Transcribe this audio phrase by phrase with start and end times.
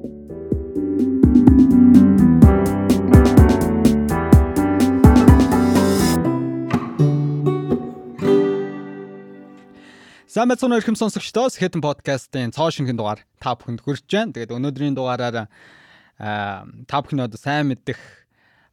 [0.00, 0.08] Сайн
[10.48, 14.32] байцгаана уу ихэм сонсогчдоо Skeleton podcast-ийн цоо шинхэн дугаар та бүхэнд хүрч байна.
[14.32, 15.52] Тэгээд өнөөдрийн дугаараар
[16.16, 18.00] та одоо сайн мэддэг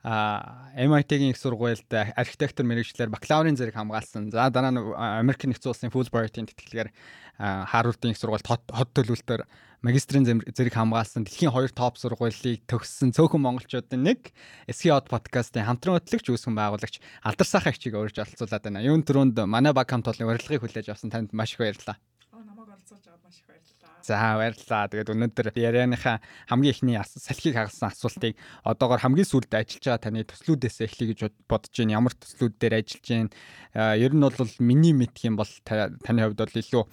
[0.08, 4.32] MIT-ийн их сургуульд архитектор мэрэгчлэр бакалаврын зэрэг хамгаалсан.
[4.32, 6.94] За дараа нь Америк нэгдсэн улсын Fulbright-ийн тэтгэлгээр
[7.38, 9.46] Harvard-ийн их сургуульд хот төлөвлөлтөөр
[9.86, 14.34] магистрийн зэрэг хамгаалсан дэлхийн хоёр топ сургуулийг төгссөн цөөхөн монголчуудын нэг
[14.68, 18.82] Hot podcast-ийн хамтран хөтлөгч үүсгэн байгуулагч Алдар Сахаа хчиг өөрж оролцуулаад байна.
[18.82, 22.02] Юун төрөнд манай баг хамт олон урилгыг хүлээж авсан танд маш их баярлалаа.
[22.34, 23.77] Намайг оролцуулж аваад маш их баярлалаа.
[24.08, 24.88] За баярлалаа.
[24.88, 30.78] Тэгээд өнөөдөр ярианыхаа хамгийн ихний салхийг хагалсан асуултыг одоогор хамгийн сүүлд ажиллаж байгаа таны төслүүдээс
[30.88, 31.20] эхлэе гэж
[31.52, 32.00] бодож байна.
[32.00, 34.00] Ямар төслүүд дээр ажиллаж байна?
[34.00, 36.84] Ер нь бол миний мэдх юм бол таны хувьд бол илүү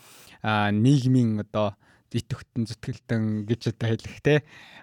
[0.74, 1.78] нийгмийн одоо
[2.14, 4.34] идэвхтэн зүтгэлтэн гэж одоо хэлэх те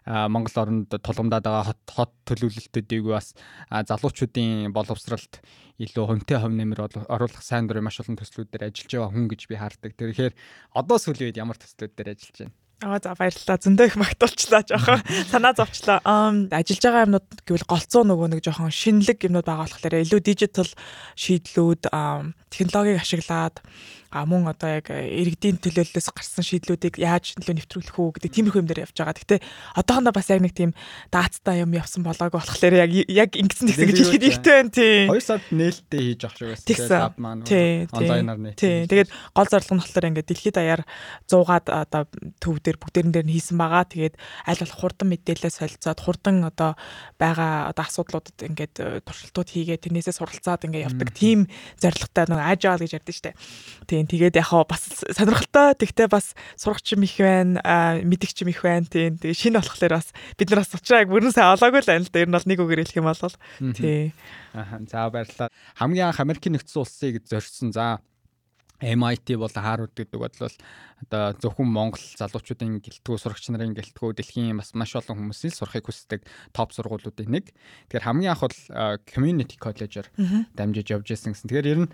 [0.05, 3.33] Монгол оронд тулгамдаад байгаа хот хот төлөвлөлтүүдийг бас
[3.71, 5.39] залуучуудын боловсралт
[5.79, 9.55] илүү хөнтэй хөв нэмэр оруулах сайн дурын маш олон төслүүдээр ажиллаж байгаа хүн гэж би
[9.55, 9.91] хардаг.
[9.97, 10.33] Тэгэхээр
[10.77, 12.55] одоо сүүлийн үед ямар төслүүдээр ажиллаж байна?
[12.81, 13.61] Аа за баярлалаа.
[13.61, 15.01] Зөндөө их магтуулчлаа жоохон
[15.31, 16.01] санаа зовчлаа.
[16.01, 20.71] Аа ажиллаж байгаа юмнууд гэвэл голцоо нөгөө нэг жоохон шинэлэг юмнууд байгаа болохоор илүү дижитал
[21.13, 21.93] шийдлүүд
[22.49, 23.61] технологиг ашиглаад
[24.11, 28.67] а мөн одоо яг иргэдийн төлөөллөөс гарсан шийдлүүдийг яаж нөлөө нэвтрүүлэх үү гэдэг тиймэрхүү юм
[28.67, 29.15] дээр явж байгаа.
[29.15, 29.39] Гэхдээ
[29.79, 30.75] одоохондоо бас яг нэг тийм
[31.15, 35.07] даацтай юм явсан болоог болохоор яг яг ингэсэн тэгсэн гэж хэлэхэд ихтэй байна тий.
[35.07, 36.99] 2 сард нээлттэй хийж авах шиг байсан.
[36.99, 37.43] Лаб маань
[37.87, 38.59] онлайнаар нээлт.
[38.59, 38.83] Тий.
[38.91, 40.81] Тэгээд гол зорилго нь болохоор ингээд дэлхийд даяар
[41.31, 42.03] 100-аад одоо
[42.43, 43.87] төв дээр бүгдэрэн дээр нь хийсэн байгаа.
[43.87, 46.75] Тэгээд аль болох хурдан мэдээлэл солилцоод хурдан одоо
[47.15, 51.47] байгаа одоо асуудлуудад ингээд туршилтууд хийгээд тэрнээсээ суралцаад ингээд явдаг тийм
[51.79, 53.31] зорилготой нэг ажаал гэж ярьдэн штэ.
[53.87, 57.61] Тий Тийм тэгээд яг бас сонирхолтой тэгтээ бас сурагч юм их байна,
[58.01, 58.89] мэдгч юм их байна.
[58.89, 62.01] Тийм тэгээд шинэ болохоор бас бид нар бас уучраа яг бүрэн сайн олоогүй л байна
[62.01, 62.21] л да.
[62.25, 63.35] Ер нь бол нэг үгээр хэлэх юм бол
[63.77, 64.09] тий.
[64.57, 65.53] Аа за баярлалаа.
[65.77, 67.69] Хамгийн анх Америкийн нэгдсэн улсыг зорьсон.
[67.69, 68.01] За
[68.81, 74.73] MIT болон Harvard гэдэг бол одоо зөвхөн Монгол залуучуудын гэлтгүү сурагч нарын гэлтгүү дэлхийн бас
[74.73, 77.53] маш олон хүмүүсийн сурахыг хүсдэг топ сургуулиудын нэг.
[77.93, 78.57] Тэгэхээр хамгийн анх бол
[79.05, 80.09] community college-оор
[80.57, 81.45] дамжиж явж ирсэн гэсэн.
[81.53, 81.93] Тэгэхээр ер нь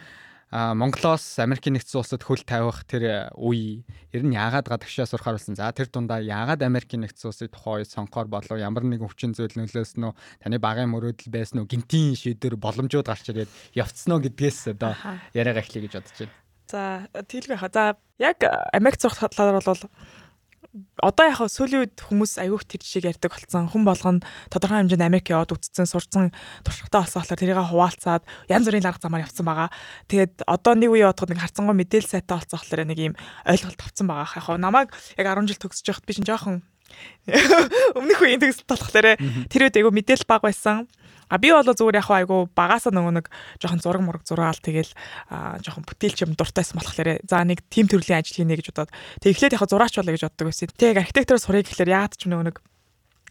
[0.52, 3.84] Монголоос Америкийн нэгдсэн улсад хөл тавих тэр үе
[4.16, 5.59] ер нь яагаад гадагшаа сурахаар болсон.
[5.59, 10.08] За тэр дундаа яагаад Америкийн нэгдсэн улсыг тухай сонгохоор болов ямар нэгэн хүчин зүйл нөлөөсөн
[10.08, 10.16] үү?
[10.40, 11.68] Таны багын мөрөөдөл байсан уу?
[11.68, 14.96] Гинтийн шийдвэр боломжууд гарч ирээд явцсан уу гэдгээс одоо
[15.35, 16.35] яриагаа эхлэе гэж бодож байна.
[16.72, 17.72] За тэлгүй хаа.
[17.75, 17.84] За
[18.16, 18.40] яг
[18.72, 19.84] Америк сурах талаар бол
[21.01, 23.69] одоо яг сүүлийн үед хүмүүс аюух тэр жишээг ярьдаг болсон.
[23.69, 26.33] Хүн болгоно тодорхой хэмжээнд Америк яваад үтцсэн, сурцсан,
[26.65, 29.69] туршлагатай болсон болохоор тэрийг хуваалцаад янз бүрийн ларга замаар явцсан байгаа.
[30.09, 34.07] Тэгээд одоо нэг үе явахад нэг харцангуй мэдээлэл сайтай болсон болохоор нэг юм ойлголт авцсан
[34.07, 34.37] байгаа.
[34.37, 36.55] Яг намайг яг 10 жил төгсөж байхад би чинь жоохон
[37.99, 39.07] өмнөх үеийн төгсөлт болохоор
[39.51, 40.87] тэр үед айгу мэдээлэл баг байсан.
[41.27, 43.25] А би бол зүгээр яг айгу багасаа нөгөө нэг
[43.59, 44.87] жоохон зураг мураг зураал тэгэл
[45.27, 49.59] жоохон бүтээлч юм дуртайсан болохоор за нэг тим төрлийн ажил хийнэ гэж бодоод тэг эхлээд
[49.59, 50.71] яг зураач болоо гэж боддог байсан.
[50.71, 52.63] Тэг архитектороос сурах гэхэлэр яад ч нөгөө нэг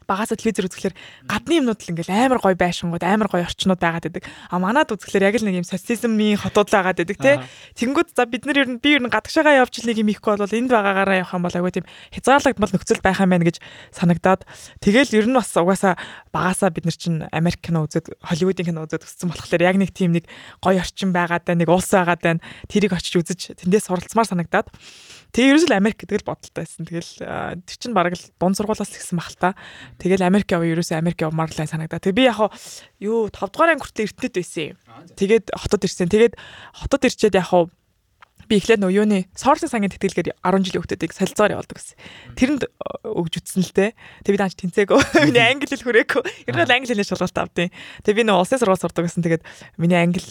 [0.07, 0.97] багасаа телевизээр үзэхлээр
[1.27, 4.25] гадны юмнууд л ингээл амар гоё байшингууд амар гоё орчнууд байгаад байдаг.
[4.49, 7.43] А манад үзэхлээр яг л нэг юм социализмын хотууд л байгаад байдаг те.
[7.75, 10.47] Тэнгүүд за бид нар ер нь би ер нь гадагшаага явж нэг юм ихгүй бол
[10.47, 13.57] энд байгаагаараа явах юм бол агүй тийм хязгаарлагдмал нөхцөл байх юм байна гэж
[13.91, 14.43] санагдаад
[14.79, 15.99] тэгэл ер нь бас угаасаа
[16.31, 20.15] багасаа бид нар чинь Америк кино үзээд Холливуудын кино үзээд өссөн болохоор яг нэг тийм
[20.15, 20.31] нэг
[20.63, 22.45] гоё орчин байгаад байна, нэг улс байгаад байна.
[22.71, 24.71] Тэрийг очиж үзэж тэндээс суралцмаар санагдаад
[25.37, 26.89] Тэгээ ерөөсөө Америк гэдэг л бодолтой байсан.
[26.89, 27.13] Тэгэл
[27.67, 29.53] тэр чинь бараг л дунд сургуулаас гисэн мах л та.
[29.97, 32.01] Тэгэл Америк яв ерөөсөө Америк явмаар л санагдаа.
[32.01, 32.53] Тэгээ би яг
[33.01, 34.79] юу 5 дугаар анги хүртэл эртнэд байсан юм.
[35.17, 36.09] Тэгээд хотод ирсэн.
[36.13, 36.35] Тэгээд
[36.77, 37.49] хотод ирчээд яг
[38.47, 41.97] би эхлээд нөө юуны сорсын сангийн тэтгэлгээр 10 жилийн хүүхдүүдийг солилцоор явуулдаг гэсэн.
[42.39, 42.71] Тэрэнд э,
[43.11, 43.87] өгж үтсэн л те.
[44.23, 44.99] Тэг би даач тэнцээгөө.
[45.27, 46.23] Миний англи хэл хүрээгүй.
[46.47, 47.71] Ер нь англи хэлний шалгалт авдیں۔
[48.07, 49.27] Тэг би нөө улсын сургууль сурдаг гэсэн.
[49.27, 49.43] Тэгээд
[49.83, 50.23] миний англи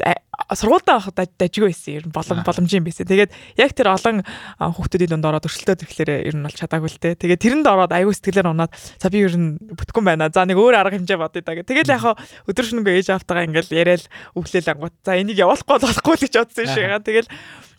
[0.56, 1.94] сургуультай байхад дажгүй байсан.
[1.96, 3.08] Ер нь болом боломжийн байсан.
[3.08, 4.24] Тэгээд яг тэр олон
[4.60, 7.16] хүүхдүүдийн дунд ороод өршөлтөө төрхлөөр ер нь бол чадаагүй л те.
[7.16, 10.30] Тэгээд тэрэнд ороод аягүй сэтгэлээр унаад за би ер нь бүтгэн байна.
[10.32, 11.64] За нэг өөр арга хэмжээ бодъё даа.
[11.64, 14.06] Тэгээд яг өдөр шөнөгүй ээж автагаа ингээл яриад
[14.36, 14.96] өглөөл ангууд.
[15.04, 16.92] За энийг явуулахгүй болохгүй л гэж бодсон шиг.
[17.06, 17.30] Тэгэл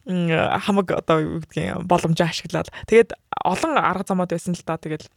[0.07, 5.11] хамаг одоо юу гэдгийг боломжоо ашиглаад тэгээд олон арга замууд байсан л да тэгээд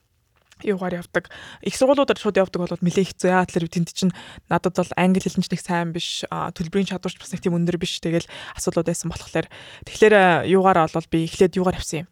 [0.63, 1.31] юугаар явдаг.
[1.63, 3.31] Их сургуулиудаар шууд явдаг бол нэлээ хэцүү.
[3.31, 4.12] Яа тэлэр тэнд чинь
[4.51, 8.03] надад бол англи хэлнч нэг сайн биш, төлбөрийн чадварч бас нэг тийм өндөр биш.
[8.03, 8.27] Тэгэл
[8.59, 9.47] асуудлууд байсан болохоор
[9.88, 12.07] тэгэхээр юугаар бол би эхлээд юугаар явсан юм.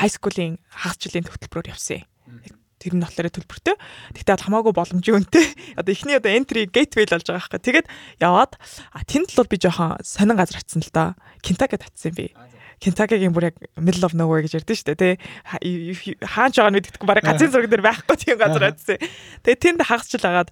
[0.00, 3.76] Хай скуулийн хагас жилийн хөтөлбөрөөр явсан юм тэр нь болохоор төлбөртэй.
[4.16, 5.46] Тэгтээ хамаагүй боломжийн үнэтэй.
[5.78, 7.60] Одоо эхний одоо entry gateway л болж байгаа байхгүй.
[7.60, 7.86] Тэгээд
[8.24, 11.08] яваад а тэнд л бол би жоохон сонин газар очисон л доо.
[11.44, 12.32] Кентакид очисон би.
[12.80, 15.20] Kentucky-гийн бүр яг middle of nowhere гэж ярьдэн шүү дээ.
[15.20, 18.96] Тэ хаач байгаа нь мэддэхгүй бараг газрын зураг дээр байхгүй тийм газар байсан.
[19.44, 20.48] Тэгээ тэнд хагасчил агаад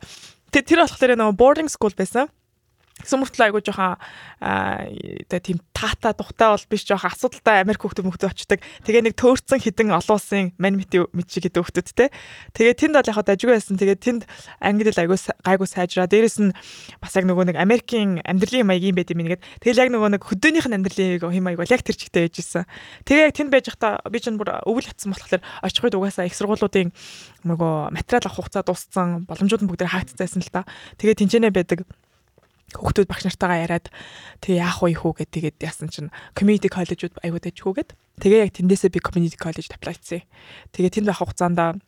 [0.53, 2.29] тэр болохоор нөгөө boarding school байсан.
[2.99, 3.97] Гэсэн мөртлөө айгуу жоохон
[4.43, 8.59] аа тийм таата тухтай бол биш жоохон асуудалтай Америк хүмүүс мөхдөд очдаг.
[8.83, 12.11] Тэгээ нэг төөрцөн хідэн олон улсын мань мэт мэд шиг гэдэг хүмүүстэй.
[12.59, 13.79] Тэгээ тэнд бол яг дажгүй байсан.
[13.79, 14.23] Тэгээ тэнд
[14.59, 16.11] англи айгуу гайгүй сайжраа.
[16.11, 16.50] Дээрэс нь
[16.99, 19.43] бас яг нөгөө нэг Америкийн амьдралын маягийн байд юм нэгэд.
[19.62, 22.67] Тэгэл яг нөгөө нэг хөдөөнийх нь амьдралын хэм маяг бол яг тэр чигтэй байж исэн.
[23.06, 26.91] Тэгээ яг тэнд байж байхдаа би ч бүр өвөл хатсан болохоор очиход угаасаа их сургуулиудын
[27.47, 29.25] нөгөө материал авах хугацаа дууссан.
[29.31, 30.67] Боломжууд нь бүгд хаагдчихсан л та.
[30.99, 31.87] Тэгээ тэнцэнэ байдаг
[32.76, 33.87] хүүхдүүд багш нартайгаа яриад
[34.44, 38.93] тэгээ яах вэ хүү гэд тэгээд яасан чинь community college-ууд аюул дэжхүүгээд тэгээ яг тэндээсээ
[38.93, 40.26] би community college apply-цсан.
[40.76, 41.81] Тэгээ тэнд байх хугацаанд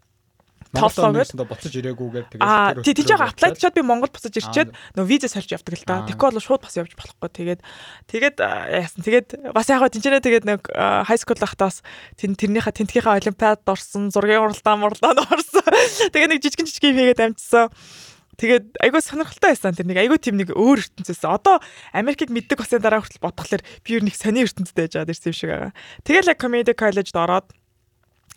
[0.70, 5.06] тооллогод буцаж ирээгүйгээр тэгээд аа тий тийж байгаа apply чад би Монгол буцаж ирчээд нөө
[5.10, 6.06] виза сольж явдаг л да.
[6.06, 7.26] Тэгэхгүй бол шууд бас явж болохгүй.
[7.34, 7.60] Тэгээд
[8.06, 9.02] тэгээд яасан.
[9.02, 11.82] Тэгээд бас яг гоо тэнцэнэ тэгээд нэг high school байхдаа бас
[12.22, 15.66] тэрнийхээ тентгийнхаа олимпиад орсон, зургийн уралдаан мурлаанд орсон.
[16.14, 17.66] Тэгээд нэг жижигэн жижиг хийгээд амжсан.
[18.40, 21.28] Тэгээд айгүй сонирхолтой байсан тэр нэг айгүй тийм нэг өөр ертөнцөөс.
[21.28, 21.60] Одоо
[21.92, 25.36] Америкийг мэддэг басны дараа хүртэл бодглохлоор би юу нэг сони ертөнцтэй байж байгаа дэрсэн юм
[25.36, 25.72] шиг байгаа.
[26.08, 27.52] Тэгэл яг comedy college-д ороод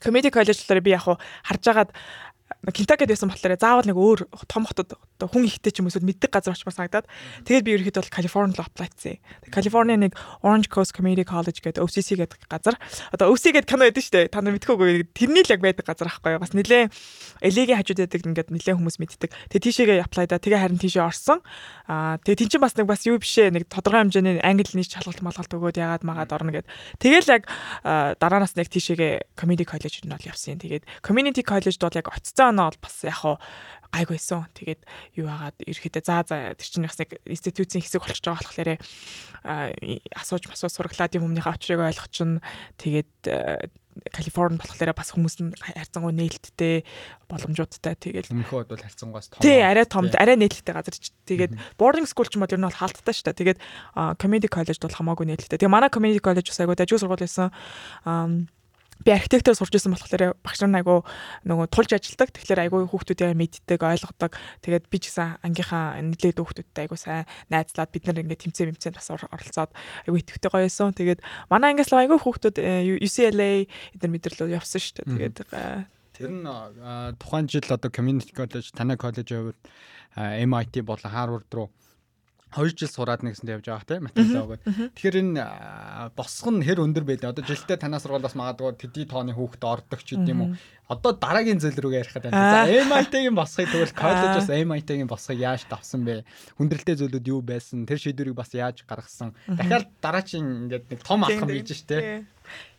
[0.04, 1.92] comedy college-лоор би яг харж агаад
[2.64, 6.56] Кентакид байсан болохоор заавал нэг өөр том хотод хүн ихтэй ч юм эсвэл мэддэг газар
[6.56, 7.08] очмаар санагдаад
[7.48, 9.20] тэгээд би ерөөхдөө бол Калифорнид л apply хийсэн.
[9.52, 10.14] Калифорни нэг
[10.44, 12.76] Orange Coast Community College гэдэг OCC гэдэг газар.
[13.12, 14.32] Одоо OC гэдэг кино байдаг шүү дээ.
[14.32, 16.44] Та нар мэдхүүгүй тэрний л яг байдаг газар аахгүй юу?
[16.44, 16.92] Бас нэлээ
[17.44, 19.32] Элигийн хажууд байдаг ингээд нэлээ хүмүүс мэддэг.
[19.52, 20.40] Тэгээд тийшээгээ apply да.
[20.40, 21.40] Тэгээ харин тийшээ орсон.
[21.88, 25.52] Аа тэгээд чинь бас нэг бас юу бишээ нэг тодорхой хэмжээний англи нийт шалгалт малгалт
[25.52, 26.68] өгөөд ягаад магаад орно гэд.
[27.00, 27.44] Тэгэл яг
[27.84, 30.60] дараанаас нэг тийшээгээ Community College-д нь бол явсан.
[30.60, 33.38] Тэгээд Community College-д бол яг оцсон оноо бол бас яг хаа
[33.94, 34.50] гайгүйсэн.
[34.58, 34.82] Тэгээд
[35.22, 38.70] юу хагаад ерөөхдөө за за тэр чинь бас нэг институцийн хэсэг болчихж байгаа болохоор
[40.18, 42.42] асууж масуу сураглаад юм өмнөхөө очрыг ойлгох чинь
[42.82, 43.70] тэгээд
[44.10, 46.82] Калифорни болохоор бас хүмүүс нь хайрцангуй нээлттэй
[47.30, 49.38] боломжуудтай тэгээд өмнөхөд бол хайрцангуйас том.
[49.46, 52.66] Тий, арай том, арай нээлттэй газар ч тэгээд boarding school ч юм бол ер нь
[52.66, 53.54] бол хаалттай шүү дээ.
[53.54, 53.60] Тэгээд
[54.18, 55.62] community college бол хамаагүй нээлттэй.
[55.62, 57.54] Тэгээд манай community college бас айгуу дажгүй сургууль байсан
[59.02, 61.02] би архитектор сурч исэн болохоор багш нар айгу
[61.50, 62.30] нөгөө тулж ажилдаг.
[62.30, 64.38] Тэгэхээр айгу хүүхдүүдээ мэддэг, ойлгодог.
[64.62, 68.98] Тэгээд би ч гэсэн ангийнхаа нэлээд хүүхдүүдтэй айгу сайн найзлаад бид нар ингээд тэмцээ мэмцээнд
[68.98, 69.72] бас оролцоод
[70.06, 70.94] айгу итгэвтэй гоё байсан.
[70.94, 71.20] Тэгээд
[71.50, 73.66] манай ангиас л айгу хүүхдүүд э, UCLA
[73.98, 75.10] эдгээр мэдэрлөө явсан шүү дээ.
[75.34, 76.46] Тэгээд э, тэр нь
[77.18, 79.62] тухайн жил одоо community college, танай коллежийн хувьд
[80.16, 81.74] MIT болон Harvard руу
[82.54, 84.62] 2 жил сураад нэгсэнд явж байгаа тийм өгөөд.
[84.94, 85.42] Тэгэхээр энэ
[86.14, 87.34] босго нь хэр өндөр байлаа.
[87.34, 90.56] Одоо жилдээ танаас сургуулаас магадгүй тэдний тооны хүүхд ордог ч гэдэм юм уу.
[90.94, 92.68] Одоо дараагийн зээл рүүгээ ярихад байна.
[92.68, 96.28] За MIT-гийн босхыг тэгвэл коллежоос MIT-гийн босхыг яаж давсан бэ?
[96.60, 97.88] Хүндрэлтэй зүйлүүд юу байсан?
[97.88, 99.34] Тэр шийдвэрийг бас яаж гаргасан?
[99.48, 102.28] Дахиад дараагийн ингээд нэг том алхам хийж штэ.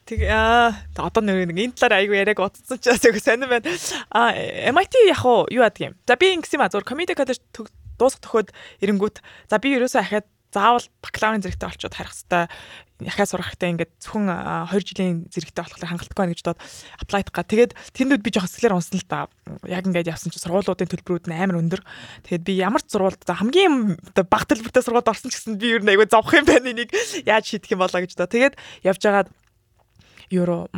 [0.05, 3.73] Тэг аа одоо нэг энэ талаар айгүй яриаг утсан ч бас айгүй сонир байна.
[4.13, 5.97] А MIT яг юу яадаг юм.
[6.05, 7.41] За би ингэсэн юм а зур community college
[7.99, 8.49] дуусах төхөөд
[8.85, 9.17] эренгүүт
[9.51, 12.47] за би ерөөсөө ахаад заавал бакалаврын зэрэгтэй олцоод харах хэвээр
[13.03, 14.31] яхаа сурах хэрэгтэй ингээд зөвхөн
[14.71, 16.63] 2 жилийн зэрэгтэй болохоор хангалттай байна гэж бодоод
[17.03, 17.43] аплайд га.
[17.43, 19.27] Тэгээд тэндүүд би жоох сэтгэлээр унсан л да.
[19.67, 21.83] Яг ингээд явсан чи сургуулиудын төлбөрүүд нь амар өндөр.
[22.23, 25.91] Тэгээд би ямар ч сургуульд хамгийн баг төлбөртэй сургуульд орсон ч гэсэн би ер нь
[25.91, 26.95] айгүй зовх юм байна энийг
[27.27, 28.31] яаж шийдэх юм болоо гэж доо.
[28.31, 28.55] Тэгээд
[28.87, 29.29] явж байгаад
[30.31, 30.71] евро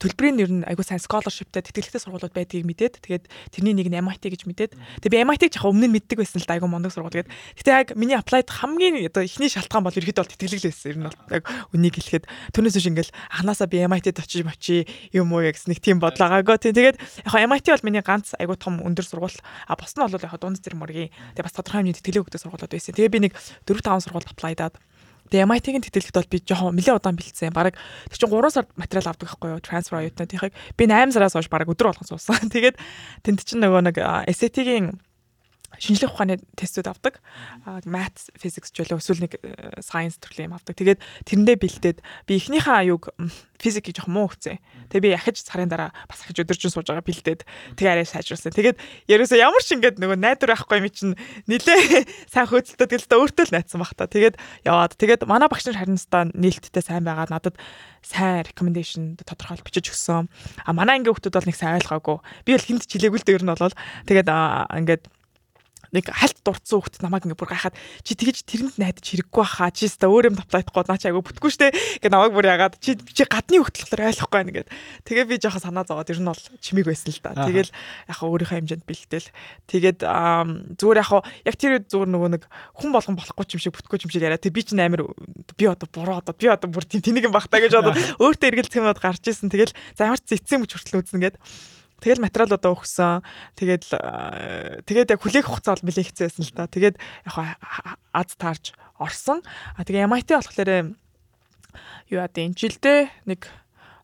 [0.00, 4.24] төлбөрийн нэр нь айгүй сайн scholarshipтэй тэтгэлэгтэй сургуулиуд байдгийг мэдээд тэгээд тэрний нэг нь MIT
[4.32, 4.72] гэж мэдээд
[5.04, 7.32] тэгээд би MIT-г яг өмнө нь мэддэг байсан л да айгүй мондөг сургууль гэдэг.
[7.60, 10.88] Гэтэ яг миний applied хамгийн оо ихний шалтгаан бол ерөөдөө бол тэтгэлэг л байсан.
[10.88, 11.44] Ер нь бол яг
[11.76, 12.24] үнийг хэлэхэд
[12.56, 16.56] түүнээс биш ингээл анханасаа би MIT-д очиж мочи юм уу гэсэн нэг тийм бодлоо гаагаа.
[16.56, 19.36] Тэгээд яг MIT бол миний ганц айгүй том өндөр сургууль.
[19.68, 21.12] А бос нь бол яг дунд зэрэг мөргийн.
[21.36, 22.96] Тэгээд бас тодорхой хэмжээний тэтгэлэг өгдөг сургуулиуд байсан.
[22.96, 23.32] Тэгээд би нэг
[23.68, 24.74] 4 5 сургуульд apply-даад
[25.34, 27.50] Тэгээ MIT-гийн тэтгэлэгт бол би жоохон нэлээд удаан бэлдсэн.
[27.50, 27.74] Бараг
[28.06, 29.58] тэр чинь 3 сард материал авдаг байхгүй юу?
[29.58, 30.54] Transfer оюутнуудынхыг.
[30.78, 32.38] Би 8 сараас хойш бараг өдөр болгон суусан.
[32.54, 32.78] Тэгээд
[33.26, 33.98] тэнд чинь нөгөө нэг
[34.30, 35.02] SAT-гийн
[35.78, 37.20] шинжлэх ухааны тестүүд авдаг.
[37.84, 40.76] Math, physics ч болоо эсвэл нэг э, science төрлийн юм авдаг.
[40.76, 43.12] Тэгээд тэрэндээ бэлдээд би эхнийхээ аюуг
[43.58, 44.60] физик гэж муу өгцөө.
[44.92, 48.52] Тэгээ би ахиж сарын дараа бас ахиж өдөржин сууж байгаа бэлдээд тэгээ арай сайжруулсан.
[48.52, 48.76] Тэгээд
[49.08, 51.14] ерөөсөө ямар ч ингэдэг нөгөө найдвар байхгүй юм чинь
[51.48, 54.04] нилээ сайн хөөцөлтөд тэгэл та өөртөө л найцсан баг та.
[54.04, 54.36] Тэгээд
[54.68, 57.56] яваад тэгээд манай багш нар харин та нээлттэй сайн байгаа надад
[58.04, 60.28] сайн recommendation тодорхойл бичиж өгсөн.
[60.68, 62.20] А манай ангийн хүмүүс бол нэг сайн ойлгоогүй.
[62.44, 63.76] Би бол хинт ч хэлээгүй л дээ ер нь болол.
[64.04, 65.02] Тэгээд ингээд
[65.94, 69.86] нэг хальт дурдсан хүүхд намайг ингээ бүр гайхаад чи тэгэж тэрэнд найдаж хэрэггүй баха чи
[69.86, 71.70] өстө өөр юм таплайдахгүй наа чи айгу бүтггүй штэ
[72.02, 74.68] ингээ намайг бүр ягаад чи чи гадны болохоор ойлгохгүй байна гэд.
[75.06, 77.70] Тэгээ би жоохон санаа зовоод ер нь бол чимиг байсан л да тэгэл
[78.10, 79.28] яг өөрийнхөө хэмжээнд бэлтэл
[79.70, 81.10] тэгээд зүгээр яг
[81.46, 82.42] яг тэр зүгээр нөгөө нэг
[82.74, 84.42] хүн болгон болохгүй юм шиг бүтггүй юм шиг яриа.
[84.42, 85.06] Тэг би чинь амар
[85.54, 88.98] би одоо буруу одоо би одоо бүр тэнийг юм бахтаа гэж бодоод өөртөө эргэл тэмээд
[88.98, 91.36] гарч исэн тэгэл за ямар ч эцсийн мөч хүртэл үзнэ гэд
[92.04, 93.24] Тэгэл материалуудаа өгсөн.
[93.56, 93.84] Тэгээд
[94.84, 96.68] тэгээд яг хүлээх хугацаа бол нэлээд хэцүү байсан л та.
[96.68, 97.36] Тэгээд яг
[98.12, 99.40] аз таарж орсон.
[99.72, 100.92] А тэгээ MIT болохоор
[102.12, 103.48] юу яа дээ жилдээ нэг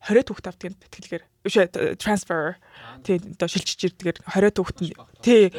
[0.09, 1.57] 20 түүхт авдаг тэтгэлгээр биш
[2.00, 2.57] трансфер
[3.04, 5.52] тий одоо шилжиж ирдгээр 20 түүхт нь тий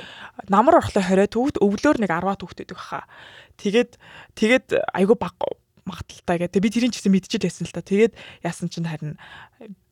[0.49, 3.05] намар орохлоо 20 түүхт өвлөөр нэг 10 түүхт байдаг хаа.
[3.61, 4.01] Тэгээд
[4.33, 4.67] тэгээд
[4.97, 5.37] айгу баг
[5.85, 6.61] магадaltaй гэдэг.
[6.61, 7.81] Би тэрийн ч гэсэн мэдчихэж байсан л та.
[7.85, 8.13] Тэгээд
[8.45, 9.17] яасан чинь харин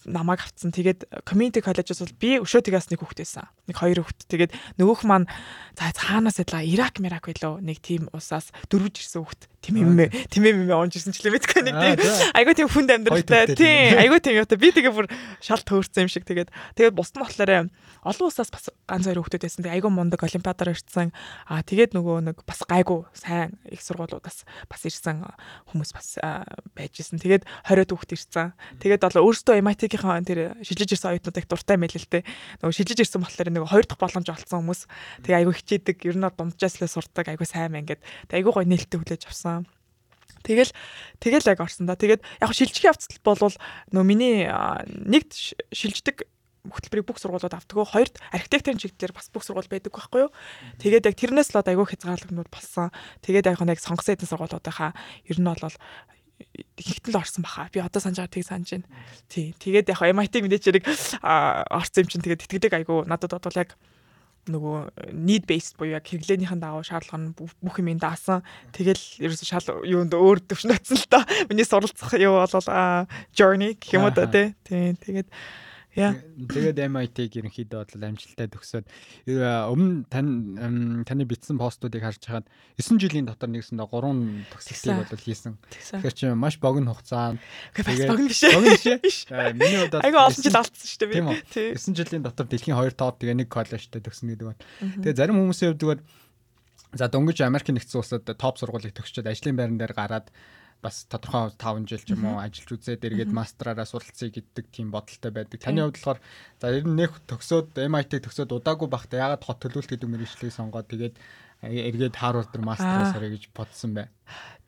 [0.07, 0.71] намайг авцсан.
[0.71, 3.51] Тэгээд community college-оос бол би өшөө тэгээс нэг хүүхэд байсан.
[3.67, 4.19] Нэг хоёр хүүхэд.
[4.31, 5.27] Тэгээд нөгөөх маань
[5.75, 7.59] за хаанаас ялгаа Ирак Мирак байлоо.
[7.59, 9.43] Нэг тийм усаас дөрвж ирсэн хүүхэд.
[9.59, 11.99] Тэмээмэ тэмээмэ онж ирсэн ч л мэдгүй нэг тийм.
[12.31, 13.51] Айгуу тийм хүнд амьдралтай.
[13.59, 13.99] Тийм.
[13.99, 14.55] Айгуу тийм яваа.
[14.55, 15.11] Би тэгээ бүр
[15.43, 16.47] шал төөрсөн юм шиг тэгээд
[16.79, 17.67] тэгээд бус нь болохоор
[18.07, 19.61] олон усаас бас ганц хоёр хүүхдүүд байсан.
[19.67, 21.11] Тэгээд айгуу мундаг олимпиадаар ирсэн.
[21.51, 25.27] Аа тэгээд нөгөө нэг бас гайгүй сайн их сургуулиудаас бас ирсэн
[25.75, 26.15] хүмүүс бас
[26.71, 27.19] байж исэн.
[27.19, 28.55] Тэгээд 20 хүүхэд ирсэн.
[28.79, 32.21] Тэгээд бол өөрөөсөө MIT Америкийн тэр шилжиж ирсэн оюутнуудыг дуртай мэйл л те.
[32.61, 34.81] Нөгөө шилжиж ирсэн болохоор нөгөө хоёр дахь боломж олцсон хүмүүс.
[35.25, 38.01] Тэгээ айгүй хичээдэг, ер нь дундчаас л сурдаг, айгүй сайн мэн гэд.
[38.29, 39.65] Тэгээ айгүй гой нээлттэй хүлээж авсан.
[40.45, 40.71] Тэгэл
[41.19, 41.97] тэгэл яг орсон да.
[41.97, 43.55] Тэгээд яг шилжих явцдал болвол
[43.91, 45.33] нөө миний нэгд
[45.73, 46.29] шилждэг
[46.67, 47.75] хөтөлбөрийг бүх сургуулиуд автдаг.
[47.75, 50.31] Хоёрт архитектурын чиглэлээр бас бүх сургууль байдаг байхгүй юу?
[50.79, 52.91] Тэгээд яг тэрнээс л айгүй хязгаарлагнууд болсон.
[53.23, 54.91] Тэгээд яг нэг сонгосон эдэн сургуулиудынхаа
[55.27, 55.75] ер нь бол
[56.77, 57.69] хихтэн л орсон баха.
[57.73, 58.87] Би одоо санаж байгаа тийг санаж байна.
[59.27, 59.53] Тий.
[59.59, 60.85] Тэгээд яг MIT мэдээч хэрэг
[61.23, 63.75] орсон юм чинь тэгээд тэтгэдэг айгу надад бодвол яг
[64.49, 68.41] нөгөө need based буюу яг хэрэглээнийхэн дагуу шаардлага нь бүх юм даасан.
[68.73, 71.27] Тэгэл ерөөсө шал юунд өөр төвшин очсон л та.
[71.49, 72.49] Миний суралцах юу бол
[73.35, 74.55] journey гэх юм уу тий.
[74.65, 75.29] Тэгээд
[75.99, 78.85] Тэгээд MIT-г ерөнхийдөө бол амжилттай төгсөөд
[79.69, 82.47] өмнө тань таны бичсэн постуудыг харж хагаад
[82.79, 85.53] 9 жилийн дотор нэгсэндээ 3 төгсөлтийг бол хийсэн.
[85.67, 87.43] Тэгэхээр чи маш богино хугацаанд
[87.75, 88.41] тэгээд богино биш.
[88.47, 89.17] Богино биш.
[89.59, 91.19] Миний удаа айгаа олон жил алдсан шүү дээ би.
[91.51, 91.75] Тийм.
[91.75, 94.61] 9 жилийн дотор дэлхийн 2 топ тэгээ нэг коллежтэй төгснө гэдэг байна.
[95.03, 96.07] Тэгээ зарим хүмүүсийн хувьд
[96.93, 100.33] за дөнгөж Америк нэгдсэн улсад топ сургуулийг төгсчөөд ажлын байран дээр гараад
[100.81, 105.31] бас тодорхой 5 жил ч юм уу ажиллаж үзээд эргээд мастраараа суралцъя гэдэг тийм бодолтой
[105.31, 105.59] байдаг.
[105.59, 106.19] Таны хувьд болохоор
[106.61, 110.87] за ер нь нэг төгсөөд MIT төгсөөд удаагүй багтаа ягаад хот төлөвлөлт гэдэг мэрэгчлийг сонгоод
[110.87, 111.15] тэгээд
[111.67, 114.07] эргээд Harvard дээр мастраа сарай гэж бодсон бай.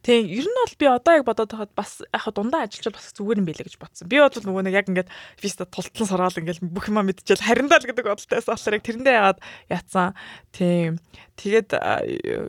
[0.01, 3.41] Тийм, ер нь бол би одоо яг бодоод байхад бас яг дундаа ажиллаж бас зүгээр
[3.41, 4.09] юм байлаа гэж бодсон.
[4.09, 7.85] Би бол нөгөө нэг яг ингээд виста тултлан сораал ингээд бүх юма мэдчихэл хариндаа л
[7.85, 9.39] гэдэг бодолтойс болохоор яг тэрэндээ яагаад
[9.69, 10.17] яатсан.
[10.49, 10.97] Тийм.
[11.37, 11.69] Тэгээд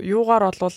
[0.01, 0.77] юугаар болвол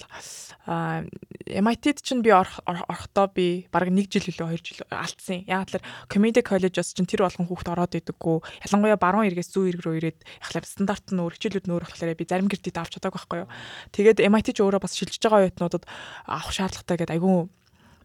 [0.65, 5.43] MIT-д чинь би орохдоо би бараг 1 жил илүү 2 жил алдсан.
[5.45, 8.39] Яг л community college-оос чинь тэр болгон хүүхд ороод идэггүй.
[8.65, 12.17] Ялангуяа баруун эргээс зүүн эрг рүү ирээд л стандарт нь өөр хичээлүүд нь өөр болохоор
[12.17, 13.49] би зарим кредит авч чадаагүй байхгүй юу.
[13.93, 15.83] Тэгээд MIT ч өөрөө бас шилжиж байгаа оюутнуудад
[16.25, 17.45] авах шаардлагатай гэдэг айгүй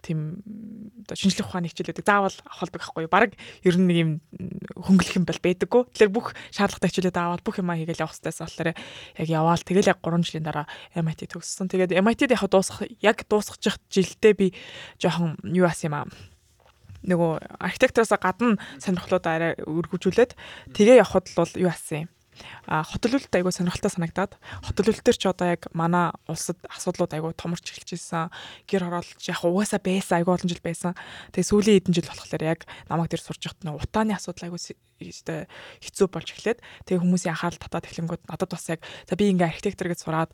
[0.01, 0.41] тийм
[1.09, 3.13] оо шинжлэх ухааны хичээлүүдийг заавал авах байхгүй юу.
[3.13, 4.11] Бараг ер нь нэг юм
[4.81, 5.83] хөнгөлөх юм бол байдаггүй.
[5.93, 9.99] Тэгэхээр бүх шаардлагатай хичээлүүд аваад бүх юмаа хийгээл явах хэрэгтэйс болохоор яг яваал тэгэл яг
[10.01, 11.69] 3 жилийн дараа MIT төгссөн.
[11.69, 14.47] Тэгээд MIT-д яг дуусах яг дуусгах жилдээ би
[14.97, 16.09] жоохон юу ас юм аа
[17.05, 20.37] нөгөө архитектураас гадна сонирхлууд арай өргөжүүлээд
[20.77, 22.09] тэгээ явхад бол юу асан юм
[22.67, 24.33] А хотөлөлт айгуу сонирхолтой санагдаад
[24.67, 28.31] хотөлөлтөр ч одоо яг манай улсад асуудлууд айгуу томорч эхэлж ирсэн.
[28.69, 30.95] Гэр хороолж яг угаасаа байсан айгуу олон жил байсан.
[31.33, 36.07] Тэгээ сүүлийн хэдэн жил болохоор яг намайг тэр сурж явахт нь утааны асуудал айгуу хэцүү
[36.13, 40.05] болж эхлээд тэгээ хүмүүсийн анхаарал татаад эхлэнгүүд надад бас яг за би ингээ архитектор гэж
[40.05, 40.31] сураад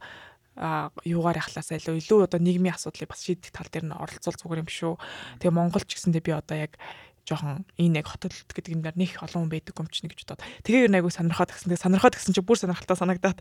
[0.56, 4.64] а юугаар яхлаасаа илүү илүү одоо нийгмийн асуудлыг бас шийдэх тал дээр нь оролцол зүгээр
[4.64, 4.96] юм шүү.
[5.44, 6.80] Тэгээ Монгол ч гэсэндээ би одоо яг
[7.26, 10.46] жоохон энэ яг хотолт гэдэг юм дээр нэг олон хүн байдаг юм чинь гэж бодоод.
[10.62, 11.74] Тэгээ ер нь айгүй сонирхоод гисэн.
[11.74, 13.38] Тэгээ сонирхоод гисэн чинь бүр сонирхолтой санагдаад.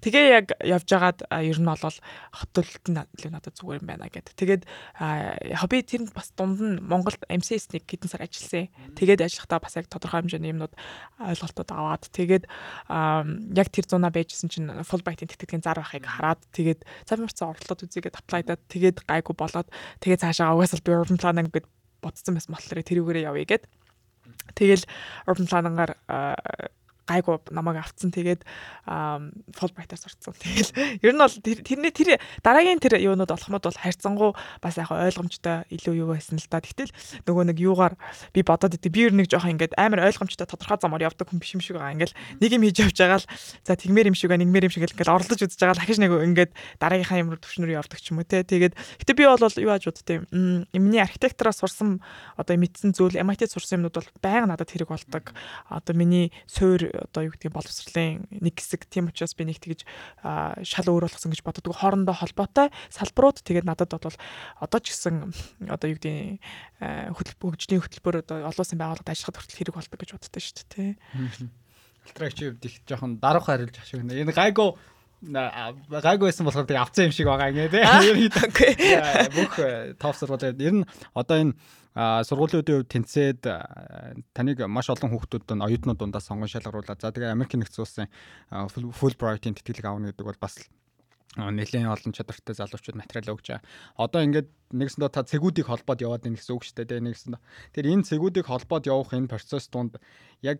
[0.00, 1.98] Тэгээ яг явж байгаад ер нь бол
[2.30, 4.30] хотолт нь надад зүгээр юм байна гэд.
[4.38, 4.62] Тэгээд
[5.58, 8.70] хобби тэр бас дунд нь Монголд MCS-ник хэдэн сар ажилласан.
[8.94, 10.72] Тэгээд ажиллахдаа бас яг тодорхой хэмжээний юмнууд
[11.18, 12.48] ойлголтууд аваад тэгээд
[13.58, 18.18] яг тэр зунаа байжсэн чинь Fulbright-ийн тэтгэлийн зар байхыг хараад тэгээд цав мөрцөн оролдлууд үзийгээд
[18.22, 19.68] аплайдаад тэгээд гайгүй болоод
[20.00, 21.68] тэгээд цаашаа угаасаа би urban planning гэдэг
[22.02, 23.64] бодсон байсан болохоор тэрүүгээрээ явъя гэд.
[24.56, 24.84] Тэгэл
[25.28, 25.92] urban planning-аар
[27.10, 28.14] гайгүй намайг авцсан.
[28.14, 28.46] Тэгээд
[28.86, 30.34] Fulbright-аар сурцсан.
[30.38, 30.70] Тэгэл
[31.02, 34.30] ер нь бол тэрний тэр дараагийн тэр юунууд болохмод бол хайрцангуу
[34.62, 36.62] бас яг ойлгомжтой илүү юу байсан л да.
[36.62, 36.94] Тэгтэл
[37.26, 37.94] нөгөө нэг юугаар
[38.30, 38.94] би бодоод идэв.
[38.94, 41.98] Би ер нь жоох ингээд амар ойлгомжтой тодорхой замаар явдаг хүн биш юм шиг байгаа.
[41.98, 43.28] Ингээл нэг юм хийж явж байгаа л
[43.66, 46.52] за тэгмэр юм шиг нэгмэр юм шиг ингээл орлож үзэж байгаа л хахиж нэг ингээд
[46.78, 48.46] дараагийнхаа юм руу төвшнөр явдаг ч юм уу те.
[48.46, 50.66] Тэгээд гэтээ би бол юу ааж боддтой юм.
[50.70, 52.00] Эмний архитектураас сурсан
[52.36, 55.32] одоо мэдсэн зүйл MIT сурсан юмнууд бол байнга надад хэрэг болдог.
[55.68, 59.86] Одоо миний суур одоо юу гэдгийг боловсролын нэг хэсэг тийм учраас би нэг тэгж
[60.66, 61.72] шал өөр болгосон гэж боддог.
[61.72, 64.16] Хоорондоо холбоотой салбарууд тэгээд надад бол
[64.60, 65.32] одоо ч гэсэн
[65.72, 66.40] одоо юу гэдгийг
[66.80, 70.68] хөтөлбөр хөгжлийн хөтөлбөр одоо олон улсын байгууллагад ажиллахад хүртэл хэрэг болдог гэж боддог шүү дээ
[70.70, 71.48] тий.
[72.06, 74.24] Альтракчив их жоохон даруух хариулж ашиг нэ.
[74.24, 74.74] Энэ гайгүй
[75.20, 77.84] гайгүй байсан болохоор тэг авцсан юм шиг байгаа ингээ тий.
[79.36, 79.52] Бүх
[80.00, 81.54] топ сургууль ер нь одоо энэ
[82.24, 83.42] сургуулиудын хувьд тэнцээд
[84.32, 88.08] таныг маш олон хүүхдүүд нь оюутнууд дундаас сонгон шалгаруулад за тэгээ Америк нэгдсэн улсын
[88.96, 90.56] Fulbright-ийн тэтгэлэг авна гэдэг бол бас
[91.36, 93.66] нэлээд олон чадвартай залуучууд материал өгч байгаа.
[93.94, 97.06] Одоо ингээд нэгсэндээ та цэгүүдийг холбоод яваад байна гэсэн үг шүү дээ.
[97.06, 97.42] Нэгсэндээ.
[97.70, 100.02] Тэр энэ цэгүүдийг холбоод явах энэ процесс донд
[100.42, 100.58] яг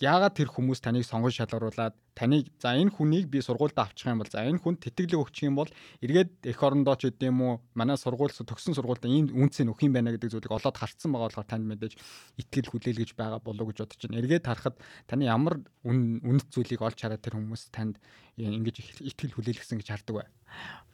[0.00, 4.30] яагаад тэр хүмүүс таныг сонгож шалгаруулад таныг за энэ хүнийг би сургуульд авчих юм бол
[4.30, 5.70] за энэ хүн тэтгэлэг өгчих юм бол
[6.00, 10.12] эргээд эх орондоо ч юм уу манай сургууль төгсөн сургуульд энэ үнцэн өгөх юм байна
[10.12, 11.94] гэдэг зүйлийг олоод харцсан байгаа болохоор танд мэдээж
[12.40, 14.20] итгэл хүлээлгэж байгаа болов гэж бодож байна.
[14.20, 17.96] Эргээд харахад таны ямар үнэт зүйлийг олж хараад тэр хүмүүс танд
[18.36, 20.28] ингэж итгэл хүлээлгэсэн гэж хардаг бай.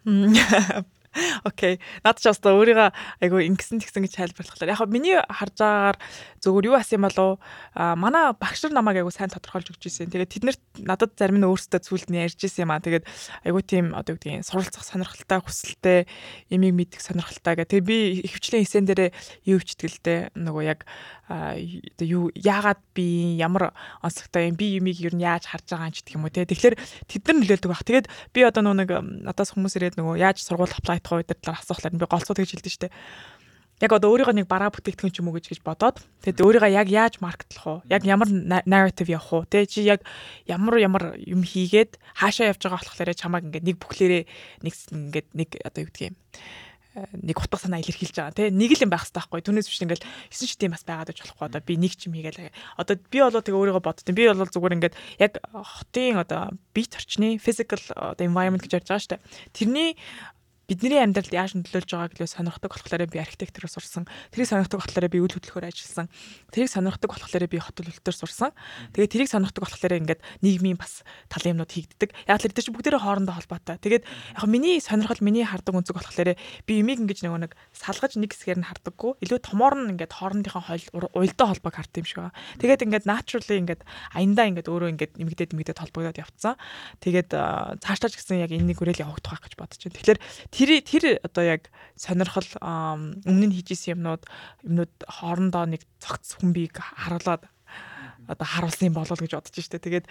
[1.44, 1.78] Окей.
[2.02, 2.88] Наад ч бас өөрийгөө
[3.22, 4.72] айгу ингэсэн тэгсэн гэж тайлбарлахлаа.
[4.72, 5.98] Яг миний харж байгаагаар
[6.40, 7.38] зөвхөн юу ас юм болов
[7.74, 10.10] а манай багш нар намайг айгу сайн тодорхойлж өгч ирсэн.
[10.10, 12.82] Тэгээд тэд нарт надад зарим нь өөрсдөө зүйлд нь ярьж ирсэн юм аа.
[12.82, 13.04] Тэгээд
[13.44, 15.98] айгу тийм одоо юу гэдгийг суралцах сонирхолтой хүсэлтэй
[16.50, 17.70] ямиг мэдэх сонирхолтой гэх.
[17.70, 19.10] Тэгээд би ихвчлэн эсэн дээрээ
[19.50, 20.88] юу өвчтгэлтэй нөгөө яг
[22.00, 26.00] юу яагаад би ямар онцлогтой юм би юмыг ер нь яаж харж байгаа юм ч
[26.00, 26.48] гэх юм уу те.
[26.48, 27.84] Тэгэхээр тэд нар нөлөөлдөг баг.
[27.84, 28.88] Тэгээд би одоо нэг
[29.28, 32.74] надаас хүмүүс ирээд нөгөө яаж сургууль аплай чадах үед талаар асуухлаар би голцоо тэгж хэлдэж
[32.76, 32.92] штэ.
[33.78, 36.88] Яг одоо өөрийгөө нэг бараа бүтээгдэхүүн ч юм уу гэж гэж бодоод тэгээд өөрийгөө яг
[36.90, 37.78] яаж маркетлах уу?
[37.86, 38.26] Яг ямар
[38.66, 39.46] narrative явах уу?
[39.46, 40.02] Тэ чи яг
[40.50, 44.24] ямар ямар юм хийгээд хаашаа явж байгаа болохоор чамааг ингээд нэг бүхлээрээ
[44.66, 46.14] нэг ингээд нэг одоо юу гэдгийг
[46.96, 50.06] нэг утга санаа илэрхийлж байгаа тийм нэг л юм байх хэрэгтэй байхгүй түүнээс биш ингээл
[50.34, 52.50] 9 ч тийм бас байгаад байж болохгүй одоо би нэг ч юм хийгээл
[52.80, 56.42] одоо би болоо тэгээ өөрийгөө боддоо би бол зүгээр ингээд яг хотын одоо
[56.74, 59.22] бит орчны physical одоо environment гэж ярьж байгаа шүү дээ
[59.54, 59.90] тэрний
[60.68, 64.04] бидний амьдралд яаж нөлөөлж байгааг л сонирхдаг болохоор би архитектураар сурсан.
[64.28, 66.12] Тэрийг сонирхдаг болохоор би үйл хөдлөхөөр ажилласан.
[66.52, 68.52] Тэрийг сонирхдаг болохоор би хот төлөвлөлтөөр сурсан.
[68.92, 72.12] Тэгээд тэрийг сонирхдаг болохоор ингээд нийгмийн бас талын юмнууд хийгддэг.
[72.28, 73.80] Яг л тэр чинь бүгдээрээ хоорондоо холбоотой.
[73.80, 78.36] Тэгээд яг миний сонирхол миний хардаг өнцөг болохоор би юмыг ингэж нөгөө нэг салгаж нэг
[78.36, 79.24] хэсгээр нь хардаггүй.
[79.24, 82.36] Илүү томоор нь ингээд хоорондынхоо уялдаа холбоог хард юм шиг байна.
[82.60, 86.60] Тэгээд ингээд naturally ингээд аяндаа ингээд өөрөө ингээд нэмэгдээд нэмэгдээд холбогдоод явцсан.
[87.00, 87.32] Тэгээд
[87.80, 89.96] цаашдаа ч гэсэн яг энэний хүрээлэл явагдах байх гэж бодож байна.
[89.96, 90.20] Тэгэхээр
[90.58, 94.26] тэр тэр одоо яг сонирхол өмнө нь хийжсэн юмнууд
[94.66, 97.46] юмнууд хоорондоо нэг цогц хүмбийг харуулад
[98.26, 99.78] одоо харуулсан юм болол гэж бодож штэ.
[99.78, 100.06] Тэгээд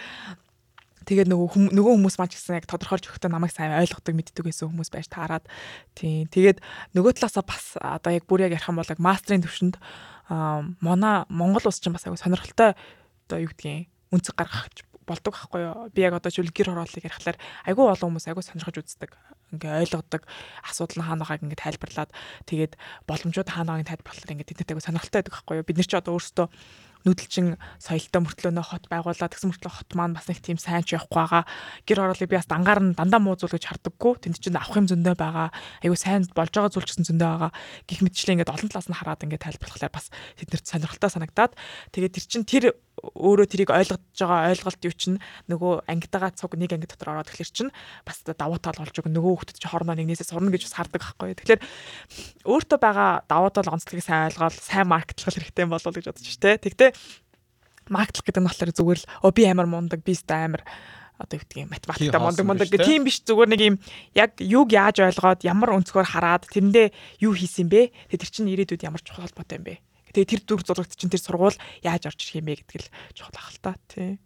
[1.08, 4.68] Тэгээд нөгөө нөгөө хүмүүс маань ч гэсэн яг тодорхойлж өгөхдөө намайг сайн ойлгодог мэддэг байсан
[4.68, 5.48] хүмүүс байж таарад.
[5.96, 6.28] Тийм.
[6.28, 6.60] Тэгээд
[6.92, 9.80] нөгөө талаасаа бас одоо яг бүр яг ярих юм бол яг мастрын төвшөнд
[10.28, 12.76] аа мона Монгол улс чинь бас аягүй сонирхолтой
[13.24, 14.68] одоо юу гэдгийг үнцэг гаргах
[15.08, 15.88] болдог байхгүй юу?
[15.96, 19.12] Би яг одоо жишээл гэр хорооллыг ярихлаар айгүй олон хүмүүс айгүй сонирхож үздэг.
[19.56, 20.28] Ингээ ойлгодог
[20.68, 22.12] асуудал нь хаана байгааг ингээ тайлбарлаад
[22.46, 22.74] тэгээд
[23.08, 25.68] боломжууд хаана байгааг тайлбарлахаар ингээ тэднэрт айгүй сонирхолтой байдаг байхгүй юу?
[25.68, 26.48] Бид нар ч одоо өөрсдөө
[27.08, 31.16] нүүдэлчин соёлтой мөртлөөнөө хот байгуулаад тэгсэн мөртлөө хот маань бас нэг тийм сайн ч явахгүй
[31.24, 31.44] байгаа.
[31.88, 34.14] Гэр хорооллыг би бас дангаар нь дандаа муу зүйл гэж хардаггүй.
[34.28, 35.48] Тэнд чинь авах юм зөндөө байгаа.
[35.84, 37.52] Айгуу сайн болж байгаа зүйл ч гэсэн зөндөө байгаа.
[37.88, 41.54] Гэх мэтчлээ ингээд олон талаас нь хараад ингээд тайлбарлахлаар бас тэднэрт сонирхолтой санагдаад
[41.94, 42.64] тэгээд тэр чин тэр
[42.98, 47.54] өөрөө тэрийг ойлгож байгаа ойлголт юу чинь нөгөө ангитагаа цуг нэг анги дотор ороод тэгэхээр
[47.54, 51.02] чинь бас давуу тал болж байгаа нөгөө хүмүүс чинь хоорондоо нэгнээсээ сурна гэж бас хардаг
[51.06, 51.38] байхгүй.
[51.38, 51.62] Тэгэхээр
[52.50, 56.42] өөртөө байгаа давуу тал онцлогийг сайн ойлгоод сайн маркетлах хэрэгтэй болов уу гэж бодож ш
[56.42, 56.58] тэ.
[56.58, 56.90] Тэгтээ
[57.94, 60.66] маркетлах гэдэг нь болохоор зүгээр л оо би амар мундаг би ста амар
[61.18, 63.76] одоо юу гэдгийг математикта мундаг мундаг гэх тийм биш зүгээр нэг юм
[64.14, 66.94] яг юуг яаж ойлгоод ямар өнцгөр хараад тэрэндээ
[67.26, 69.76] юу хийсэн бэ тэр чинь ирээдүйд ямар чухал холбоотой юм бэ
[70.18, 73.38] Тэгээ тэр дүр зурагт чинь тэр сургууль яаж орж ирэх юм бэ гэдэг л чухал
[73.38, 74.18] ах л та тий.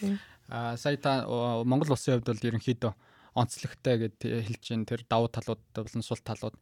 [0.00, 0.16] Тий.
[0.48, 1.28] Аа сая та
[1.68, 2.92] Монгол улсын хувьд бол ерөнхийдөө
[3.38, 6.56] онцлогтой гэд хэлж чинь тэр давуу талууд болон сул талууд.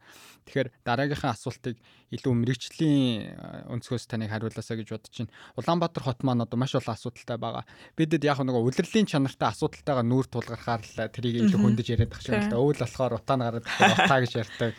[0.45, 1.79] Тэгэхээр дараагийнхаа асуултыг
[2.13, 5.31] илүү мэрэгчлийн өнцгөөс таныг хариулаасаа гэж бодож чинь.
[5.57, 7.65] Улаанбаатар хот маань одоо маш олон асуудалтай байгаа.
[7.97, 12.37] Бидэд яг нэг улирлын чанартай асуудалтайгаа нүүр тулгархаар л тэрийг илүү хөндөж яриад байх шиг
[12.37, 12.61] л да.
[12.61, 13.65] Өвөл болохоор утаа нагараад
[13.97, 14.71] утаа гэж ярьдаг.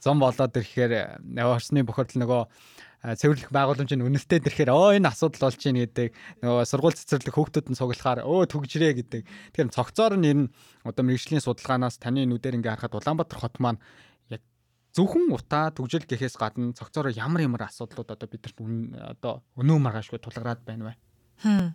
[0.00, 2.42] Зам болоод ирэхээр орсны бохирдол нөгөө
[3.02, 7.66] цэвэрлэх байгууламж нь үнэтэй тэрхээр өө энэ асуудал болж байна гэдэг нөгөө сургууль цэцэрлэг хүүхдүүд
[7.74, 9.22] нь цуглахаар өө төгжрээ гэдэг.
[9.58, 10.52] Тэгэхээр цогцоор нь ер нь
[10.86, 13.82] одоо мэрэгжлийн судалгаанаас таны нүдээр ингээ харахад Улаанбаатар хот маань
[14.30, 14.46] яг
[14.94, 18.54] зөвхөн утаа төгжил гэхээс гадна цогцоор ямар ямар асуудлууд одоо бидэрт
[19.18, 21.74] одоо өнөө маргаашгүй тулгараад байна вэ?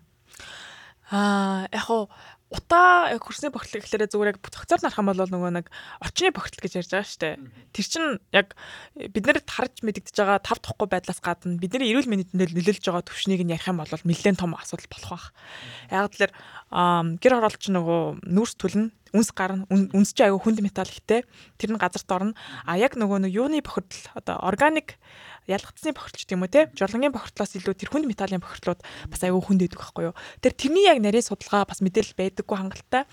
[1.11, 1.87] Аа яг
[2.47, 5.67] утаа яг хөрсний бохирдол гэхлээрээ зүгээр яг цогцоор нарах юм бол нөгөө нэг
[5.99, 7.35] орчны бохирдол гэж ярьж байгаа шүү дээ.
[7.75, 8.47] Тэр чинь яг
[8.95, 13.43] бид нарт харж мэдэгдэж байгаа тав тухгүй байдлаас гадна бидний эрүүл мэндэд нөлөөлж байгаа төвшнийг
[13.43, 15.27] нь ярих юм бол нэлээд том асуудал болох байх.
[15.91, 16.31] Яг тэлэр
[17.19, 21.27] гэр хороолч нөгөө нүүрс түлэн үнс гарна үнс чи аягүй хүнд металл ихтэй.
[21.59, 22.35] Тэр нь газарт орно.
[22.63, 24.03] А яг нөгөө нэг юуны бохирдол?
[24.15, 24.99] Одоо органик
[25.47, 26.67] ялгцсны бохирдол юм уу те?
[26.75, 30.15] Жолонгийн бохирдлоос илүү тэр хүнд металлын бохирдлууд бас аюу хүнд байдаг байхгүй юу?
[30.43, 33.07] Тэр тэрний яг нарийн судалгаа бас мэдээлэл байдаггүй хангалттай.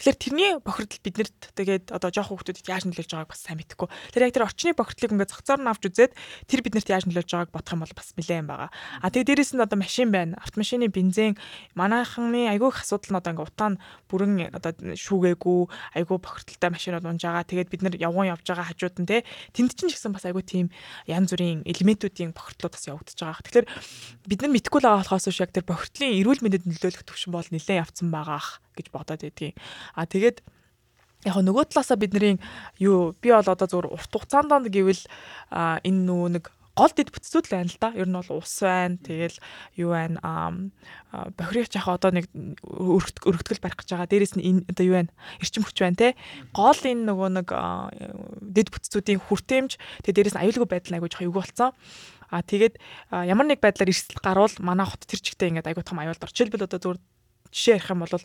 [0.00, 4.24] Тэгэхээр тэрний бохирдол биднэрт тэгээд одоо жоох хүмүүсд яаж нөлөөлж байгааг бас сайн мэдэхгүй тэр
[4.24, 6.12] яг тэр орчны бохирдлыг ингээд зохицоор нь авч үзээд
[6.48, 8.70] тэр биднэрт яаж нөлөөлж байгааг бодох юм бол бас нэлээд байгаа.
[8.72, 10.40] А тэгээд дээрэс нь одоо машин байна.
[10.40, 11.36] Автомашины бензин
[11.76, 15.60] манайхны аюу их асуудал нь одоо ингээд утаа нь бүрэн одоо шүүгээгүй
[16.00, 17.44] аюу бохирдолтой машинууд унж байгаа.
[17.44, 19.24] Тэгээд бид нар явган явж байгаа хажууд нь те?
[19.52, 20.70] Тэнд чинь ч гэсэн бас аюу тийм
[21.04, 23.44] янз бүрийн элементүүдийн бохирдлууд бас явагдаж байгаа.
[23.44, 23.66] Тэгэхээр
[24.30, 27.82] бид нар мэдгүй л байгаа болохоос шиг тэр бохирдлын эрүүл мэндэд нөлөөлөх төвшин бол нэлээд
[27.82, 29.58] явцсан байгаах гэж бодоод байдгийг.
[29.98, 30.38] А тэгээд
[31.24, 32.36] яг нөгөө талаасаа бидний
[32.78, 35.02] юу би бол одоо зөвхөн урт хугацаанд гэвэл
[35.50, 37.88] энэ нөгөө нэг гол дэд бүтцүүд л байна л да.
[37.94, 38.98] Ер нь бол ус байна.
[38.98, 39.38] Тэгэл
[39.78, 40.18] юу байна?
[41.38, 44.10] Бохирч яг одоо нэг өргөтгөл барих гэж байгаа.
[44.10, 45.14] Дээрээс нь энэ одоо юу байна?
[45.38, 46.08] Эрчим хүч байна те.
[46.50, 47.48] Гол энэ нөгөө нэг
[48.42, 51.70] дэд бүтцүүдийн хүртээмж тэгээ дээрээс нь аюулгүй байдал айгуу жоох эвгүй болсон.
[52.34, 52.82] А тэгээд
[53.14, 56.34] ямар нэг байдлаар эрсдэл гарвал манай хот тэр чигтээ ингээд айгуу том аюулд ор.
[56.34, 57.13] Жишээлбэл одоо зөвхөн
[57.54, 58.18] жишээ ярих юм бол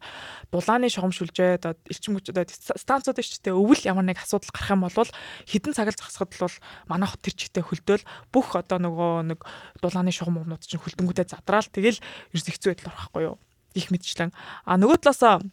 [0.49, 2.33] дулааны шугамшүлжээ одоо эрчим хүч
[2.81, 5.11] станцууд шүү дээ өвөл ямар нэг асуудал гарах юм бол
[5.45, 6.57] хідэн цагаар зогсоход бол
[6.89, 8.09] манайх тэр чигтээ хөлдөөл.
[8.33, 9.39] Бүх одоо нөгөө нэг
[9.85, 11.69] дулааны шугам өмнөд чинь хөлдөнгүүтээ задраал.
[11.69, 12.01] Тэгэл
[12.33, 13.37] ерөөс хэцүү байдал ороххгүй юу?
[13.77, 14.33] Их мэдчлэн.
[14.65, 15.45] А нөгөө талаасаа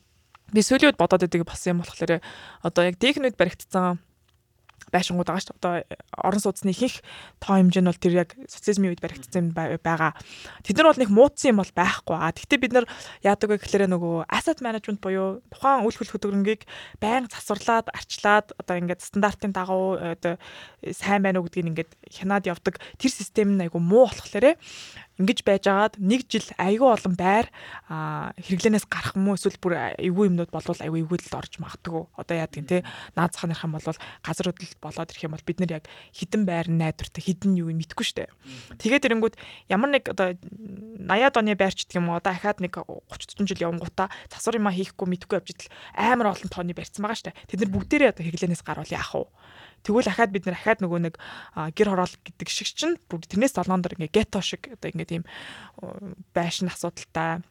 [0.57, 2.25] би сүүлийн үед бодоод байдаг бас юм болохоор
[2.65, 4.01] одоо яг техникүүд баригдсан
[4.92, 5.61] байшингууд байгаа шүү дээ.
[5.61, 5.75] Одоо
[6.14, 7.03] орон сууцны ихэнх
[7.42, 10.14] тоо хэмжээ нь бол тэр яг социализмын үед баригдсан байгаа.
[10.62, 12.16] Тэд нар бол нэг муудсан юм бол байхгүй.
[12.16, 12.87] А тэгвэл бид нар
[13.22, 16.62] яадаг вэ гэхээр нөгөө asset management буюу тухайн үйл хөдлөх хөтөлбөрийг
[17.03, 20.38] байнга засварлаад, арчлаад одоо ингээд стандартын дагуу одоо
[20.94, 24.55] сайн байна уу гэдгийг ингээд хянаад явдаг тэр систем нь айгу муу болохоор
[25.17, 27.49] ингэж байжгаад нэг жил айгүй олон байр
[27.89, 32.05] хэрэглэнээс гарах юм уу эсвэл бүр эвгүй юмнууд болвол айгүй эвгүйдэлд орж магадгүй.
[32.21, 32.85] Одоо яадаг юм те
[33.17, 36.43] наад зах нэрх юм бол газар хөдлөлт болоод ирэх юм бол бид нар яг хідэн
[36.45, 38.29] байр найдвартай хідэн юу мэдгүй штэ.
[38.77, 39.35] Тэгээд ирэнгүүд
[39.73, 43.65] ямар нэг одоо 80-аад оны байрч гэдэг юм уу одоо ахаад нэг 30 40 жил
[43.73, 47.37] явангуудаа засвар юма хийхгүй мэдгүй явж идэл амар олон тооны барьсан байгаа штэ.
[47.49, 49.25] Тэд нар бүгдээрээ одоо хэрэглэнээс гарвал яах вэ?
[49.87, 51.14] Тэгвэл ахаад бид нар ахаад нөгөө нэг
[51.79, 55.25] гэр хороол гэдэг шиг чинь тэрнээс долоон дор ингээ гето шиг одоо ингээ тийм
[56.35, 57.46] байшин асуудалтай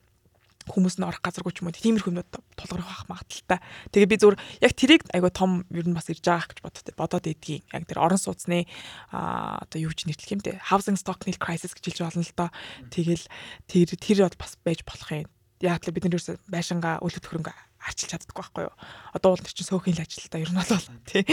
[0.65, 3.59] хүмүүс нь орох газаргүй ч юм уу тиймэрхүү юмуд тулгарх байх магадaltaй.
[3.93, 7.29] Тэгээ би зүгээр яг тэрийг айгу том ер нь бас ирж байгаа гэж бодод бодоод
[7.29, 7.61] идгийн.
[7.69, 8.65] Яг тэр орон сууцны
[9.13, 12.49] аа одоо юу гэж нэрлэх юм те housing stock crisis гэж хэлж болно л доо.
[12.89, 13.25] Тэгэл
[13.69, 15.29] тэр тэр бол бас байж болох юм.
[15.61, 17.53] Яг л бид нар ерөөсөө байшингаа үл хөдлөхөрөнгө
[17.85, 18.75] арчилж чаддаггүй байхгүй юу.
[19.13, 21.23] Одоо уул чинь сөөхөн л ажилтаа ер нь бол тий.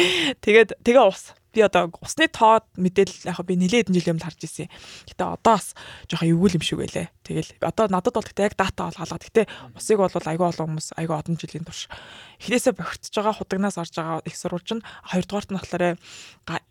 [0.45, 4.41] Тэгээд тэгээ ус би одоо усны тоо мэдээлэл яг би нэлээд хэдэн жил юм харж
[4.41, 4.73] ирсэн.
[5.13, 5.77] Гэтэ одоо бас
[6.09, 7.13] жоохон эвгүй юм шиг байлээ.
[7.25, 9.29] Тэгэл одоо надад бол гэтэ яг дата халаад.
[9.29, 11.93] Гэтэ усыг бол айгүй олон хүмүүс айгүй олон жилийн турш
[12.41, 15.85] эхнээсээ бохирдож байгаа хутагнаас орж байгаа их сурвалж нь хоёрдугаарт нь болохоор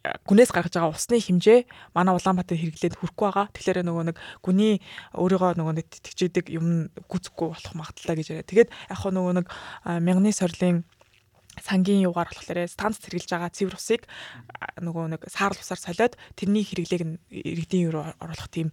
[0.01, 1.59] гүнээс гаргаж байгаа усны хэмжээ
[1.93, 3.47] манай Улаанбаатар хэрэглээд хүрэхгүй байгаа.
[3.53, 4.81] Тэгэхээр нөгөө нэг гүний
[5.13, 8.49] өөрийгөө нөгөө нэг тэтгэждэг юм гүцэхгүй болох магадaltaа гэж яриа.
[8.49, 9.47] Тэгээд яг нөгөө нэг
[9.85, 10.81] мянганы сорилын
[11.59, 14.07] сангийн юугаар болохоор станц цэргэлж байгаа цэвэр усыг
[14.81, 18.71] нөгөө нэг саарл усаар солиод тэрний хэрэглээг нь иргэдийн юу оруулах тийм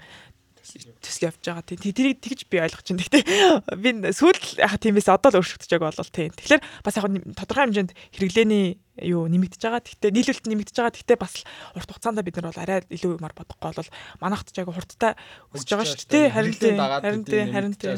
[1.02, 1.64] төсөл явж байгаа.
[1.64, 3.02] Тийм тэрийг тэгж би ойлгож байна.
[3.02, 3.24] Гэхдээ
[3.82, 6.32] би сүүл яха тиймээс одоо л өөрчлөгдөж байгааг болол тийм.
[6.36, 8.66] Тэгэхээр бас яг тодорхой хэмжээнд хэрэглээний
[9.02, 9.82] юу нэмэгдэж байгаа.
[9.84, 10.94] Гэхдээ нийлүүлэлт нэмэгдэж байгаа.
[10.96, 11.34] Гэхдээ бас
[11.76, 13.90] урт хугацаанд бид нар бол арай илүү юмар бодохгүй бол
[14.22, 15.12] манайхд ч яг хурдтай
[15.54, 16.26] өсөж байгаа шүү дээ.
[16.34, 17.96] Харин тийм харин тийм харин тийм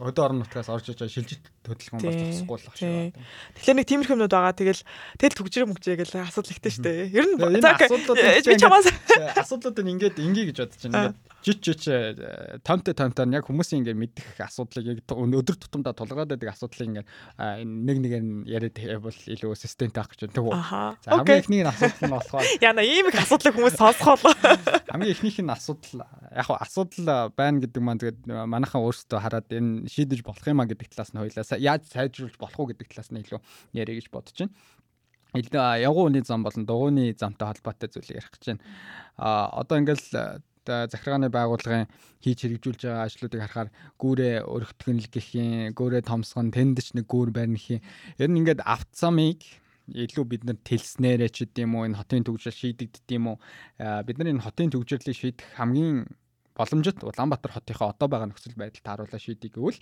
[0.00, 3.12] өдөө орон нутгаас орж иж шилжиж хөдөлгөөн болчихсгүй болох шүү.
[3.58, 4.54] Тэгэхээр нэг тиймэрхүү юмнууд байгаа.
[4.54, 4.82] Тэгэл
[5.20, 7.14] тэл төгжрөө мөгжээ гэл асуудал ихтэй шүү дээ.
[7.14, 8.86] Ер нь би чамаас
[9.42, 11.14] асуудлууд нь ингээд ингээ гэж бодож байна.
[11.14, 11.84] Ингээд жич жич
[12.64, 17.04] томтой томтой яг хүмүүсийн ингээ мэдих асуудлыг яг өдөр тутамдаа тулгаад байдаг асуудлыг ингээ
[17.64, 20.36] нэг нэгээр нь яриад бол илүү системтэй авах гэж байна.
[20.36, 24.24] Тэгвэл за хамгийн эхний асуудал нь болохоор яна ийм их асуудлыг хүмүүс сонсгоол.
[24.92, 29.90] Хамгийн эхнийх нь асуудал яг хаа асуудал байна гэдэг маань тэгээд манайхан өөрсдөө хараад энэ
[29.90, 33.20] шийдэж болох юм а гэдэг талаас нь хоёлаа яаж сайжруулж болох уу гэдэг талаас нь
[33.20, 33.40] илүү
[33.76, 34.54] ярих гэж бодож байна
[35.34, 38.62] явгууны зам болон дугуйны замтай холбоотой зүйлийг ярих гэж байна.
[39.18, 41.88] А одоо ингээл захиргааны байгууллагын
[42.22, 47.58] хийж хэрэгжүүлж байгаа ажлуудыг харахаар гүүрээ өргөтгөнл гэх юм, гүүрээ томсгон, тэндч нэг гүүр барьна
[47.58, 47.82] гэх юм.
[48.16, 49.44] Ер нь ингээд автозамыг
[49.92, 53.38] илүү бид нар тэлснээрээ ч гэдэм үү энэ хотын төгжрөл шийдэгддэм юм уу
[54.08, 56.08] бид нар энэ хотын төгжрлийг шийдэх хамгийн
[56.56, 59.80] боломжит Улаанбаатар хотынхоо одоо байгаа нөхцөл байдал тааруулаа шийдэх гэвэл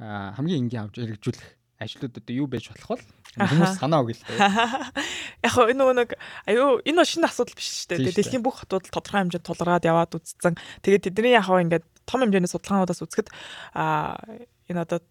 [0.00, 3.04] хамгийн энгийн авч хэрэгжүүлэх ажлууд одоо юу байж болох вэ?
[3.40, 4.36] Хүмүүс санаа өгөл тээ.
[5.48, 6.12] Яг хоо энэ нэг
[6.44, 8.12] аюу энэ шинэ асуудал биш шүү дээ.
[8.20, 10.60] Дэлхийн бүх хотууд тодорхой хэмжээнд тулгараад яваад үзсэн.
[10.84, 13.32] Тэгээд тэдний яг хоо ингээд том хэмжээний судалгаануудаас үзэхэд
[13.72, 14.20] а
[14.70, 15.02] энэ одоо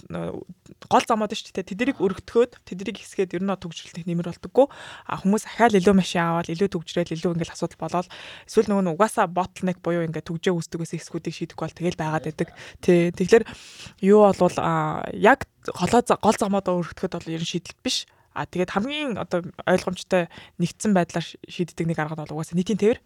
[0.88, 1.70] гол замууд шүү дээ.
[1.76, 4.68] Тэднийг өргөтгөөд тэднийг хэсгээд ер нь төгжрөлтөнд нэмэр болдоггүй.
[5.06, 8.08] А хүмүүс ахаал илүү машин аваад илүү төгжрэл илүү ингээл асуудал болоод
[8.48, 12.50] эсвэл нөгөө угаасаа ботлнек буюу ингээд төгжөө үүсдэг гэсэн хэсгүүдийг шийдэхгүй бол тэгэл байгаад байдаг.
[12.80, 13.12] Тий.
[13.12, 13.44] Тэгэхээр
[14.08, 14.58] юу болвол
[15.14, 15.46] яг
[15.76, 18.08] голоо гол замуудаа өргөтгөхөд бол ер нь шийдэл биш.
[18.40, 20.30] А тэгээд хамгийн одоо ойлгомжтой
[20.62, 23.02] нэгдсэн байдлаар шийддэг нэг арга бол угаасаа нийтийн тээвэр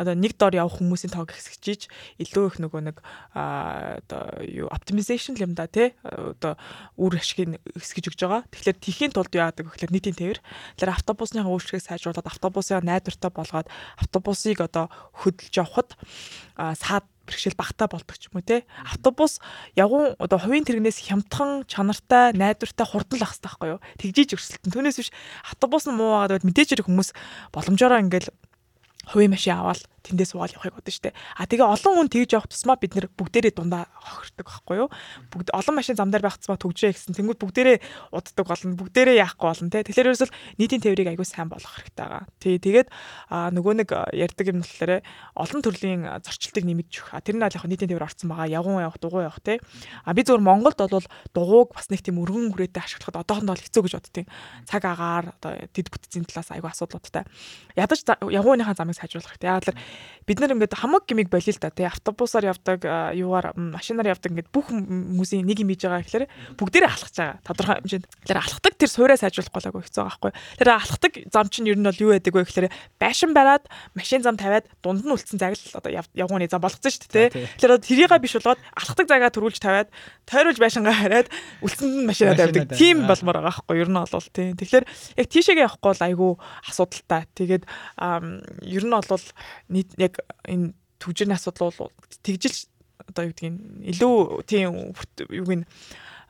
[0.00, 2.96] одоо нэг дор явах хүмүүсийн тоог хэсэгчиж илүү их нөгөө нэг
[3.36, 6.56] одоо юу optimization юм да тий одоо
[6.96, 8.42] үр ашгийг хэсгэж өгж байгаа.
[8.48, 10.40] Тэгэхээр тхийн тулд яадаг гэхээр нийтийн тээвэр.
[10.80, 13.68] Тэгэхээр автобусны үйлчлэгийг сайжруулад автобусыг найдвартай болгоод
[14.00, 14.88] автобусыг одоо
[15.20, 15.92] хөдөлж явахад
[16.56, 19.38] саад бэрхшээл багтаа болдог ч юм уу те автобус
[19.78, 24.98] явган одоо хувийн тэрэгнээс хямдхан чанартай найдвартай хурдан лах хэрэгтэй байхгүй юу тэгжиж өрсөлдөн түүнээс
[24.98, 25.10] биш
[25.46, 27.14] автобус нь муу байгаад мэдээж хүмүүс
[27.54, 28.34] боломжоор ингээл
[29.12, 31.14] хувийн машин аваад тэндээс угаал явахыг бодсон шүү дээ.
[31.36, 34.88] А тэгээ олон хүн тэгж явах тусмаа бид нэр бүгдээрээ дундаа хохирдог байхгүй юу?
[35.30, 37.14] Бүгд олон машин зам дээр байх тусмаа төгжээ гэсэн.
[37.16, 37.78] Тэнгүүд бүгдээрээ
[38.12, 38.76] уддаг болно.
[38.80, 39.84] Бүгдээрээ яахгүй болно те.
[39.84, 42.24] Тэгэхээр ерөөсөл нийтийн тээврийг аягүй сайн болгох хэрэгтэй байгаа.
[42.40, 42.88] Тий тэгээд
[43.30, 44.92] нөгөө нэг ярьдаг юм болохоор
[45.36, 47.20] олон төрлийн зорчилтыг нэмэгдэж өгөх.
[47.20, 48.48] Тэр нь яг нийтийн тээвэр орцсон байгаа.
[48.50, 49.60] Явган явах, дугуй явах те.
[50.04, 53.94] А би зөвхөн Монголд бол дугууг бас нэг тийм өргөн хүрээтэй ашиглахад одоохондоо хэцүү гэж
[54.00, 54.26] боддیں۔
[54.66, 57.24] Цаг агаар одоо дид бүтцийн талаас аягүй асуудлуудтай.
[57.76, 59.50] Ядаж явгууныхаа замыг сайжруулах хэрэгтэй.
[59.50, 59.78] Л
[60.26, 61.86] бид нар ингээд хамаг гимиг болио л да тий.
[61.86, 62.84] Автобусаар явдаг
[63.16, 67.42] юугаар машинаар явдаг ингээд бүх хүмүүсийн нэг юм хийж байгаа гэхээр бүгдээрээ алхаж байгаа.
[67.42, 70.32] Тодорхой хэмжээнд тэгэхээр алхдаг тэр суураа сайжруулах голаагүй хэцүү байгаа байхгүй.
[70.60, 72.68] Тэр алхдаг зам чинь ер нь бол юу байдаг вэ гэхээр
[73.00, 73.64] байшин бариад
[73.98, 77.82] машин зам тавиад дунд нь үлдсэн загл одоо явгууны зам болгоцсон шүү дээ тий тэгэхээр
[77.82, 79.88] тэрийгээ биш болгоод алхдаг загаа төрүүлж тавиад
[80.30, 81.28] тойруулж байшингаа хараад
[81.64, 84.54] үлдсэнд нь машинаа тавьдаг тийм болмоор байгаа байхгүй ер нь бол тий.
[84.54, 84.84] Тэгэхээр
[85.18, 86.32] яг тийшээгээ явахгүй бол айгүй
[86.70, 87.22] асуудалтай.
[87.34, 89.24] Тэгээд ер нь бол
[89.80, 92.52] нийт яг энэ төвжирний асуудал бол тэгжил
[93.08, 93.56] одоо юу гэдгийг
[93.96, 94.92] илүү тийм
[95.32, 95.64] юуг нь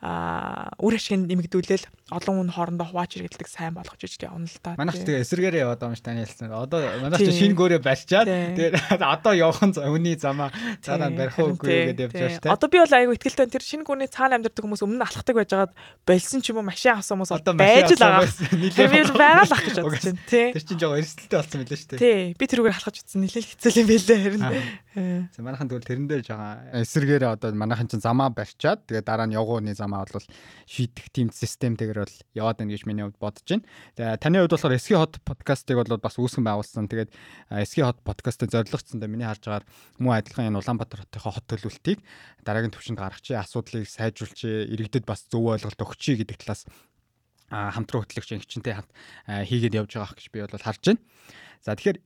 [0.01, 4.73] үр ашиг нэмэгдүүлэл олон хүн хоорондоо хувааж иргэлдэг сайн болгож иж явна л та.
[4.73, 6.49] Манайх тэгээ эсэргээрээ яваад байгаа юм ш таны хэлсэн.
[6.49, 10.49] Одоо манайх чи шинэ гөөрөө барьчаад тэгээ одоо явах нь үний замаа
[10.81, 12.49] цаанаа барих уугүй гэдэг явж байгаа ш.
[12.49, 16.41] Одоо би бол айгүй ихтэй тэр шинэ гүрний цаана амьдардаг хүмүүс өмнө алхдаг байжгаад болсон
[16.41, 18.25] ч юм уу машин авсан хүмүүс одоо байж л байгаа.
[18.91, 20.49] Би байгаа л ах гэж бодож байна тий.
[20.57, 21.83] Тэр чинь жоо эрсдэлтэй болсон мөлий ш.
[21.93, 22.33] Тий.
[22.33, 25.29] Би тэрүүгээр алхаж утсан нэлээд хэцүү юм байлээ харин.
[25.31, 26.41] За манайхан тэгвэл тэрэн дээр жоо
[26.75, 30.23] эсэргээрээ одоо манайхан чинь замаа барьчаад тэгээ дараа нь явгууны зам замаа бол
[30.63, 33.67] шийдэх тийм системтэйгэр бол яваад байна гэж миний хувьд бодож байна.
[33.99, 36.87] Тэгээ таны хувьд болохоор SG Hot подкастыг бол бас үүсгэн байгуулсан.
[36.87, 37.11] Тэгээд
[37.51, 39.67] SG Hot подкастыг зорилгоцсон да миний харж байгаагаар
[39.99, 41.99] муу адилхан энэ Улаанбаатар хотынхоо хот төлөвлөлтийг
[42.47, 46.63] дараагийн төвшөнд гаргachи асуудлыг сайжруулчи иргэдэд бас зөв ойлголт өгчи гэдэг талаас
[47.51, 48.91] хамтран хөтлөгч ангичнтэй хамт
[49.27, 51.03] хийгээд явж байгаа гэж би бол харж байна.
[51.59, 51.99] За тэгэхээр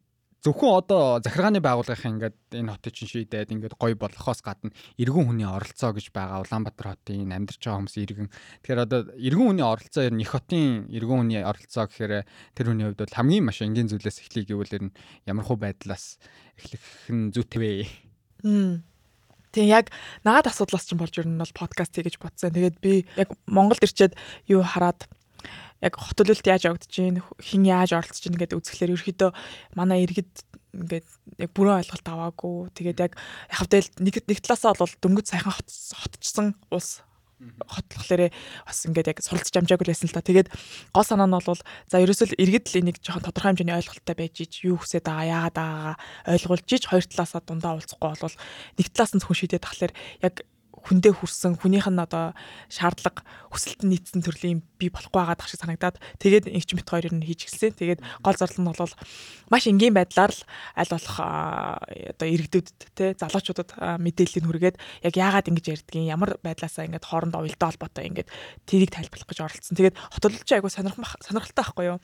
[0.46, 4.70] зөвхөн одоо захиргааны байгууллагын ингээд энэ хотыг чинь шийдээд ингээд гоё болохоос гадна
[5.02, 8.30] иргэн хүний оролцоо гэж байгаа Улаанбаатар хотын амьдарч байгаа хүмүүс иргэн.
[8.62, 12.86] Тэгэхээр одоо иргэн хүний оролцоо ер нь их хотын иргэн хүний оролцоо гэхээр тэр хүний
[12.86, 16.22] хувьд бол хамгийн маш энгийн зүйлээс эхлэе гэвэл ер нь ямархуу байдлаас
[16.62, 17.72] эхлэх нь зүйтэй вэ?
[19.50, 19.90] Тийм яг
[20.22, 22.54] наад асуудлаас чинь болж ер нь бол подкаст хийж бодсон.
[22.54, 24.14] Тэгээд би яг Монголд ирчээд
[24.46, 25.10] юу хараад
[25.82, 29.32] яг хот төлөлт яаж явагдаж байна хин яаж оролцож байна гэдэг үзэхлээр ерөөхдөө
[29.76, 30.32] манай иргэд
[30.76, 31.08] ингээд
[31.40, 33.60] яг бүрэн ойлголт аваагүй тэгээд яг яг
[34.00, 37.04] нэг нэг талаасаа бол дөнгөж сайхан хотчсон улс
[37.44, 38.32] хотлохлээрээ
[38.64, 40.24] бас ингээд яг суралцж амжаагүй байсан л та.
[40.24, 40.50] Тэгээд
[40.96, 44.64] гол санаа нь бол за ерөөсөл иргэд л энийг жоохон тодорхой хэмжээний ойлголттой байж ич
[44.64, 45.96] юу хүсэж байгаа яагаад байгаагаа
[46.32, 48.36] ойлгуулж ич хоёр талаасаа дундаа уулзахгүй бол
[48.80, 50.36] нэг талаас нь зөвхөн шийдээд тахлаар яг
[50.86, 52.38] хүндээ хүрсэн хүнийх нь одоо
[52.70, 57.10] шаардлага хүсэлт нь нийцсэн төрлийн би болохгүй байгаа дах шиг санагдаад тэгээд инч мэт хоёр
[57.10, 57.74] нь хийж эхэлсэн.
[57.74, 58.94] Тэгээд гол зарлал нь бол
[59.50, 60.42] маш энгийн байдлаар л
[60.78, 67.10] аль болох одоо иргэдүүдэд те залуучуудад мэдээллийг хүргээд яг яагаад ингэж ярьдгийг ямар байдлаасаа ингээд
[67.10, 68.30] хоорондоо уялдаа холбоотой ингээд
[68.70, 69.76] тэрийг тайлбарлах гэж оролцсон.
[69.76, 72.00] Тэгээд хотолч айгу сонирхолтой байхгүй юу?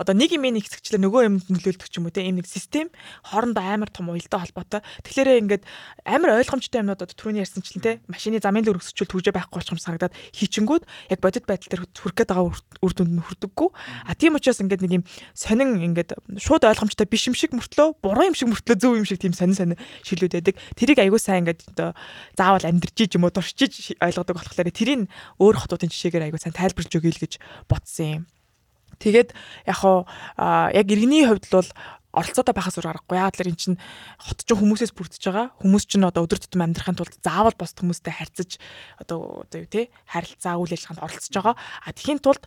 [0.00, 2.88] одоо нэг юм нэг хэсэгчлээ нөгөө юмд нөлөөлдөг ч юм уу те ийм нэг систем
[3.20, 4.80] хоорондоо амар том уялдаа холбоотой.
[5.04, 5.62] Тэгэхээр ингээд
[6.08, 9.80] амар ойлгомжтой юмнууд одоо түрүүний ярьсанчлан те машины замын л өргөсчүүл түгжээ байхгүй болчих юм
[9.80, 12.50] санагдаад хийчингүүд яг бодит байдал дээр хүрэх гээд байгаа
[12.82, 13.68] үр дүнд нь хүрдэггүй.
[14.06, 18.26] А тийм учраас ингээд нэг юм сонин ингээд шууд ойлгомжтой биш юм шиг мөртлөө буруу
[18.28, 20.54] юм шиг мөртлөө зөв юм шиг тийм сонин сонин шилүүд байдаг.
[20.76, 21.94] Тэрийг аягүй сайн ингээд одоо
[22.36, 26.92] заавал амьдрж иж юм уу туршиж ойлгодог болохоор тэрийг өөр хотуудын жишээгээр аягүй сайн тайлбарлаж
[26.92, 27.32] өгье л гэж
[27.68, 28.24] бодсон юм.
[29.00, 29.32] Тэгээд
[29.64, 30.04] яг хоо
[30.36, 31.68] яг иргэний хувьд бол
[32.10, 33.16] оролцоотой байхаас өөр аргагүй.
[33.18, 33.78] Яагаад гэвэл эн чинь
[34.18, 35.46] хот чинь хүмүүсээс бүрдэж байгаа.
[35.62, 38.58] Хүмүүс чинь одоо өдөр тутам амьдрахын тулд заавал бос хүмүүстэй харьцаж
[38.98, 41.54] одоо одоо юу те харилцаа үйл ажиллагаанд оролцож байгаа.
[41.54, 42.42] А тхийн тулд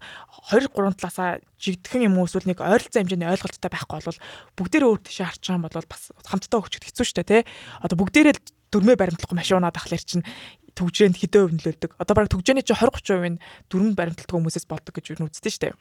[0.51, 4.19] 2 3 талаасаа жигдхэн юм эсвэл нэг ойролцоо хэмжээний ойлголттой байхгүй бол
[4.59, 7.47] бүгдээрээ өөр тийшээ харж байгаа бол бас хамтдаа өгчөд хэцүү шүү дээ те.
[7.79, 8.35] Одоо бүгдээрээ
[8.73, 10.27] дөрмөө баримтлахгүй машин унаад ахлаар чинь
[10.73, 11.91] төгжээнд хэдэн хувь нөлөөлдөг.
[12.01, 15.63] Одоо баг төгжээний чинь 20 30% нь дөрөв баримталдаг хүмүүсээс болдог гэж юу үздэг шүү
[15.69, 15.73] дээ.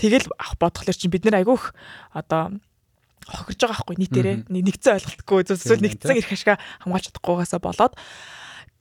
[0.00, 1.76] Тэгэл бодхолоор чинь бид нэр айгүйх
[2.16, 2.56] одоо
[3.26, 7.94] хохирж байгаа байхгүй нийтээрээ нэгцэн ойлголтгүй зөвсөл нэгцэн эрх ашгаа хамгаалж чадахгүйгаасаа болоод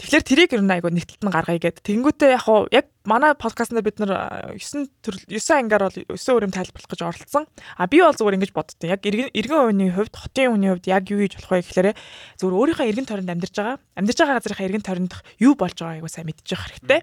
[0.02, 1.86] Тэгэхээр тэрийг ер нь айгу нэгтэлт нь гаргая гэд.
[1.86, 6.50] Тэнгүүтээ яг хуу яг манай подкастнда бид нар 9 төр 9 ангаар бол 9 өрөм
[6.50, 7.46] тайлбарлах гэж оролцсон.
[7.78, 8.90] А би бол зүгээр ингэж боддоо.
[8.90, 11.94] Яг иргэн үеийн хувьд, хотын үеийн хувьд яг юу хийж болох вэ гэхээр
[12.34, 13.78] зүгээр өөрийнхөө иргэн тойронд амьдарч байгаа.
[13.94, 17.00] Амьдарч байгаа газрынхаа иргэн тойронд юу болж байгааг айгу сайн мэдчих хэрэгтэй.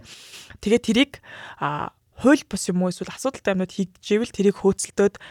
[0.58, 1.12] Тэгээд тэрийг
[1.62, 5.22] а хууль бус юм уу эсвэл асуудалтай юмнууд хийжээвэл тэрийг хөөцөлтөөд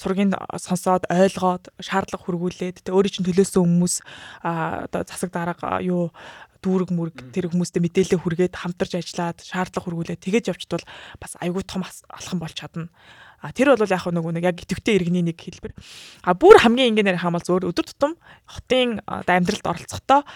[0.00, 3.94] сургийг сонсоод ойлгоод шаардлага хүргүүлээд тэ өөрийн чинь төлөөсөн хүмүүс
[4.40, 6.08] одоо засаг дарга юу
[6.64, 10.84] дүүрэг мүрэг тэр хүмүүстэй мэдээлэл хүргээд хамтарч ажиллаад шаардлага хүргүүлээд тэгэж явчихвал
[11.16, 12.88] бас айгүй том алхам болж чадна.
[13.40, 15.72] А тэр бол яг нөгөө нэг яг идэвхтэй иргэний нэг хэлбэр.
[16.28, 18.12] А бүр хамгийн энгийнээр хамаал зөөр өдөр тутам
[18.44, 20.28] хотын амьдралд оролцохдоо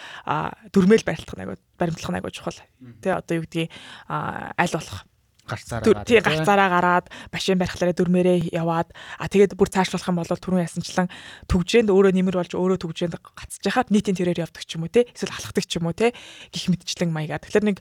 [0.73, 2.57] дөрмөл баримтлах нэг баримтлах нэг чухал.
[3.05, 3.69] Тэ одоо юу гэдгийг
[4.09, 5.05] аль болох
[5.45, 8.89] гарцаараа тий гарцаараа гараад машин барихлаараа дөрмээрээ яваад.
[9.21, 11.09] А тэгээд бүр цаашлуулах юм бол түрүүн ясанчлан
[11.53, 15.05] төгжээнд өөрөө нэмэр болж өөрөө төгжээнд гацж яхад нийтийн тэрээр явдаг ч юм уу те
[15.13, 16.17] эсвэл алхдаг ч юм уу те
[16.49, 17.79] гих мэдчлэн маягаар тэгэхээр нэг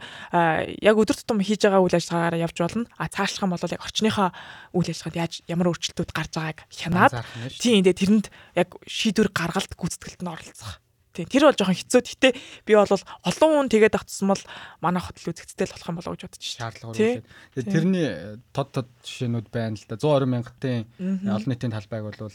[0.84, 2.86] яг өдөр тутам хийж байгаа үйл ажиллагаагаар явж болно.
[3.00, 4.30] А цаашлах юм бол яг орчныхоо
[4.76, 7.14] үйл ажиллагаанд яаж ямар өөрчлөлтүүд гарч байгааг хянаад
[7.56, 8.26] тий энэ тэрэнд
[8.60, 10.83] яг шийдвэр гаргалт гүйцэтгэлд нь оролцох
[11.14, 12.02] Тийм тэр бол жоохон хэцүү.
[12.02, 12.30] Гэтэ
[12.66, 14.44] би бол олон хүн тэгээд автсан бол
[14.82, 16.42] манай хотл үзэгцтэй л болох юм болоо гэж бодож.
[16.42, 17.26] Шаардлага үүсээд.
[17.54, 18.10] Тэгээд тэрний
[18.50, 20.02] тод тод жишээнүүд байна л да.
[20.02, 20.78] 120 мянгатын
[21.30, 22.34] олон нийтийн талбайг бол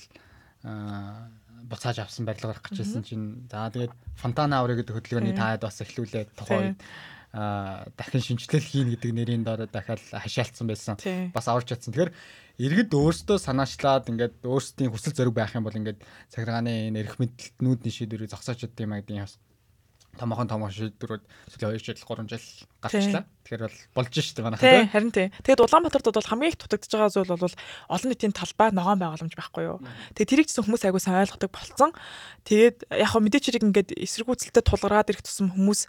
[0.63, 1.27] аа
[1.69, 6.39] буцааж авсан барилга гарах гэжсэн чинь за тэгээд Фонтана авры гэдэг хөдөлгөөний таад бас эхлүүлээд
[6.39, 10.97] тухайн а дахин шинжилэл хийн гэдэг нэрийн доор дахиад хашаалтсан байсан.
[11.33, 11.93] Бас аварч чадсан.
[11.93, 12.13] Тэгэхээр
[12.57, 16.01] иргэд өөрсдөө санаачлаад ингээд өөрсдийн хүсэл зориг байх юм бол ингээд
[16.33, 19.29] цагиргааны энэ эрх мэдэлтнүүдний шийдвэрийг зогсоож чаддаг юм гэдэг юм
[20.19, 22.47] томоохон томоохон шийдвэрүүд сүүлийн 2 жил 3 жил
[22.83, 23.25] гарчлаа.
[23.47, 24.67] Тэгэхээр бол болж штэ манайхаа.
[24.67, 25.31] Тийм харин тийм.
[25.47, 27.55] Тэгээд Улаанбаатарт бол хамгийн их дутагдж байгаа зүйл бол
[27.95, 29.79] олон нийтийн талбай ногоон байгууламж байхгүй юу.
[30.19, 31.93] Тэгээд тэрийг ч хүмүүс айгуу сайн ойлгодог болцсон.
[32.43, 35.87] Тэгээд яг хөө мэдээч хэрэг ингээд эсэргүүцэлтэд тулгараад ирэх тусам хүмүүс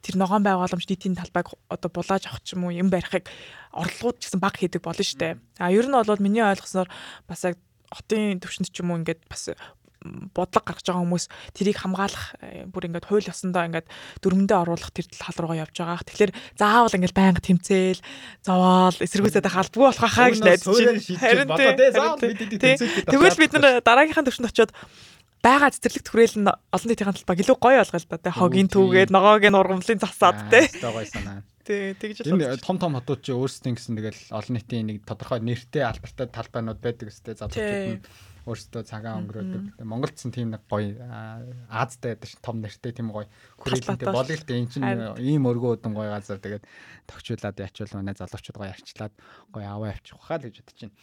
[0.00, 3.28] тэр ногоон байгууламж нийтийн талбайг одоо булааж авах ч юм уу юм барихыг
[3.72, 5.34] орлогууд ч гэсэн баг хийдэг болно шүү дээ.
[5.60, 6.88] А ер нь бол миний ойлгосноор
[7.28, 7.56] бас яг
[7.92, 9.52] хотын төвшөнд ч юм уу ингээд бас
[10.00, 13.88] бодлого гаргаж байгаа хүмүүс тэрийг хамгаалах э, бүр ингээд хууль ёсондоо ингээд
[14.24, 16.00] дөрмөндөө оруулах тэр тал руугаа явж байгаа.
[16.08, 18.00] Тэгэхээр заавал ингээд байнга тэмцээл
[18.40, 22.16] зовоол эсэргүүцээд халбгүй болох хаа гэж найдаж байна.
[23.12, 24.72] Тэгвэл бид нар дараагийнхаа төвшөнд очиод
[25.40, 29.10] байгаа цэцэрлэгт хүрэл нь олон нийтийн талбай илүү гоё болгоо л да тэ хогийн түүгээд
[29.10, 30.68] ногоог нь ургамлын засаад тэ.
[30.84, 31.42] гоё санаа.
[31.64, 35.40] Тий тэгж л энэ том том хотууд чи өөрсдийн гэсэн тэгэл олон нийтийн нэг тодорхой
[35.40, 38.04] нэртэй албартай талбайнууд байдаг өстэй завхууд нь
[38.48, 39.84] өөрсдөө цагаан өнгөрөөдөг.
[39.84, 40.96] Монголд ч тийм нэг гоё
[41.68, 43.28] Аазтай байдаг шин том нэртэй тийм гоё
[43.60, 44.60] хүрээлэнтэй болё л дээ.
[44.64, 44.84] Энд чинь
[45.20, 46.64] ийм өргөөдөн гоё газар тэгээд
[47.04, 49.14] тогтчлаад ячвал манай залуучууд гоё арчлаад
[49.52, 50.96] гоё аваа авчих واخа л гэж бодож байна.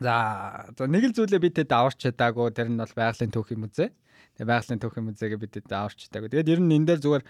[0.00, 3.92] За нэг л зүйлээ бид тэд аварч чадаагүй тэр нь бол байгалийн түүхийн музей.
[4.40, 6.32] Тэгээ байгалийн түүхийн музейг бид тэд аварч чадаагүй.
[6.32, 7.24] Тэгээд ер нь энэ дээр зүгээр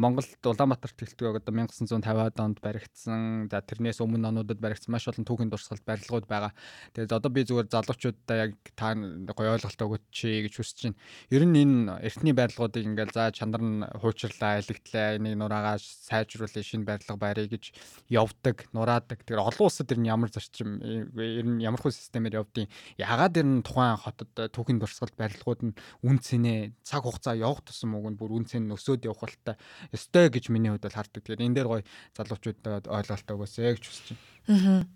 [0.00, 3.52] Монголд Улаанбаатарт хэлтгөө одоо 1950-аад онд баригдсан.
[3.52, 6.56] За тэрнээс өмнө онуудад баригдсан маш олон түүхийн дурсгалт барилгууд байгаа.
[6.96, 10.98] Тэгээд одоо би зүгээр залуучуудаа яг та гоё ойлголт өгөөч чи гэж хүсэж байна.
[11.28, 16.88] Ер нь энэ эртний барилгуудыг ингээл за чанар нь хуучрлаа, илэгдлээ, энийг нураагаа сайжруулах шинэ
[16.88, 17.72] барилга барья гэж
[18.08, 19.20] явдаг, нураадаг.
[19.24, 23.46] Тэгэхээр олон улсад ер нь ямар зарчим ер нь ямар хөө системээр явдیں۔ Ягаад ер
[23.46, 28.18] нь тухайн хотод түүхийн дурсгалт барилгууд нь үн цэнэ цаг хугацаа явах тусам уг нь
[28.18, 29.56] бүр үн цэн өсөөд явах болтой
[29.94, 31.22] ёстой гэж миний хувьд бол хардаг.
[31.24, 31.82] Тэгэхээр энэ дээр гоё
[32.16, 34.06] залуучуудад ойлголт өгөөсэй гэж хүсэж
[34.48, 34.86] байна.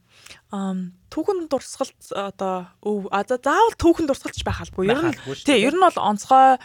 [0.52, 0.74] Аа
[1.12, 4.88] түүхэн дурсгалт одоо өв а заавал түүхэн дурсгалч байх албагүй.
[4.88, 6.56] Ер нь тий ер нь бол онцгой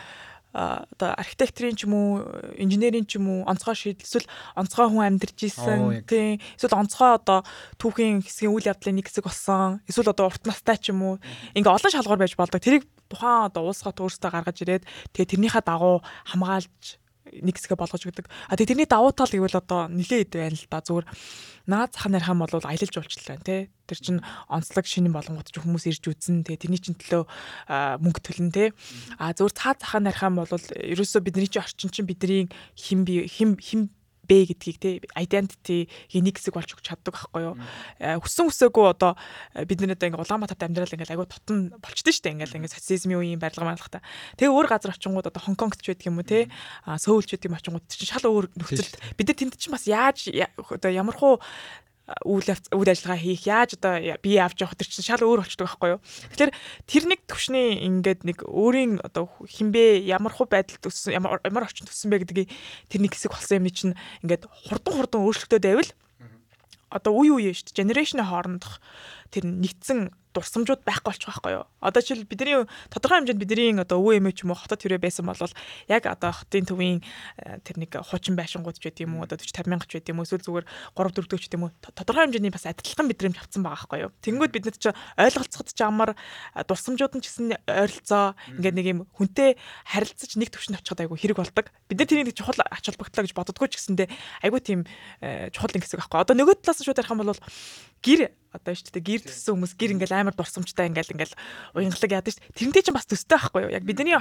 [0.58, 2.10] одоо архитекторын ч юм уу
[2.58, 7.46] инженерийн ч юм уу онцгой шийдэл эсвэл онцгой хүн амьдарч исэн тийм эсвэл онцгой одоо
[7.78, 9.86] түүхийн хэсгийн үйл явдлын нэг хэсэг болсон.
[9.86, 11.16] Эсвэл одоо урт настай ч юм уу.
[11.54, 12.58] Ингээ олон шалгуур байж болдог.
[12.58, 16.98] Тэрийг тухайн одоо уус хот өөрсдөө гаргаж ирээд тэгээ тэрнийхээ дагуу хамгаалж
[17.34, 18.26] нэг хэсгээ болгож өгдөг.
[18.48, 20.82] А тэгээ тэрний давуу тал гэвэл одоо нилээ ид байна л да.
[20.84, 21.06] Зүгээр
[21.68, 23.68] наад цах нархан бол аялал жуулчлаа тий.
[23.88, 26.56] Тэр чин онцлог шинэн болгонгууд ч хүмүүс ирж үзэн тий.
[26.56, 27.28] Тэрний чин төлөө
[28.00, 28.68] мөнгө төлнө тий.
[29.20, 32.48] А зүгээр цаа цахаа нархан бол ерөөсөө бидний чинь орчин чин бидний
[32.80, 33.92] хим хим хим
[34.28, 37.56] бэ гэдгийг те identity нэг хэсэг болж өгч чаддаг байхгүй юу.
[38.22, 39.16] Хүссэн хүсээгүй одоо
[39.64, 43.40] бид нар одоо ингээ Улаанбаатарт амьдрал ингээ агай тотон болчтой штэ ингээл ингээ социализмын үеийн
[43.40, 44.04] барилга маалхта.
[44.36, 46.52] Тэгээ өөр газар очингууд одоо Хонконгт ч байдаг юм уу те
[46.86, 47.88] Сөүлч байдаг юм очингууд.
[47.88, 48.92] Чинь шал өөр нөхцөл.
[49.16, 51.40] Бид нар тэнд чинь бас яаж одоо ямархуу
[52.24, 55.90] үйл үйл ажиллагаа хийх яаж одоо бие авч явах тэр чинь шал өөр болчдөг байхгүй
[55.96, 56.02] юу.
[56.32, 56.54] Тэгэхээр
[56.88, 61.92] тэр нэг төвшний ингээд нэг өөрийн одоо хинбэ ямар хуу байдалд өссөн ямар ямар орчинд
[61.92, 62.50] өссөн бэ гэдгийг
[62.88, 65.92] тэр нэг хэсэг болсон юмны чинь ингээд хурдан хурдан өөрчлөлтөд байвал
[66.88, 67.84] одоо үе үе шүү дээ.
[67.84, 68.80] Генерашны хоорондох
[69.32, 71.66] тэр нэгдсэн дурсамжууд байхгүй болчих واخгүй юу.
[71.82, 72.62] Одоо жишээл бидний
[72.94, 75.42] тодорхой хэмжээнд бидний одоо өвөө эмээ ч юм уу хотод төрөө байсан бол
[75.90, 77.02] яг одоо хотын төвийн
[77.42, 80.26] э, тэр нэг хуучин байшингууд ч гэдэм үү одоо 40 50 мянга ч гэдэм үү
[80.30, 83.82] эсвэл зүгээр 3 4 дэх ч гэдэм үү тодорхой хэмжээний бас адилхан бидний явцсан байгаа
[83.82, 84.12] байхгүй юу.
[84.22, 89.00] Тэнгүүд биднэд ч ойлголцоход ч амар э, дурсамжууд нь ч гэсэн ойролцоо ингээд нэг юм
[89.18, 89.58] хүнтэй
[89.90, 91.66] харилцаж нэг төвшөнд очиход айгүй хэрэг болдог.
[91.90, 94.08] Бид нар тэрийг чухал ач холбогдлоо гэж боддгоо ч гэсэндээ
[94.46, 94.86] айгүй тийм
[95.24, 96.22] э, чухал юм гэсэн байхгүй.
[96.22, 97.42] Одоо нөгөө талаас нь шууд ярих юм бол
[98.06, 101.36] гэр одоо шүү дээ гэр төссөн хүмүүс гэр ингээл амар дурсамжтай ингээл ингээл
[101.76, 102.56] уянгалаг яадаг шүү.
[102.56, 103.76] Тэрнтэй чинь бас төстэй байхгүй юу?
[103.76, 104.16] Яг бидний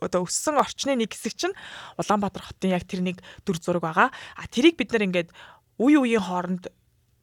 [0.00, 1.54] одоо өссөн орчны нэг хэсэг чинь
[2.00, 4.08] Улаанбаатар хотын яг тэр нэг дүр зураг байгаа.
[4.10, 5.30] А тэрийг бид нар ингээд
[5.76, 6.72] үе үеийн хооронд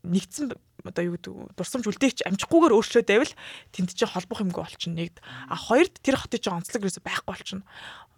[0.06, 0.54] нэгдсэн
[0.86, 3.34] одоо юу гэдэг дурсамж үлдээгч амжихгүйгээр өөрчлөөд байвал
[3.74, 5.18] тэнд чинь холбох юмгүй болчихно нэгд.
[5.50, 7.66] А хоёрд тэр хотын чинь онцлог юусо байхгүй болчихно.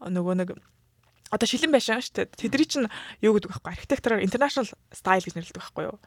[0.04, 0.50] Нөгөө нэг
[1.30, 2.36] одоо шилэн байшаа шүү дээ.
[2.36, 2.88] Тэдний чинь
[3.22, 3.62] юу гэдэг вэ?
[3.64, 5.98] Архитектураар international style гэж нэрлэдэг байхгүй юу?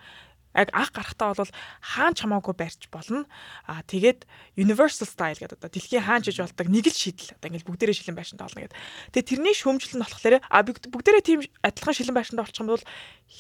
[0.54, 3.24] Яг анх гарахтаа бол хаан ч хамаагүй барьж болно.
[3.64, 7.36] Аа тэгээд universal style гэдэг одоо дэлхийн хаан жиж болдог нэг л шийдэл.
[7.40, 8.78] Одоо ингээл бүгдээрээ шилэн байшинтай болно гэдэг.
[9.16, 12.84] Тэгээд тэрний шүүмжлэл нь болохоор а бүгдээрээ тийм адилхан шилэн байшинтай болчих юм бол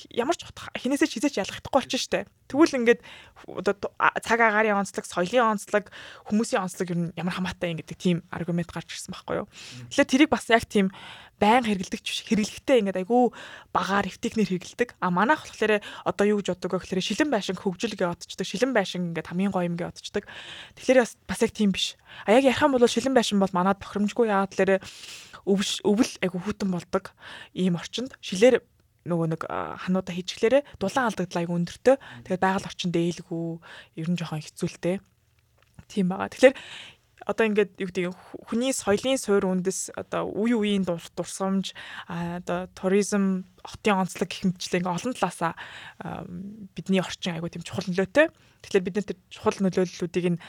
[0.08, 2.24] ямар ч хинээсээ ч хизээч ялгахдаггүй болчих штэ.
[2.48, 3.00] Тэгвэл ингээд
[3.44, 3.76] одоо
[4.24, 5.92] цаг агаарын онцлог, соёлын онцлог,
[6.28, 9.48] хүмүүсийн онцлог ер нь ямар хамаатай юм гэдэг тийм аргумент гарч ирсэн байхгүй юу.
[9.92, 10.92] Тэгэхээр тэрийг бас яг тийм
[11.42, 13.34] байн хэрэгэлдэг хэрэглэхтэй ингээд айгүй
[13.74, 14.94] багаар эвтикнэр хэрэгэлдэг.
[15.02, 18.46] А манайх болохоор одоо юу гэж боддог вэ гэхээр шилэн байшин хөгжүүлгээ отчдаг.
[18.46, 20.30] Шилэн байшин ингээд хамгийн гоё юм гээ отчдаг.
[20.78, 21.98] Тэгэхээр бас яг тийм биш.
[22.22, 24.78] А яг ярих юм бол шилэн байшин бол манад тохиромжгүй яагаад тэлэр
[25.42, 27.10] өвөл өвөл айгүй хүүтэн болдог
[27.58, 28.62] ийм орчинд шилээр
[29.02, 31.96] нөгөө нэг хануудаа хийчихлээрэ дулаан алдагдлаа айгүй өндөртөө.
[32.22, 33.46] Тэгээд байгаль орчинд ээлгүй
[33.98, 35.02] ер нь жоохон хэцүүлтэй.
[35.90, 36.30] Тийм байгаа.
[36.30, 36.54] Тэгэхээр
[37.26, 38.14] одоо ингээд юу гэдэг
[38.48, 41.74] хүний соёлын суур үндэс одоо үе үеийн дурсамж
[42.08, 45.52] одоо туризм хотын онцлог гэх мэтчлээ ингээд олон талаасаа
[46.74, 48.26] бидний орчин айгуу тийм чухал нөлөөтэй.
[48.62, 50.42] Тэгэхээр бид нар тэр чухал нөлөөллүүдийг нь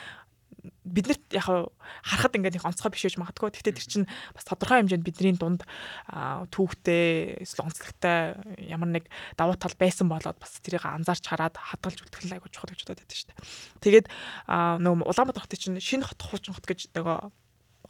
[0.83, 3.51] биднэрт яг харахад ингээд их онцгой биш үж магадгүй.
[3.51, 5.67] Гэхдээ тэр чинь бас тодорхой хэмжээнд бидний дунд
[6.07, 12.39] түүхтэй эсвэл онцлогтой ямар нэг давуу тал байсан болоод бас тэрийг анзаарч хараад хадгалж үлдэх
[12.39, 13.39] айгуу чухал гэж бодоод байдаг шүү дээ.
[13.83, 14.07] Тэгээд
[14.47, 17.17] нөгөө Улаанбаатар хотын чинь шинэ хот хуучин хот гэж нөгөө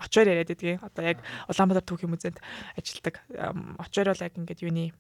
[0.02, 0.82] очоор яриад байдгийг.
[0.82, 2.38] Одоо яг Улаанбаатар түүхийн музейд
[2.74, 3.22] ажилдаг.
[3.78, 4.94] Очоор бол яг ингээд юуны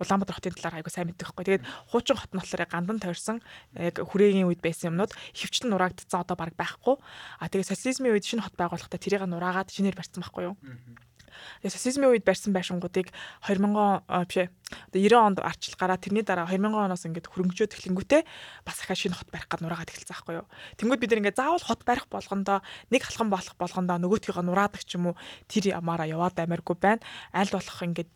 [0.00, 1.44] Улаанбаатар хотын талаар айгу сайн мэддэг байхгүй.
[1.44, 3.38] Тэгээд хуучин хот нь болохоор гандан тойрсон
[3.78, 6.98] яг хүрээгийн үед байсан юмнууд хөвчлэн нураагдсан одоо баг байхгүй.
[7.38, 10.56] А тэгээд социализмын үед шинэ хот байгуулахдаа тэрийг нураагаад шинээр барьсан байхгүй юу?
[11.62, 13.10] Тэгээ социализмын үед барьсан байшингуудыг
[13.42, 14.48] 2000 биш ээ.
[14.90, 18.22] Одоо 90 онд арчлал гараад тэрний дараа 2000 оноос ингээд хөрөнгөжөөд эхлэнгүүтээ
[18.66, 20.46] бас ахаа шинэ хот барих гад нураагаад эхэлсэн байхгүй юу.
[20.78, 22.58] Тэнгүүд бид ингээд заавал хот барих болгондоо
[22.90, 25.18] нэг халхан болох болгондоо нөгөөтгийгөө нураадаг ч юм уу
[25.50, 27.02] тэр ямаараа яваад амаргүй байна.
[27.34, 28.14] Аль болох ингээд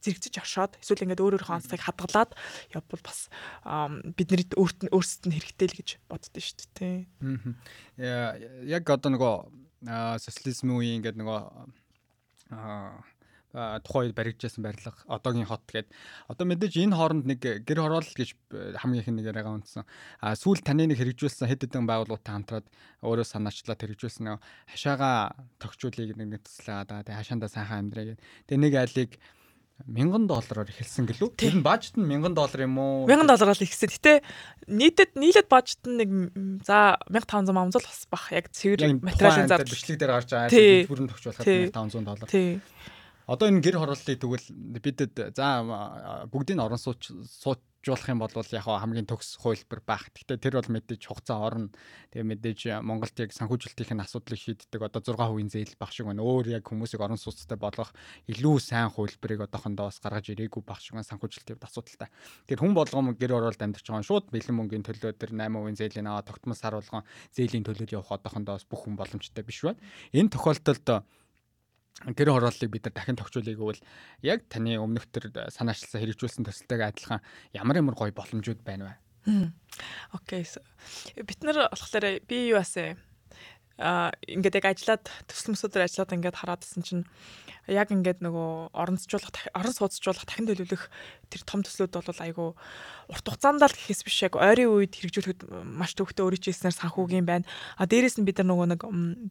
[0.00, 2.32] зэрэгцэж оршоод эсвэл ингээд өөр өөр хаанцыг хадгалаад
[2.74, 3.28] явбал бас
[4.16, 6.96] бидний өөрт нь өөрсдөд нь хэрэгтэй л гэж боддоо шүү дээ.
[8.00, 8.36] Аа.
[8.64, 9.34] Яг одоо нөгөө
[10.20, 11.40] социализмын үеийн ингээд нөгөө
[12.52, 13.00] аа
[13.82, 15.90] тухайн үед баригдажсэн барилга одоогийн хот гээд
[16.30, 18.38] одоо мэдээж энэ хооронд нэг гэр хороолол гэж
[18.78, 19.82] хамгийн их нэг яриагаа унтсан.
[20.22, 22.66] А сүүл таны нэг хэрэгжүүлсэн хэд хэдэн байгууллагатай хамтраад
[23.02, 24.38] өөрөө санаачлаад хэрэгжүүлсэн нэг
[24.70, 27.02] хашаага тогтчуулыг нэг төслөө байгаа.
[27.02, 28.22] Тэгээ хашаандаа сайхан амьдраа гээд.
[28.46, 29.10] Тэгээ нэг айлыг
[29.88, 31.28] 1000 доллараар эхэлсэн гэлүү.
[31.36, 33.08] Тэр нь бажт нь 1000 доллар юм уу?
[33.08, 33.88] 1000 доллараар ихсэн.
[33.88, 34.12] Гэтэ
[34.68, 36.10] нийтэд нийлээд бажт нь нэг
[36.66, 38.28] за 1500 амзал бас бах.
[38.34, 42.28] Яг цэвэр материалын зар бичлэг дээр гарч байгаа бүрэн төгсүүлэхэд 1500 доллар.
[43.30, 44.46] Одоо энэ гэр хорооллыг тэгвэл
[44.82, 45.62] бидэд за
[46.26, 50.10] бүгдийг орон сууч сууч жуулах юм бол яг хамгийн төгс хуулбар байх.
[50.10, 51.70] Гэхдээ тэр бол мэдээж хугацаа орно.
[52.10, 56.26] Тэгээ мэдээж Монголд яг санхүүжилтийн асуудлыг шийддэг одоо 6% зээл баг шиг байна.
[56.26, 57.94] Өөр яг хүмүүсийг орон сууцтай болгох
[58.26, 62.10] илүү сайн хуулбарыг одоохондоо бас гаргаж ирээгүй баг шиг санхүүжилтийн асуудалтай.
[62.50, 66.26] Тэгэхээр хүн болгоом гэр оролт амьдарч байгаа шууд бэлэн мөнгөний төлөө тэр 8% зээлийн аваа
[66.26, 69.80] тогтмол сар болгон зээлийн төлөөд явах одоохондоо бас бүх хүн боломжтой биш байна.
[70.12, 71.06] Энэ тохиолдолд
[72.00, 73.82] гэр хорооллыг бид нар дахин тогтчуулъя гэвэл
[74.24, 77.20] яг таны өмнөх төр санаачлсан хэрэгжүүлсэн төсөлтэйгээ адилхан
[77.52, 79.52] ямар ямар гоё боломжууд байна вэ?
[80.16, 80.48] Окей.
[81.20, 82.96] Бид нар болохоор би юу асаа
[83.80, 87.04] а ингээд яг ажиллаад төсөл мөсөдөр ажиллаад ингээд хараадсэн чинь
[87.64, 90.92] яг ингээд нөгөө оронцжуулах орон сууцжуулах дахин төлөвлөх
[91.32, 92.48] тэр том төслүүд бол айгүй
[93.08, 97.48] урт хугацаанд л гэхээс биш яг ойрын үед хэрэгжүүлэхэд маш төвхтө өөрчлөснээр санхүүгийн байна.
[97.80, 98.80] А дээрэс нь бид нар нөгөө нэг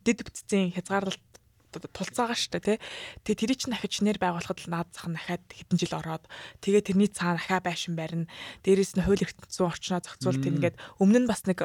[0.02, 1.30] дэд бүтцийн хязгаарлалт
[1.70, 2.78] тулцаагаа штэ тий.
[3.24, 6.26] Тэгээ тэрий чинь дахиж нэр байгуулахад л наад зах нь дахиад хэдэн жил ороод
[6.66, 8.32] тэгээ тэрний цаана дахиад байшин барина.
[8.66, 11.62] Дээрээс нь хууль эрх зүйн орчноо зохицуул тэгээд өмнө нь бас нэг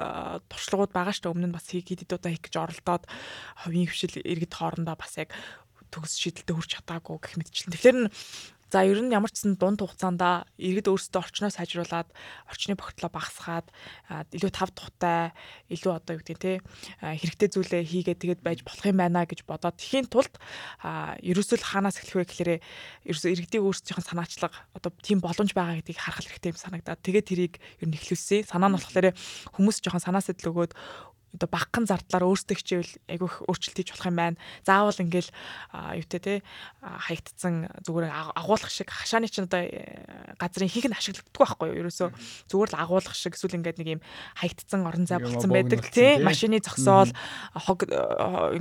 [0.53, 3.05] туршлагууд байгаа штэ өмнө нь бас хийгээд удаа хийх гэж оролдоод
[3.65, 5.33] хувийн хвшил иргэд хоорондоо бас яг
[5.95, 7.71] төгс шийдэлтэй хүрч чадаагүй гэх мэтчлэн.
[7.71, 7.99] Тэгэхээр
[8.73, 10.23] За ер нь ямар ч сан дунд хугацаанд
[10.59, 12.09] иргэд өөрсдөө орчноо сайжруулад
[12.49, 13.69] орчны бохирдлоо багасгаад
[14.35, 15.33] илүү тав тухтай
[15.71, 16.53] илүү одоо юу гэдэг те
[17.01, 20.35] хэрэгтэй зүйлээ хийгээд тэгээд байж болох юм байна гэж бодоод тхийн тулд
[20.83, 22.51] ерөөсөө л хаанаас эхлэх вэ гэхээр
[23.09, 27.29] ерөөсөө иргэдийн өөрсдийнх нь санаачлага одоо тийм боломж байгаа гэдгийг харах хэрэгтэй юм санагдаад тэгээд
[27.31, 28.49] тэрийг ер нь эхлүүлсэн.
[28.49, 29.13] Санаа нь болохоор
[29.55, 30.73] хүмүүс жоохон санаа сэтэл өгөөд
[31.35, 34.37] одоо багхан зардлаар өөрсдөө хичээвэл айгүй их өөрчлөлт хийж болох юм байна.
[34.63, 35.31] Заавал ингээл
[35.99, 36.35] юутэй те
[36.79, 38.07] хаягдсан зүгээр
[38.39, 41.81] агуулгах шиг хашааны чинь одоо э, газрын хийх нь ашиглагддаг байхгүй юу?
[41.85, 42.09] Ерөөсөө
[42.47, 44.03] зүгээр л агуулгах шиг эсвэл ингээд нэг юм
[44.39, 47.11] хаягдсан орон зай болцсон байдаг те машины зогсоол
[47.59, 47.99] хог э,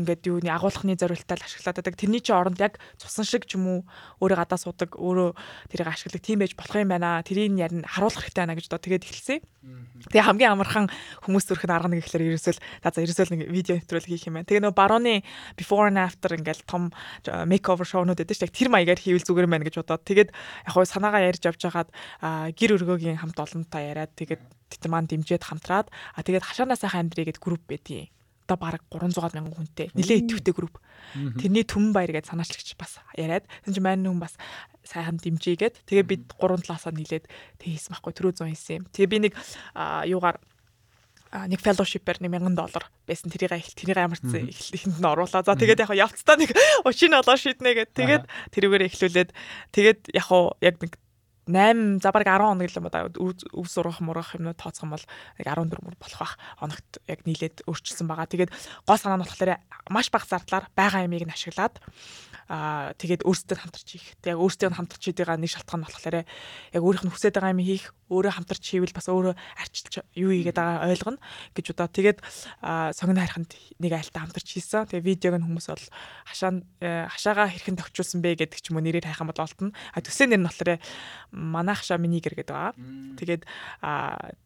[0.01, 1.93] ингээд юуны агуулгахны зорилттой л ашиглаад байдаг.
[1.93, 3.79] Тэрний чинь оронд яг цусан шиг ч юм уу
[4.17, 5.29] өөрөө гадаа суудаг өөрөө
[5.69, 7.21] тэрийг ашигладаг тийм байж болох юм байна.
[7.21, 9.39] Тэрийг ярь харуулах хэрэгтэй байна гэж одоо тэгээд эхэлсэн.
[10.09, 10.91] Тэгээ хамгийн амархан
[11.23, 14.39] хүмүүс зүрх нь арга нэг ихлээр ерөөсөө за за ерөөсөө нэг видео нэвтрүүлэг хийх юм
[14.39, 14.47] байна.
[14.49, 15.15] Тэгээ нөгөө барууны
[15.55, 16.91] before and after ингээл том
[17.25, 18.57] makeover байдаг шүү дээ.
[18.57, 21.89] Тэр маягаар хийвэл зүгээр байна гэж бодоод тэгээд яг хоо санаагаа ярьж авч хагаад
[22.55, 24.41] гэр өргөөгийн хамт олонтой яриад тэгээд
[24.73, 28.09] тэт маань дэмжиэд хамтраад а тэгээд хашаанаа сайхан амьдрий гэд групп байдیں۔
[28.43, 30.79] одоо баг 300 мянган хүнтэй нилээ идэвхтэй групп.
[31.15, 33.47] Тэрний түмэн баяр гэж санаачлагч бас яриад.
[33.63, 34.35] Тэгсэн чинь маань хүн бас
[34.83, 38.85] сайхан дэмжээгээд тэгээ бид гурван талаасаа нийлээд тэг хийсэн байхгүй түрүү 100 хийсэн юм.
[38.91, 39.33] Тэгээ би нэг
[40.11, 40.37] юугаар
[41.33, 43.33] нэг fellowship-ээр 1000 доллар байсан.
[43.33, 44.29] Тэрийг их тэрийг ямар ч
[44.77, 45.41] ихэнд нь оруулаа.
[45.41, 46.53] За тэгээд яг явцдаа нэг
[46.85, 47.91] 30 доллар шийднэ гэд.
[47.97, 48.23] Тэгээд
[48.53, 49.29] тэрүүгээр эхлүүлээд
[49.73, 50.29] тэгээд яг
[50.61, 50.93] яг нэг
[51.47, 55.05] 8 за баг 10 хоног л юм да өв сурах мурах юмнууд тооцох юм бол
[55.39, 58.31] яг 14 мөр болох бах хоногт яг нийлээд өөрчилсөн байгаа.
[58.31, 58.51] Тэгээд
[58.87, 59.59] гол санаа нь болохоор
[59.91, 61.83] маш бага зардлаар байгаа ямиг нь ашиглаад
[62.47, 64.07] аа тэгээд өөрсдөө хамтарч хийх.
[64.19, 67.95] Тэгээд өөрсдөө хамтарч байгаа нэг шалтгаан нь болохоор яг өөрийнх нь хүсэж байгаа юм хийх,
[68.11, 71.19] өөрөө хамтарч хийвэл бас өөрөө арчилж юу хийгээд байгаа ойлгоно
[71.55, 71.87] гэж удаа.
[71.87, 72.19] Тэгээд
[72.93, 74.91] согн хайрханд нэг айлтаа хамтарч хийсэн.
[74.91, 75.85] Тэгээд видеог нь хүмүүс бол
[76.27, 76.51] хашаа
[76.83, 79.71] э, хашаага хэрхэн товчулсан бэ гэдэг ч юм уу нэрээр хайхан бол олдно.
[79.95, 80.77] А төсөө нэр нь болохоор
[81.33, 82.77] манайх хашаа минигэр гэдэг байгаа.
[83.17, 83.43] Тэгээд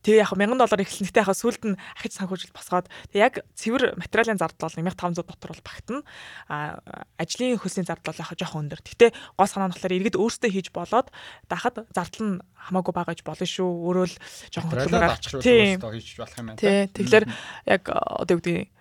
[0.02, 4.40] тэгээ яг 1000 доллар эхлэн гэтээ яг сүлд нь ахиж санхүүжил босгоод яг цэвэр материалын
[4.40, 6.02] зардал бол 1500 дотор бол багтана.
[7.20, 8.80] Ажлын хөлсийн зардал яг жоохон өндөр.
[8.82, 11.12] Гэтэ гол санаа нь болохоор иргэд өөрсдөө хийж болоод
[11.52, 13.68] дахад зардал нь хамаагүй байгаа гэж болно шүү.
[13.68, 14.16] Өөрөө л
[14.50, 16.60] жоохон хөдөлгөөр авчих тийм хийж болох юм байна.
[16.60, 16.88] Тий.
[16.88, 17.26] Тэгэхээр
[17.68, 18.72] яг одоо юу гэдэг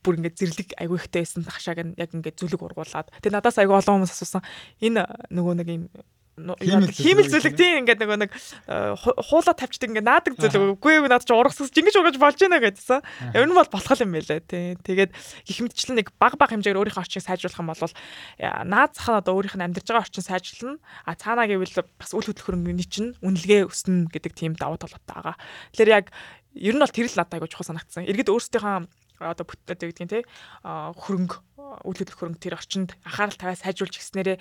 [0.00, 3.12] бүр ингээд зэрлэг айгүй ихтэй байсан хашааг нь яг ингээд зүлэг ургуулад.
[3.20, 4.42] Тэгээ надаас айгүй олон хүмүүс асуусан.
[4.80, 5.84] Энэ нөгөө нэг юм
[6.38, 11.26] хиймэл зүйлэг тийм ингээд нөгөө нэг э, хуулаа тавьчдаг ингээд наадаг зүйлэг үгүй юу наад
[11.26, 13.00] чи ургасгаж ингэж ургаж болж байна гэдсэн.
[13.36, 14.78] Ер нь бол болох юм байлаа тийм.
[14.80, 17.94] Тэгээд гих мэтчлэн нэг баг баг хэмжээгээр өөрийнхөө орчийг сайжруулах юм бол
[18.40, 20.80] наад зах нь одоо өөрийнх нь амьдарч байгаа орчин сайжруулна.
[21.04, 25.36] А цаанаа гэвэл бас үл хөдлөхөрөнгөний чинь үнэлгээ өснө гэдэг тийм давуу талуудтай байгаа.
[25.76, 26.06] Тэгэхээр яг
[26.56, 28.08] ер нь бол тэр л надад айгуу чухал санагдсан.
[28.08, 28.88] Иргэд өөрсдийнхөө
[29.20, 30.22] одоо бүтээд гэдэг нь тий
[30.64, 31.36] хөрөнгө
[31.84, 34.38] үйл хөдлөх хөрөнгө тэр орчинд анхаарал тавиа сайжруулж гиснээрээ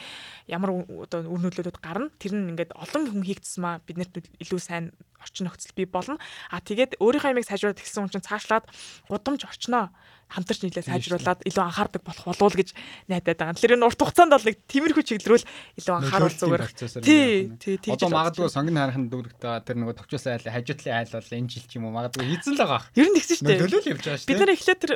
[0.50, 2.10] ямар одоо үр нөлөөлөд гарна.
[2.18, 6.18] Тэр нь ингээд олон хүн хийгдсэн маа биднэрт илүү сайн орчин нөхцөл бий болно.
[6.50, 8.66] А тэгээд өөрийнхөө ямиг сайжруулах гэсэн хүн чинь цаашлаад
[9.12, 9.92] гудамж орчноо
[10.30, 12.78] хамтарч нийлээ сайжруулад илүү анхаардаг болох болов уу гэж
[13.10, 13.56] найдаад байгаа.
[13.58, 15.46] Тэгэхээр энэ урт хугацаанд бол нэг тиймэрхүү чиглэлрүүл
[15.82, 16.64] илүү анхааруул зүгээр.
[17.02, 17.92] Тий, тий, тий.
[17.94, 21.72] Одоо магадгүй сонгон харахын дүүрэгтэй тэр нөгөө төвчөөс айл хажуутлын айл бол энэ жил ч
[21.82, 22.82] юм уу магадгүй хийцэн л байгаа.
[22.94, 23.60] Ер нь тэгсэн шүү дээ.
[23.66, 24.30] Нөлөөл явж байгаа шүү.
[24.30, 24.94] Бид нар эхлээд тэр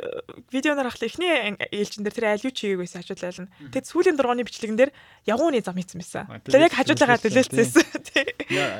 [0.54, 1.32] видеоноор ахлаа эхний
[1.74, 3.50] ээлжин дээр тэр айл юу чигээг байсан хажуутлын айл нь.
[3.74, 4.92] Тэгээд сүүлийн дургооны бичлэгэн дээр
[5.26, 6.24] явууны зам хийсэн байсан.
[6.46, 7.82] Тэр яг хажуутлаагаа төлөөлцсөн.
[8.14, 8.26] Тий.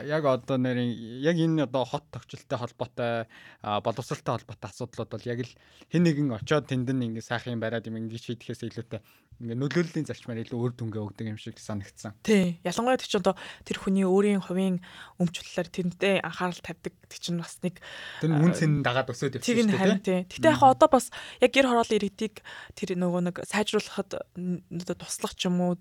[0.06, 0.92] Яг одоо нэрийн
[1.24, 3.26] яг энэ одоо хот төвчлөлтэй холбоотой
[3.64, 5.52] боловсралтай холбоотой асуудлууд бол яг л
[5.90, 9.00] хэн нэгэн очоод тэнд нь ингээ сайхан юм бариад юм ингээ шийдэхээс илүүтэй
[9.42, 12.14] ингээ нөлөөллийн зарчмаар илүү өөр дүнгээ өгдөг юм шиг санагдсан.
[12.22, 12.62] Тий.
[12.62, 13.34] Ялангуяа тийч одоо
[13.66, 14.78] тэр хүний өөрийн хувийн
[15.18, 17.82] өмч бодлоор тэрнтэй анхаарал тавьдаг тий чинь бас нэг
[18.22, 20.22] тэр үн цэн дагаад өсөөд явчихсан шүү дээ.
[20.30, 21.10] Гэтэ яг одоо бас
[21.42, 22.46] яг гэр хороолын иргэдийг
[22.78, 25.74] тэр нөгөө нэг сайжруулахад одоо туслах ч юм уу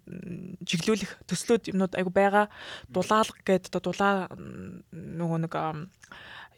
[0.65, 2.49] чиглүүлэх төслүүд юмнууд айгу байгаа.
[2.89, 5.53] Дулаалга гэдэг одоо дулаа нөгөө нэг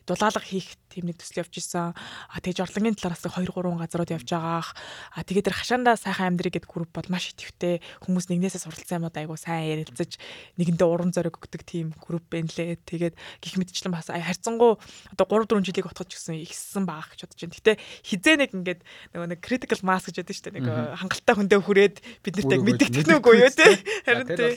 [0.06, 1.92] дулаалга хийх тийм нэг төсөл явж исэн.
[1.92, 4.70] А тэгж орлонгийн талаараас 2 3 газрууд явж байгаах.
[5.12, 9.18] А тэгээд тэр хашаандаа сайхан амьдрий гэдэг групп бол маш идэвхтэй хүмүүс нэгнээсээ суралцсан юмуд
[9.18, 10.22] айгу сайн ярилцаж
[10.62, 12.78] нэгэндээ уран зориг өгдөг тийм групп байна лээ.
[12.86, 14.78] Тэгээд гих мэдчлэн бас харьцангуй
[15.18, 17.58] одоо 3 4 жилиг отгож гисэн ихссэн баах гэж бодож байна.
[17.58, 17.74] Гэтэ
[18.06, 18.82] хизээ нэг ингээд
[19.18, 20.58] нөгөө нэг critical mass гэж байдаг шүү дээ.
[20.62, 20.68] Нэг
[21.02, 23.68] хангалттай хүндээ хүрээд бид нарт яг мэддэг технологи юу те.
[24.06, 24.54] Харин тэг.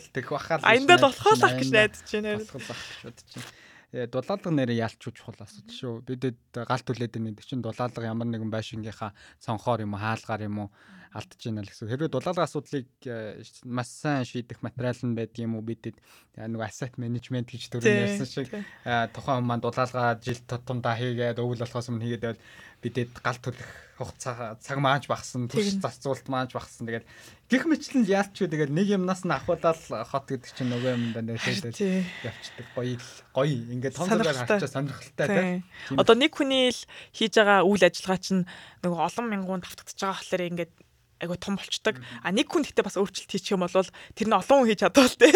[0.63, 2.37] Аяндаа болохоо л ах гэж найдаж байна.
[2.37, 3.68] Болохоо л ах гэж бодож байна.
[3.89, 5.95] Э, дулаалга нэрээ ялч чухал асуудал шүү.
[6.05, 7.33] Бидэд галт түлээд байна.
[7.33, 10.69] Тэр чинь дулаалга ямар нэгэн байшингийнхаа цонхоор юм уу, хаалгаар юм уу
[11.17, 11.89] алдаж байна л гэсэн.
[11.89, 15.97] Хэрвээ дулаалга асуудлыг э, маш сайн шийдэх материал нь байдаг юм уу бидэд
[16.37, 21.65] нэг asset management гэж төрөнд ярьсан шиг э, тухайн хүмүүс дулаалга жил тутамдаа хийгээд өвөл
[21.65, 22.45] болохоос өмнө хийгээд байвал
[22.85, 26.87] бидэд галт түлэх хугацаа цаг мааж багсан, түш зарцуулт мааж багсан.
[26.87, 27.07] Тэгээд
[27.51, 29.75] гих мэтлэн яалч юу тэгээд нэг юмнаас нь ахуулаад
[30.07, 32.67] хот гэдэг чинь нөгөө юм даа нэршээд явцдаг.
[32.79, 32.97] Гоё
[33.35, 33.59] гоё.
[33.75, 35.99] Ингээд том зэрэг харчаа сонирхолтой тийм.
[35.99, 36.81] Одоо нэг хүний л
[37.11, 38.47] хийж байгаа үйл ажиллагаа чинь
[38.87, 40.73] нөгөө олон мянган давтагдчихж байгаа болохоор ингээд
[41.19, 41.99] айгу том болчдөг.
[42.23, 45.15] А нэг хүн гэхдээ бас өөрчлөлт хийчих юм бол тэр нь олон хүн хийж чадвал
[45.19, 45.29] те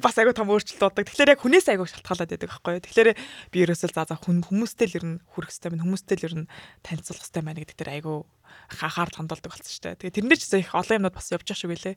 [0.00, 1.04] бас айгу том өөрчлөлт болдог.
[1.08, 2.84] Тэгэхээр яг хүнээс айгу шалтгаалаад байдаг байхгүй юу.
[2.84, 3.10] Тэгэхээр
[3.52, 5.84] би ерөөсөө за за хүн хүмүүстэй л ер нь хүрэх хэрэгтэй байна.
[5.88, 6.50] Хүмүүстэй л ер нь
[6.84, 8.14] танилцуулах хэрэгтэй байна гэдэг тэр айгу
[8.68, 10.00] хахаар хандуулдаг болсон шүү дээ.
[10.00, 11.96] Тэгээ тэрнээ ч их олон юмнууд бас явж байгаа шүү гэлээ.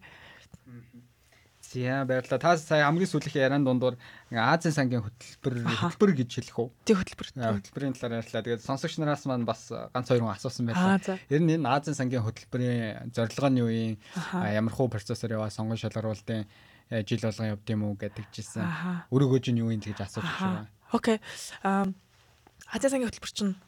[1.67, 2.39] За баярлалаа.
[2.39, 3.99] Та сая хамгийн сүүлийнх яриан дундуур
[4.31, 6.69] Азийн сангийн хөтөлбөр хөтөлбөр гэж хэлэх үү?
[6.87, 7.27] Тий хөтөлбөр.
[7.35, 8.43] Хөтөлбөрийн талаар ярьлаа.
[8.47, 11.19] Тэгээд сонсогч нараас маань бас ганц хоёр хүн асуусан байлаа.
[11.27, 13.99] Ер нь энэ Азийн сангийн хөтөлбөрийн зорилго нь юу юм?
[14.31, 16.47] Ямар хуу процессор яваа сонгон шалгаруулалтын
[16.87, 18.63] э, жил болгон явд юм уу гэдэг жисэн.
[19.11, 20.71] Өрөөгөөж нь юу юм гэж асууж байгаа.
[20.95, 21.19] Окей.
[21.67, 23.59] Азийн сангийн хөтөлбөр чинь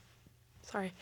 [0.69, 0.93] sorry.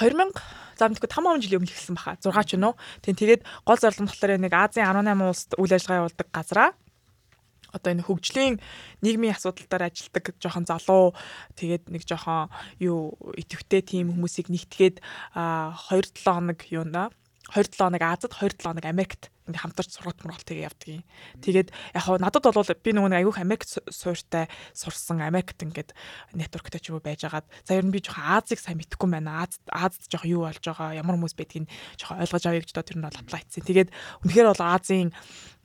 [0.00, 0.32] 2000
[0.80, 2.16] за мэдгүй 5 он жилийн өмнө эхэлсэн баха.
[2.16, 2.74] 6 ч юм уу.
[3.04, 6.70] Тийм тэгээд гол зорилго нь болохоор нэг Азийн 18 улсад үйл ажиллагаа явуулдаг газраа.
[7.72, 8.60] Одоо энэ хөгжлийн
[9.00, 11.16] нийгмийн асуудал дээр ажилладаг жоохон залуу
[11.56, 17.08] тэгээд нэг жоохон юу идэвхтэй тийм хүмүүсийг нэгтгээд 2 7 хоног юуна
[17.50, 21.02] 2 7 хоног Азад 2 7 хоног Америкт ингээ хамтарч сургалт мургалт тэгээ явдгийг.
[21.42, 25.90] Тэгээд яг хаа надад бол би нөгөө нэг айгүйх Америк суурьтай сурсан Америкт ингээд
[26.38, 29.42] нэтворктэй ч юм уу байжгаад за ер нь би жоохон Азийг сайн мэдэхгүй байна.
[29.42, 31.66] Аз Азад жоохон юу болж байгаа, ямар хүмүүс байдгийг
[31.98, 33.66] жоохон ойлгож авъя гэж доо тэр нь бол аплай хийсэн.
[33.66, 33.90] Тэгээд
[34.22, 35.10] үнэхээр бол Азийн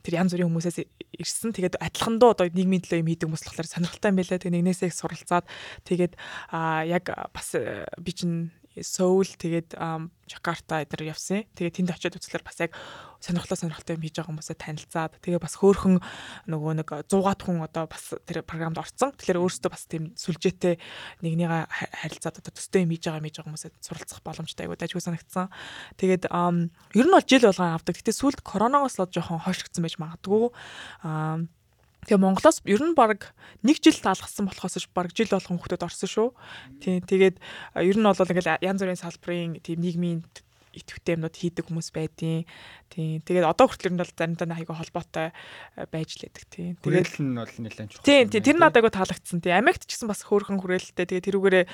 [0.02, 0.78] тэр янз бүрийн хүмүүсээс
[1.22, 1.54] ирсэн.
[1.54, 4.42] Тэгээд адилхандаа одоо нийгмийн төлөө юм хийдэг хүмүүс болохоор сонирхолтой юм байлаа.
[4.42, 5.46] Тэгээд нэгнээсээ их суралцаад
[5.86, 6.12] тэгээд
[6.50, 8.50] а яг бас э, би чинь
[8.82, 9.76] Соул тэгээд
[10.28, 11.48] Жакарта эдгээр явсан.
[11.56, 12.76] Тэгээд тэнд очиод үзлэр бас яг
[13.18, 15.96] сонирхолтой сонирхолтой юм хийж байгаа хүмүүсээ танилцаад тэгээ бас хөөхөн
[16.52, 19.16] нөгөө нэг 100-аад хүн одоо бас тэр програмд орсон.
[19.16, 20.76] Тэгэхээр өөрөөсөө бас тийм сүлжээтэй
[21.24, 21.64] нэгнийгээ
[22.04, 25.48] харилцаад одоо төстэй юм хийж байгаа мэж байгаа хүмүүсээ суралцах боломжтой айгуу дайггүй санагдсан.
[25.96, 27.96] Тэгээд ер нь бол жил болгон авдаг.
[27.96, 30.52] Гэтэ сүүлд коронавигоос л жоохон хойшигдсан байж магадгүй.
[31.02, 31.48] Аа
[32.06, 33.34] Тэгээ Монголоос ер нь баг
[33.66, 36.28] нэг жил таалгасан болохоос баг жил болгон хүмүүс орсон шүү.
[36.78, 37.36] Тийм тэгээд
[37.82, 40.20] ер нь бол ингээл янз бүрийн салбарын тийм нийгмийн
[40.78, 42.46] идэвхтэй юмнууд хийдэг хүмүүс байдیں۔
[42.92, 43.20] Тийм.
[43.24, 45.28] Тэгээд одоо хүртэл нь бол заримдаа айгүй холбоотой
[45.90, 46.72] байж лээдэг тийм.
[46.78, 48.06] Тэгээд нь бол нэлээд чухал.
[48.06, 48.42] Тийм, тийм.
[48.44, 49.40] Тэр нь надад айгүй таалагдсан.
[49.42, 49.58] Тийм.
[49.58, 51.06] Америкт ч гэсэн бас хөөрхөн хүрээлэлтэй.
[51.08, 51.64] Тэгээд тэрүүгээрээ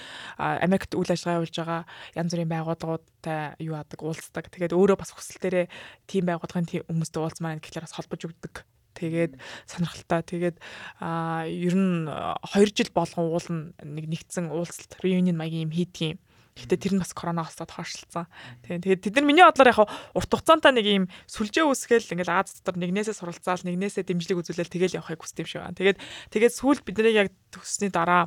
[0.64, 1.82] Америкт үйл ажиллагаа явуулж байгаа
[2.16, 4.44] янз бүрийн байгууллагуудтай юу адаг уулздаг.
[4.50, 5.66] Тэгээд өөрөө бас хүсэлтээрээ
[6.08, 8.54] тийм байгууллагын тийм хүмүүстэй уулзмаа гэхлээр бас холбож өгдөг
[8.94, 9.36] Тэгээд
[9.66, 10.22] сонирхолтой.
[10.22, 10.56] Тэгээд
[11.02, 16.18] а ер нь 2 жил болгон уулна нэг нэгдсэн уулзалт reunion маягийн юм хийдгийм.
[16.54, 18.30] Гэхдээ тэр нь бас коронавигоос хойшлцсан.
[18.62, 18.78] Тийм.
[18.78, 19.80] Тэгээд тэд нар миний бодлоор яг
[20.14, 25.02] урт хугацаантай нэг юм сүлжээ үсгээл ингээл Аз дотор нэгнээсээ суралцаал нэгнээсээ дэмжлэг үзүүлэл тэгэл
[25.02, 25.74] явахыг хүсдэм шиг байна.
[25.74, 25.98] Тэгээд
[26.30, 28.26] тэгээд сүүлд биднийг яг төгссөний дараа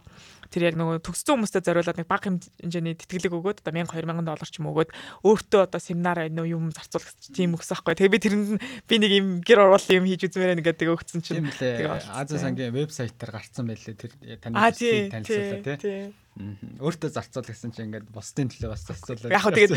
[0.51, 4.47] тэр яг нөгөө төгссөн хүмүүстэй зориулаад нэг бага хэмжээний тэтгэлэг өгөөд одоо 1000 2000 доллар
[4.47, 4.89] ч юм өгөөд
[5.27, 7.95] өөртөө одоо семинар нөө юм зарцуулах тийм өгсөн байхгүй.
[7.99, 8.49] Тэгээ би тэрэнд
[8.87, 11.51] би нэг юм гэр оруулалтын юм хийж үзмээр нэг гэдэг өгсөн чинь.
[11.51, 16.15] Тэгээ Азийн сангийн вебсайтаар гарцсан байлээ тэр таны танилцуулаа тий.
[16.37, 19.33] Өөртөө зарцуул гэсэн чинь ингээд бусдын төлөө бас зарцуулаад.
[19.33, 19.73] Яг тэгээд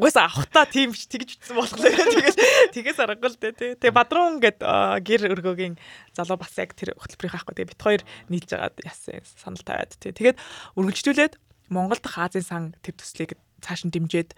[0.00, 2.38] угаасаа авахтаа тийм ч тэгж утсан болохоор тэгээд
[2.72, 3.70] тэгээс аргагүй л дээ тий.
[3.76, 4.64] Тэгээ бадрун гэд
[5.04, 5.76] гэр өргөгийн
[6.16, 10.12] залуу бас яг тэр хөтөлбөрийн хаахгүй тэгээ бит хоёр нийлж агаад яасан санал тавиад тий.
[10.16, 10.40] Тэгээд
[10.80, 11.34] үргэлжлүүлээд
[11.68, 14.32] Монгол дахь Азийн сан тэр төслийг цааш нь дэмжиж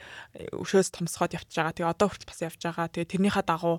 [0.56, 1.76] өшөөс томсгоод явж байгаа.
[1.76, 2.90] Тэгээ одоо хүртэл бас явж байгаа.
[2.90, 3.78] Тэгээ тэрнийхээ дагуу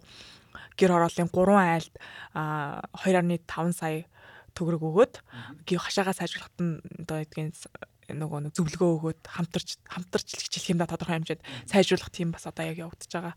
[0.79, 1.93] гэр хорооллын 3 айлд
[2.35, 4.05] 2.5 сая
[4.55, 5.13] төгрөг өгөөд
[5.67, 7.51] хашаагаа сайжруулахад нь одоо эдгээр
[8.09, 12.65] нөгөө нэг зөвлөгөө өгөөд хамтарч хамтарч хичээлэх юм да тодорхой хэмжээнд сайжруулах тийм бас одоо
[12.65, 13.35] яг явагдаж байгаа.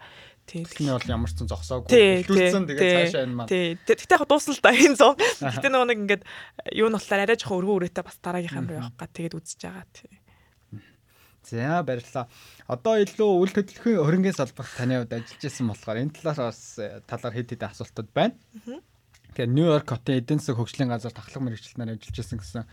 [0.49, 0.65] Тийм.
[0.65, 1.89] Тэхний бол ямар ч зэн зогсоогүй.
[2.25, 3.51] Хөдөлсөн тэгээд цаашаа энэ маань.
[3.53, 3.79] Тийм.
[3.85, 5.15] Тэгтээ яг дуусна л да энэ зов.
[5.21, 6.23] Гэтэ нөгөө нэг ингээд
[6.75, 9.87] юу нь болохоор арай жоохон өргөн үрээтэй бас дараагийнхаа руу явах гад тэгээд үзэж байгаа.
[9.93, 10.15] Тийм.
[11.45, 12.27] За баярлалаа.
[12.73, 17.35] Одоо илүү үйл хөдлөлийн хөрөнгөний салбарт таны хувьд ажиллаж исэн болохоор энэ талаар бас талаар
[17.37, 18.33] хэд хэдэн асуултууд байна.
[18.65, 18.93] Аа
[19.35, 22.64] Тэгээ Нью-Йорк хотын эдийн засаг хөгжлийн газар тахлах мэрэгчлэнээр ажиллаж байсан гэсэн.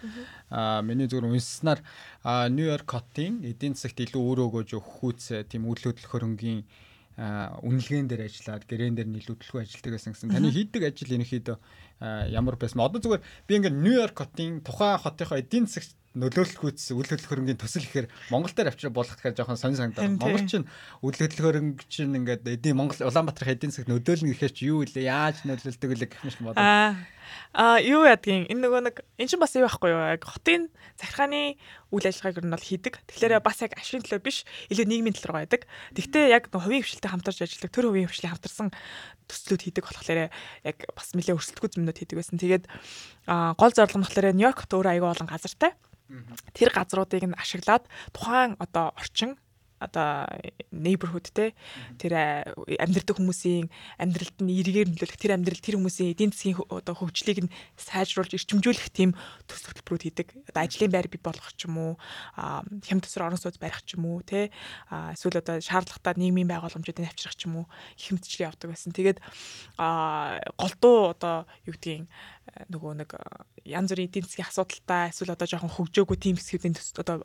[0.53, 1.79] Аа миний зүгээр үнснээр
[2.53, 6.61] Нью-Йорк хотын эдийн засагт илүү өөрөө өгөөж өгөхүүц тийм үйл хөдлөх хөрөнгийн
[7.17, 10.31] үнэлгээн дээр ажиллаад гэрээн дээр нийлүүлэлгүй ажилладаг гэсэн гэсэн.
[10.31, 11.57] Таны хийдэг ажил ерөнхийдөө
[12.31, 12.81] ямар байсан.
[12.81, 17.87] Одоо зүгээр би ингээд Нью-Йорк хотын тухайн хотынхоо эдийн засагт нөлөөлөхүйц үйл хөдлөх хөрөнгөний төсөл
[17.87, 20.03] гэхээр Монгол дээр авчраа болох гэхээр жоохон сонь санагдав.
[20.03, 20.67] Монгол чинь
[20.99, 25.07] үйл хөдлөх хөрөнгө чинь ингээд эдийн Монгол Улаанбаатарын эдийн засаг нөлөөлнө гэхээр чи юу вэ?
[25.07, 26.59] Яаж нөлөөлдөг вэ гэх мэт бодоо.
[26.59, 26.99] Аа
[27.53, 30.01] аа юу ядгийн энэ нөгөө нэг эн чинь бас юу байхгүй юу?
[30.01, 31.57] Яг хотын захиргааны
[31.91, 32.93] үйл ажиллагааг нь бол хийдэг.
[33.07, 35.61] Тэгэхээр бас яг ашигын төлөө биш, илүү нийгмийн төлөө байдаг.
[35.95, 38.67] Тэгвэл яг нөгөө хувийн хвшилтэд хамтарч ажилладаг, төр хувийн хвшлийн хамтарсан
[39.27, 42.37] төслүүд хийдэг болохоор яг бас нэлээ өрсөлдөхүй зэмнүүд хийдэг байсан.
[42.39, 42.65] Тэгээд
[43.27, 45.71] гол зорилго нь болохоор Нью-Йорк хот өөрөө аягүй олон газартай.
[46.51, 49.39] Тэр газруудыг нь ашиглаад тухайн одоо орчин
[49.81, 50.29] одоо
[50.69, 51.57] neighborhood те
[51.97, 52.13] тэр
[52.77, 53.67] амьдрэх хүмүүсийн
[53.97, 58.93] амьдралд нь эргээр нөлөөлөх тэр амьдрал тэр хүмүүсийн эдийн засгийн одоо хөгжлийг нь сайжруулж эрчимжүүлэх
[58.93, 59.17] тийм
[59.49, 60.27] төсөл хөтөлбөрүүд хийдэг.
[60.53, 61.93] Одоо ажлын байр бий болгох ч юм уу,
[62.85, 64.53] хямд төсөр орон сууц барих ч юм уу, те
[64.89, 67.65] эсвэл одоо шаардлагатай нийгмийн байгууламжуудыг авчрах ч юм уу,
[67.97, 68.93] их хэмтчлээ явдаг байсан.
[68.93, 69.19] Тэгээд
[69.81, 72.05] голдуу одоо юу гэдгийг
[72.69, 73.09] нөгөө нэг
[73.65, 77.21] янз бүрийн эдийн засгийн асуудалтай эсвэл одоо жоохон хөгжөөгүй тийм хэсгүүдийн одоо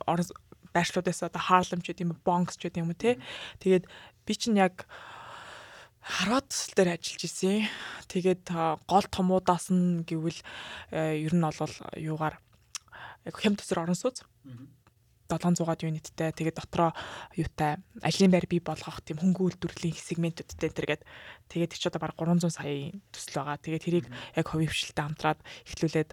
[0.77, 3.17] байршлуудаас одоо Harlem ч гэдэм Bronx ч гэдэм юм те.
[3.57, 3.89] Тэгээд
[4.29, 4.85] би чинь яг
[6.05, 7.65] хараад дээр ажиллаж исэн.
[8.05, 8.53] Тэгээд
[8.85, 10.39] гол томуудаас нь гэвэл
[10.93, 12.37] ер нь бол юугаар
[13.25, 14.23] хэм төсөр орон сууц.
[15.27, 16.95] 700-аад юниттэй тэгээд дотроо
[17.35, 21.03] юутай ажлын байр бий болгох тийм хөнгө үйлдвэрлэлийн сегментүүдтэй тэргээд
[21.51, 23.59] тэгээд ч одоо баг 300 саяын төсөл байгаа.
[23.59, 26.09] Тэгээд тэрийг яг хувийн хвшилтэд хамтраад эхлүүлээд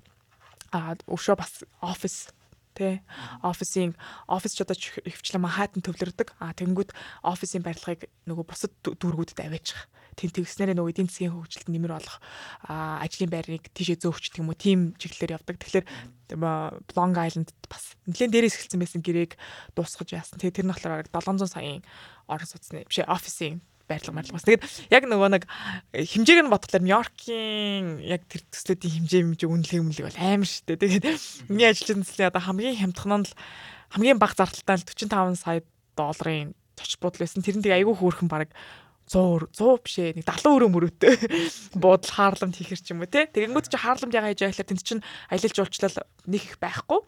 [0.75, 2.35] а өшөө бас офис
[2.75, 3.01] тий
[3.41, 3.95] офисын
[4.29, 6.35] офис ч одоо хөвчлэн Манхаттен төвлөрдөг.
[6.43, 6.91] А тэгэнгүүт
[7.22, 9.89] офисын барилгыг нөгөө бусад дүүргүүдэд аваачих.
[10.14, 12.18] Тэн тэгснээрээ нөгөө эдийн засгийн хөгжилд нэмэр болох
[12.66, 15.59] ажлын байрыг тийшээ зөөвчдөг юм уу тийм чиглэлээр явдаг.
[15.59, 15.87] Тэгэхээр
[16.95, 19.35] Long Island бас нэлээд дээрээс эхэлсэн байсан гэрээг
[19.75, 20.39] дуусгаж яасан.
[20.39, 21.83] Тэгээ тэр нь болохоор 700 саяын
[22.31, 23.59] орон сууцны биш офисын
[23.89, 24.47] байрлал марлал бас.
[24.49, 25.45] Тэгээд яг нөгөө нэг
[25.93, 30.82] хэмжээг нь бодлоор Нью-Йоркийн яг тэр төслүүдийн хэмжээ хэмжээ үнэлэг үнэлэг бол амар шүү дээ.
[30.85, 31.07] Тэгээд
[31.53, 33.35] миний ажилчин төслийн одоо хамгийн хямдхан нь л
[33.93, 35.61] хамгийн бага зардалтай л 45 сая
[35.95, 37.45] долларын зоч бодол байсан.
[37.45, 38.51] Тэр нь тийг айгүй хөөрхөн баг
[39.05, 41.15] 100 100 биш ээ нэг 70 өрөө мөрөөтэй
[41.83, 43.29] буудал хаарламт хийхэр ч юм уу те.
[43.29, 47.01] Тэгэнгүүт чи хаарламт ягаа хийж байхлаар тэнд чинь аялал жуулчлал нэг их байхгүй.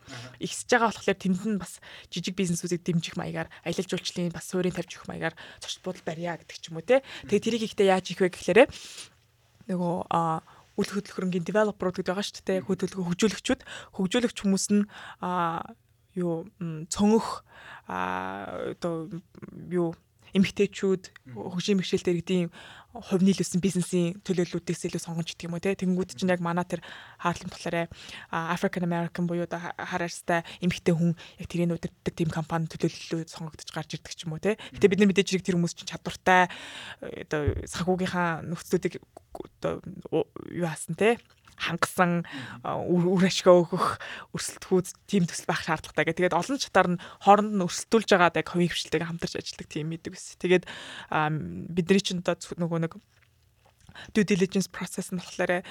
[0.44, 1.80] Ихсэж байгаа болохоор тэнд нь бас
[2.12, 5.34] жижиг бизнесүүдийг дэмжих маягаар аялал жуулчлалын бас суурийг тавьж өгөх маягаар
[5.64, 7.00] зочд буудал барья гэдэг ч юм уу те.
[7.24, 8.68] Тэгээ тэрийг ихтэй яаж их вэ гэхлээрэ
[9.72, 10.44] нөгөө а
[10.76, 13.60] үйл хөдлөх хөрөнгөний девелоперууд гэдэг байгаа шүү дээ хөдөлгөөн хөгжүүлэгчүүд.
[13.96, 14.84] Хөгжүүлэгч хүмүүс нь
[15.24, 15.64] а
[16.12, 16.44] юу
[16.92, 17.44] цөнгөх
[17.88, 19.08] а одоо
[19.72, 19.96] юу
[20.36, 22.48] эмгтээчүүд хөгжлийн бэрхшээлтэй иргэдийн
[22.96, 25.76] хувь нийлүүлсэн бизнесийн төлөөллүүдээс илүү сонгож идэх юм уу те.
[25.76, 26.80] Тэнгууд чинь яг манай тэр
[27.20, 27.88] хаалт болохоор
[28.32, 34.00] African American буюу да хараарстай эмгтээ хүн яг тэрийн удирддаг тийм компани төлөөллөө сонгогдож гарч
[34.00, 34.56] ирдэг ч юм уу те.
[34.76, 39.02] Гэтээ бид нар мэдээж хэрэг тэр хүмүүс чинь чадвартай оо санхүүгийнхаа нөхцлүүдийг
[40.08, 41.20] оо юу хаасан те
[41.56, 42.24] хангасан
[42.64, 43.98] үр ашгаа өгөх
[44.36, 46.18] өрсөлдөхүүд тийм төсөл байх шаардлагатай гэх.
[46.20, 50.12] Тэгээд олон чатаар нь хооронд нь өрсөлдүүлж байгаад яг хувийн хвшилтэйг хамтарч ажилладаг тийм мэдэг
[50.14, 50.36] ус.
[50.36, 50.64] Тэгээд
[51.72, 52.92] бидний чинь одоо нөгөө нэг
[54.14, 55.62] due diligence process нь болохоор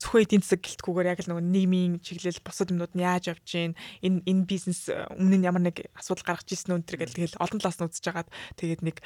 [0.00, 3.72] зөвхөн эдийн засаг гэлтгүүгээр яг л нөгөө нийгмийн чиглэл бусад юмнууд нь яаж явж гин
[4.04, 7.78] энэ энэ бизнес өмнө нь ямар нэг асуудал гаргаж ирсэн өнтер гэл тэгэл олон талаас
[7.80, 8.96] нь үзэж хагаад тэгээд нэг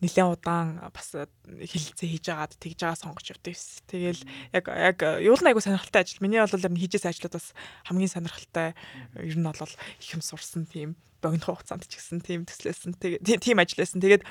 [0.00, 3.82] нэлээд удаан бас хилэлцээ хийж хагаад тэгж байгаа сонгож явдаг ус.
[3.88, 4.22] Тэгэл
[4.52, 6.22] яг яг юу л айгу сонирхолтой ажил.
[6.24, 7.52] Миний бол ер нь хийжээс ажлууд бас
[7.88, 8.74] хамгийн сонирхолтой
[9.20, 13.00] ер нь бол их юм сурсан тийм богино хугацаанд ч гэсэн тийм төслөөсөн.
[13.00, 14.04] Тэгээд тийм ажилласан.
[14.04, 14.22] Тэгээд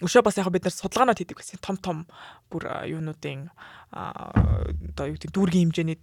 [0.00, 1.98] өшөө бас яг бид нар судалгаанууд хийдэг гэсэн том том
[2.48, 3.52] бүр юунуудын
[3.90, 5.98] одоо юу гэдэг дүүргийн хэмжээний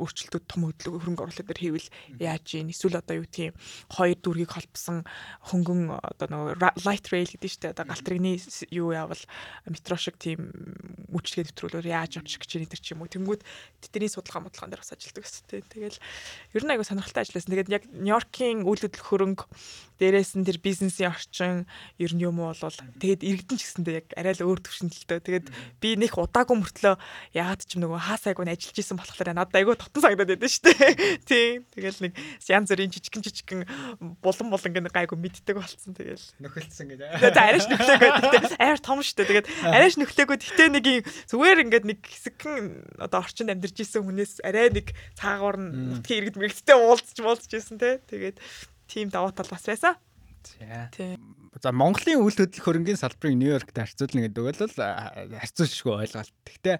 [0.00, 3.52] өөрчлөлтүүд том хөдөлгөөн хөрөнгө оруулалт дээр хийвэл яаж ийн эсвэл одоо юу тийм
[3.92, 5.04] хоёр дүүргийг холбосон
[5.52, 8.40] хөнгөн одоо нөгөө light rail гэдэг чинь одоо галтрэгний
[8.72, 9.20] юу яавал
[9.68, 10.48] метро шиг тийм
[11.12, 13.44] үйлчлэгээ нэвтрүүлгээр яаж явчих гэж энэ төр ч юм уу тэнгүүд
[13.84, 15.44] тэдний судалгаа бодлогон дээр бас ажилладаг гэсэн.
[15.76, 16.00] Тэгэл
[16.56, 17.52] ер нь айгу сонирхолтой ажилласан.
[17.52, 19.44] Тэгээд яг Нью-Йоркийн үйл хөдлөх хөрөнгө
[19.96, 21.64] дээрээс нь тэр бизнесийн орчин
[21.96, 25.18] ер нь юм уу болвол тэгээд иргэдэн ч гэсэндээ яг арай л өөр төвшөнтөлтөө.
[25.24, 25.46] Тэгээд
[25.80, 26.94] би нэг удаагүй мөртлөө
[27.32, 30.92] ягаад ч нөгөө хаасайг нь ажиллаж исэн болохоор надад айгүй тотон сагдаад байдсан шүү дээ.
[31.28, 31.56] Тийм.
[31.72, 32.12] Тэгэл нэг
[32.44, 33.60] янз бүрийн жижигэн жижигэн
[34.20, 35.96] булан булан гэнэ гайгүй мэддэг болсон.
[35.96, 37.00] Тэгэл нөхөлдсөн гэж.
[37.16, 38.10] Тэгээд арайш нөхлөөгөө
[38.60, 39.28] амар том шүү дээ.
[39.32, 44.44] Тэгээд арайш нөхлөөгөө гэтээ нэг юм зүгээр ингээд нэг хэсэгхэн одоо орчинд амьдарч исэн хүнээс
[44.44, 48.04] арай нэг цаагуур нь нутгийн иргэд мэрэгттэй уулзч муулзч исэн те.
[48.04, 48.36] Тэгээд
[48.86, 49.98] тийм давуу тал бас байсан.
[51.62, 54.60] За Монголын үйл хөдлөх хөрөнгөний салбарыг Нью-Йоркт харьцуулна гэдэг бол
[55.40, 56.34] харьцуулшгүй ойлголт.
[56.46, 56.78] Гэхдээ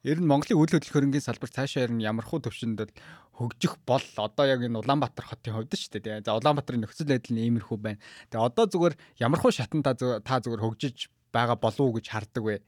[0.00, 2.88] Ер нь Монголын үйл хөдлөх хөрөнгийн салбар цаашаа ер нь ямархуу төвшөнд
[3.36, 6.24] хөгжих бол одоо яг энэ Улаанбаатар хотын хувьд шүү дээ.
[6.24, 8.00] За Улаанбаатарын нөхцөл байдал нь иймэрхүү байна.
[8.32, 12.64] Тэгээ одоо зүгээр ямархуу шатан та та зүгээр хөгжиж байгаа болов уу гэж хардаг вэ?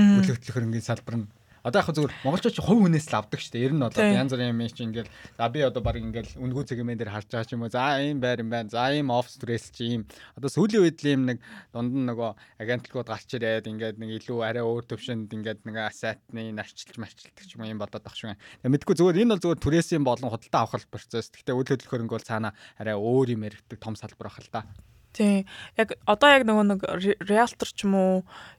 [0.00, 1.28] Үйл хөдлөх хөрөнгийн салбар нь
[1.66, 3.66] Одоо яг зөвхөн монголчууд хувь хүнээс л авдаг шүү дээ.
[3.66, 6.94] Ер нь одоо янз бүрийн юм чинь ингээл за би одоо баг ингээл үнгүү цэгмэн
[6.94, 7.74] дээр харж байгаа ч юм уу.
[7.74, 8.70] За ийм байр юм байна.
[8.70, 10.06] За ийм офс стресс чи ийм.
[10.38, 11.42] Одоо сүүлийн үед л ийм нэг
[11.74, 16.54] дунд нь нөгөө агентлагууд гарч ирээд ингээд нэг илүү арай өөр төвшөнд ингээд нэг ассетны
[16.54, 18.38] нарчилж марчилдаг ч юм уу юм болоод байх шиг.
[18.62, 21.34] Мэдгүй зөвхөн энэ бол зөвхөн түрээсийн болон худалдаа авах процесс.
[21.34, 24.70] Гэхдээ үйл хөдлөх хөрөнгө бол цаана арай өөр юм яригддаг том салбар байх л та.
[25.16, 25.48] Тийм.
[25.80, 26.80] Яг одоо яг нөгөө нэг
[27.24, 28.14] риэлтор ч юм уу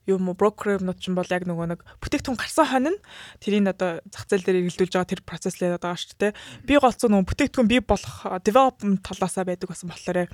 [0.09, 2.99] юм уу брокер юмнууд ч юм бол яг нөгөө нэг бүтээгдэхүүн гарсан хонь нь
[3.37, 6.33] тэрийг одоо зах зээл дээр эргэлдүүлж байгаа тэр процесс л байгаа шүү дээ.
[6.65, 10.25] Би голцоо нөгөө бүтээгдэхүүн бий болох development талаасаа байдаг болсон болохоор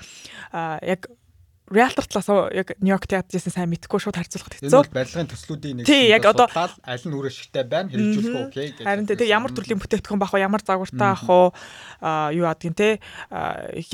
[0.79, 1.11] яг
[1.71, 4.67] Realtor талаас яг Нью-Йорк театрын сайн мэдхгүй шууд харьцуулах хэцүү.
[4.67, 8.67] Энэ бол барилгын төслүүдийн нэг тийм яг одоо аль нь үр ашигтай байна хэрэгжүүлэх окей
[8.75, 8.83] гэж.
[8.83, 10.43] Харин тийм ямар төрлийн бүтээгдэхүүн байх вэ?
[10.43, 11.47] Ямар загвартай авах уу?
[12.35, 12.99] Юу адгийн те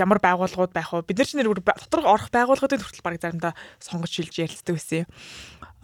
[0.02, 1.06] ямар байгууллагууд байх вэ?
[1.06, 5.10] Бид нар ч нэр дотор орох байгууллагуудын хүртэл баг заримдаа сонгож шилж ярилцдаг байсан юм.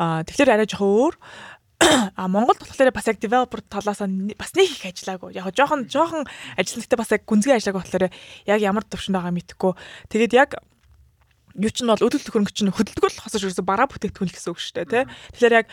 [0.02, 1.16] Аа тэгэхээр арай жоохон өөр
[2.18, 5.38] а Монгол болохоор бас яг developer талаас бас нэг их ажиллаагүй.
[5.38, 6.26] Яг жоохон жоохон
[6.58, 8.10] ажилтнагтай бас яг гүнзгий ажиллаагүй болохоор
[8.50, 9.74] яг ямар төвшөнд байгаа мэдэхгүй.
[10.10, 10.50] Тэгээд яг
[11.56, 14.76] юу ч нь бол өдөлт хөрөнгө чинь хөдөлгөөл хосож ерөөсө бараа бүтээгдэхүүн гэсэн үг шүү
[14.76, 15.04] дээ тий.
[15.40, 15.68] Тэгэхээр яг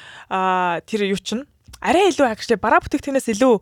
[0.86, 1.42] тэр юу чинь
[1.82, 3.54] арай илүү агштай бараа бүтээгдэхүүнээс илүү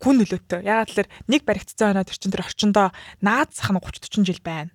[0.00, 0.64] күн нөлөөтэй.
[0.64, 2.88] Ягаад тэгэхээр нэг баригдсан оноо тэр чинь тэр орчиндоо
[3.20, 4.72] наад зах нь 30 40 жил байна.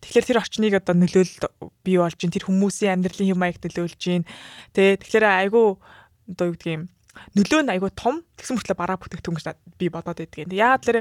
[0.00, 1.44] Тэгэхээр тэр орчныг одоо нөлөөлөлд
[1.84, 4.24] бий болж ин тэр хүмүүсийн амьдралын юм аяг нөлөөлж ин.
[4.76, 5.80] Тэ тэгэхээр айгүй
[6.28, 6.88] одоо юу гэдгийг
[7.36, 9.46] нөлөө нь айгүй том тэгсэн мөртлөө бараа бүтээгдэхүүн гэж
[9.78, 10.50] би бодоод юм.
[10.52, 10.98] Яагаад тэр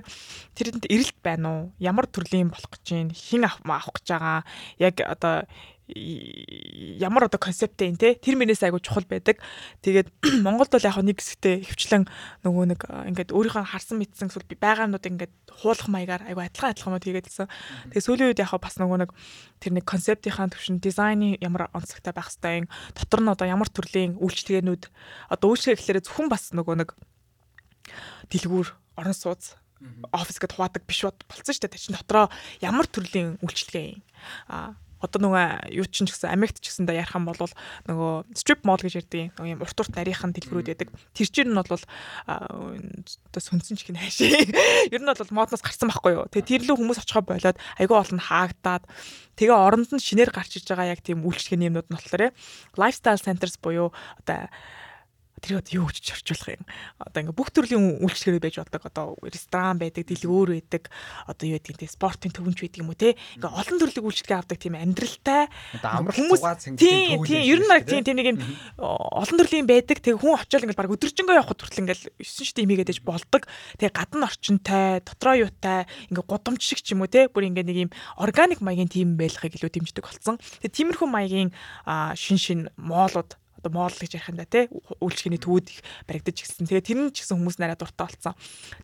[0.57, 1.61] тэрэнд эрэлт байна уу?
[1.77, 3.13] Ямар төрлийн болох гэж байна?
[3.13, 4.39] Хин авах гэж байгаа?
[4.81, 5.45] Яг одоо
[5.87, 9.39] ямар одоо концепттэй юм те тэр мэнэс айгу чухал байдаг.
[9.79, 10.11] Тэгээд
[10.43, 12.03] Монголд бол яг нэг хэсэгтээ хөвчлэн
[12.43, 17.47] нөгөө нэг ингээд өөрийнхөө харсан мэдсэн эсвэл байгаанууд ингээд хуулах маягаар айгу адилхан адилханууд хийгээдсэн.
[17.95, 19.11] Тэгээд сүүлийн үед яг бас нөгөө нэг
[19.63, 24.83] тэр нэг концептийнхаа төвшин дизайны ямар онцгойтой байх хэвээр дотор нь одоо ямар төрлийн үйлчлэгээнүүд
[25.31, 26.89] одоо үйлчлэгээ гэхлээр зөвхөн бас нөгөө нэг
[28.27, 28.67] дэлгүүр
[28.99, 29.55] орон сууц
[30.11, 31.73] офис гэдээ хуваадаг биш болцсон шүү дээ.
[31.77, 32.27] Тэр чинь дотроо
[32.59, 34.01] ямар төрлийн үйлчлэгээ юм.
[34.51, 38.13] Аа одоо нөгөө юу ч ч гэсэн Америкт ч гэсэн да ярих юм бол нөгөө
[38.33, 40.89] strip mall гэж ярьдаг нөгөө юм урт урт нарийнхан дэлгэрүүд байдаг.
[41.13, 44.89] Тэр чинь нь бол одоо сүнсэн ч гин хаашаа.
[44.93, 46.25] Ер нь бол модноос гарсан байхгүй юу.
[46.33, 48.83] Тэгээ тэр лөө хүмүүс очихоо болоод айгүй олон хаагдаад
[49.37, 52.33] тэгээ оронд нь шинээр гарч иж байгаа яг тийм үйлчлэгээний юмнууд нь болохоор
[52.77, 53.93] lifestyle centers буюу
[54.25, 54.49] одоо
[55.41, 56.65] тэр одоо юу гэж орчуулах юм.
[56.97, 58.81] Одоо ингээ бүх төрлийн үйлчлэгээр байж болдог.
[58.89, 60.89] Одоо ресторан байдаг, дэлгүүр байдаг,
[61.29, 63.13] одоо юу гэдэг тийм спортын төвөнч байдаг юм уу те.
[63.37, 65.41] Ингээ олон төрлийн үйлчлэгээ авдаг тийм амьдралтай.
[65.77, 66.41] Хүмүүс
[66.73, 68.39] тийм тийм ер нь тийм тийм нэг юм
[68.81, 70.01] олон төрлийн байдаг.
[70.01, 73.45] Тэгээ хүн очиод ингээ баг өдөржингөө явах хүртэл ингээ 9 шит имигээд ээж болдог.
[73.77, 77.29] Тэгээ гадна орчинтай, дотроо юутай, ингээ гудамж шиг ч юм уу те.
[77.29, 80.41] Бүр ингээ нэг юм органик маягийн тим байлгахыг илүү дэмждэг болсон.
[80.65, 81.49] Тэгээ тиймэрхүү маягийн
[82.17, 83.37] шин шин моолууд
[83.67, 84.71] одоо моол гэж ярих юм да тий
[85.03, 86.67] үйлчлэгээний төвүүд их баригдаж гисэн.
[86.67, 88.33] Тэгээ тэр нь ч гэсэн хүмүүс нараа дуртай болсон.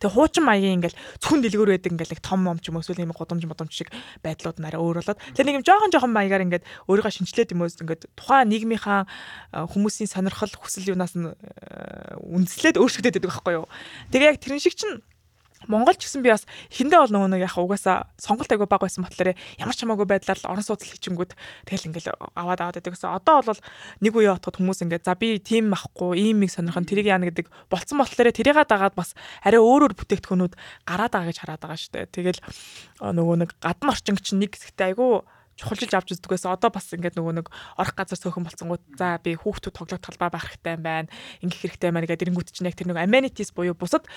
[0.03, 3.03] Тэгээ хуучин маягийн ингээл зөвхөн дэлгүүр байдаг ингээл нэг том мом ч юм уу эсвэл
[3.03, 6.67] юм гудамж модомж шиг байдлууд нараа өөр болоод тэгээ нэг юм жоохон жоохон маягаар ингээд
[6.91, 9.07] өөрийгөө шинчлээд юм уу ингээд тухайн нийгмийнхаа
[9.71, 13.67] хүмүүсийн сонирхол хүсэл юунаас нь үндэслээд өөрчлөгдөд байдаг байхгүй юу.
[14.11, 14.99] Тэгээ яг тэрэн шиг чинь
[15.69, 19.05] Монгол ч гэсэн би бас эхэндээ бол нөгөө нэг яг угаасаа сонголт айгүй баг байсан
[19.05, 21.37] болохоор ямар ч хамаагүй байдлаар л орон сууцл хийчингүүд
[21.69, 23.13] тэгэл ингээл аваад аваад байдаг гэсэн.
[23.13, 23.61] Одоо бол
[24.01, 27.47] нэг үе отоход хүмүүс ингээд за би тийм ахгүй, ийм их сонирхон тэрийг яана гэдэг
[27.69, 29.13] болцсон болохоор тэрийг дагаад бас
[29.45, 30.53] арай өөр өөр бүтээгдэхүүнүүд
[30.87, 32.13] гараад байгаа гэж хараад байгаа шүү дээ.
[32.15, 32.39] Тэгэл
[33.03, 35.21] нөгөө нэг гадна орчин чинь нэг хэсэгтээ айгүй
[35.59, 36.55] чухалчилж авч үздэг байсан.
[36.55, 37.47] Одоо бас ингээд нөгөө нэг
[37.77, 41.11] орох газар цөөхөн болцсонгууд за би хүүхдүүд тоглох талбай байх хэрэгтэй байна.
[41.45, 44.09] Ингэх хэрэгтэй байна гэдэг эрэнгүүт чинь яг тэр нэг amenities буюу бусад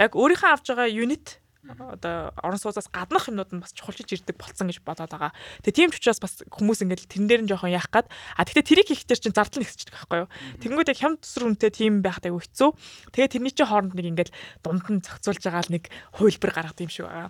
[0.00, 4.72] яг өөрийнхөө авж байгаа юнит одоо орон сууцаас гаднах юмнууд нь бас чухалчиж ирдэг болцсон
[4.72, 5.36] гэж бодоод байгаа.
[5.60, 8.08] Тэгээ тийм ч учраас бас хүмүүс ингээд тэрэн дээр нь жоохон яах гад.
[8.36, 10.28] А тэгтээ тэрийг хийхдээ чинь зардал байгаа байхгүй юу.
[10.64, 12.70] Тэнгүүд яг хямд төсөр үнтэй тийм байхтай хэцүү.
[13.12, 14.30] Тэгээ тэрний чинь хооронд нэг ингээд
[14.64, 15.84] дунд нь зохицуулж байгаа л нэг
[16.16, 17.28] хувилбар гаргадаг юм шиг байгаа.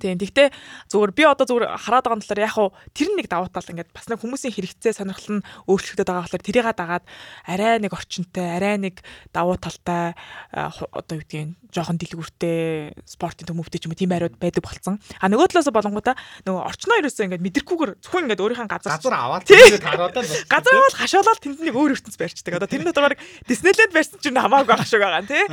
[0.00, 0.16] Тийм.
[0.16, 0.48] Гэхдээ
[0.92, 4.06] зүгээр би одоо зүгээр хараад байгаа талаар яг хуу тэр нэг давуу тал ингээд бас
[4.08, 7.04] нэг хүмүүсийн хэрэгцээ сонирхол нь өөрчлөгдөд байгаа болохоор тэрийг дагаад
[7.48, 10.14] арай нэг орчинтой, арай нэг давуу талтай
[10.52, 15.00] одоо юу гэдгийг жоохон дэлгүүртэй спортын төмөвтэй ч юм уу тийм ариуд байдаг болцсон.
[15.20, 16.14] А нөгөө талаас болонгуудаа
[16.44, 20.96] нөгөө орчноо ерөөсөө ингээд мэдрэхгүйгээр зөвхөн ингээд өөрийнхөө газар газар аваад тэгээд хараадаа газар аваад
[21.00, 22.60] хашаалал тэнд нэг өөр ертөнц барьчдаг.
[22.60, 25.44] Одоо тэр дотор баг Диснейленд барьсан ч юм хамаагүй ах шиг байгаа тий.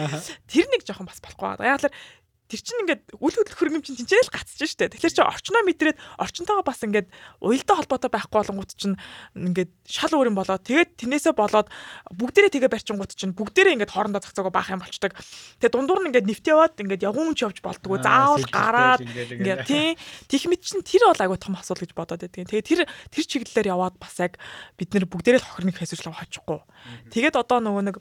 [0.52, 1.64] Тэр нэг жоохон бас болохгүй.
[1.64, 1.88] Яг л
[2.50, 4.90] тэр чинь ингээд үл хөдлөх хөргөм чинь тэнцээ л гацж штэ.
[4.90, 7.08] Тэгэхээр чи орчноо мэдрээд орчинтойгоо бас ингээд
[7.46, 8.98] уялдаа холбоотой байхгүй болонгууд чинь
[9.38, 11.70] ингээд шал өөрийн болоод тэгээд тэрнээсээ болоод
[12.10, 15.14] бүгдээрээ тэгээ барьчингууд чинь бүгдээрээ ингээд хоорондоо зацаагаа баах юм болчдаг.
[15.62, 18.02] Тэгээд дундуур нь ингээд нэвт яваад ингээд явгуун ч явж болдгоо.
[18.02, 19.94] Заавал гараад ингээд тий
[20.28, 22.50] Тих мэд чинь тэр бол айгуу том асуудал гэж бодоод байдгийн.
[22.50, 22.82] Тэгээд тэр
[23.14, 24.42] тэр чиглэлээр яваад бас яг
[24.78, 26.60] бид нэр бүгдээрээ л хохирныг хэсвэрлэв хочихгүй.
[27.14, 27.96] Тэгээд одоо нөгөө нэг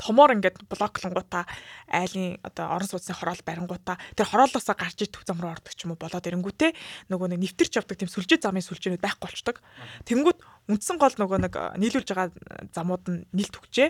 [0.00, 1.44] томоор ингээд блоклонгуудаа
[1.92, 5.92] айлын одоо орон сууцны хороол барингуудаа тэр хороолоосоо гарч төв зам руу ордог ч юм
[5.92, 6.72] уу болоод ирэнгүүтээ
[7.12, 9.56] нөгөө нэг нэвтэрч явдаг тийм сүлжээ замын сүлжээнүүд байхгүй болчдөг.
[10.08, 10.38] Тэнгүүд
[10.70, 12.28] үндсэн гол нөгөө нэг нийлүүлж байгаа
[12.72, 13.88] замууд нь нийлт өгчээ.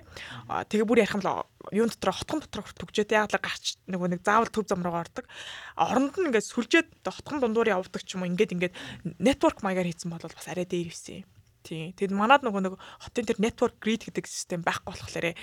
[0.67, 3.21] Тэгээ бүр ярих юм л юун дотор хотгон дотор төгжээ.
[3.21, 5.29] Яг л гарч нөгөө нэг заавал төв зам руугаа ордог.
[5.77, 8.75] Оронд нь ингээд сүлжээд хотгон дундуур явдаг ч юм уу ингээд ингээд
[9.21, 11.40] network маягаар хийсэн бол бас арай дээр юусэн юм.
[11.61, 11.93] Тийм.
[11.93, 15.37] Тэгэд манад нөгөө нэг хотын тэр network grid гэдэг систем байхгүй болохоор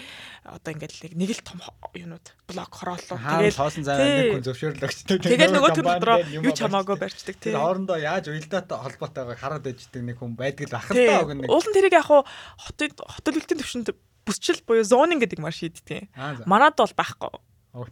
[0.49, 1.61] одоо ингээд нэг л том
[1.93, 3.17] юунууд блок хорооллоо.
[3.21, 5.19] Тэгээд хоосон зай нэг хүн зөвшөөрлөгчдөг.
[5.21, 7.53] Тэгээд нөгөө тэр дотроо юу ч хамаагүй барьцдаг тийм.
[7.53, 11.45] Хоорондоо яаж уялдаатай холбоотойгоо хараад иждэг нэг хүн байдаг л ах л таа гэнэ.
[11.45, 13.93] Уул нь тэрийг яг хотын үлдийн төвшөнд
[14.25, 16.09] бүсчил буюу зонинг гэдэг маш шийддэг.
[16.49, 17.29] Манад бол байхгүй.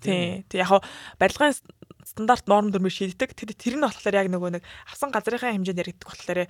[0.01, 0.43] Тийм.
[0.49, 0.81] Тэг яг
[1.21, 1.53] барилгын
[2.05, 3.37] стандарт норм дүрмээр шийддэг.
[3.37, 6.49] Тэр тэр нь болохоор яг нөгөө нэг авсан газрынхаа хэмжээнд яригддаг болохоор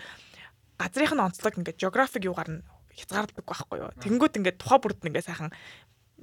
[0.79, 2.63] газрынх нь онцлог ингээд географик юугаар нь
[2.95, 3.91] хязгаарлагддаг байхгүй юу.
[3.99, 5.51] Тэнгүүд ингээд тухай бүрд нь ингээд сайхан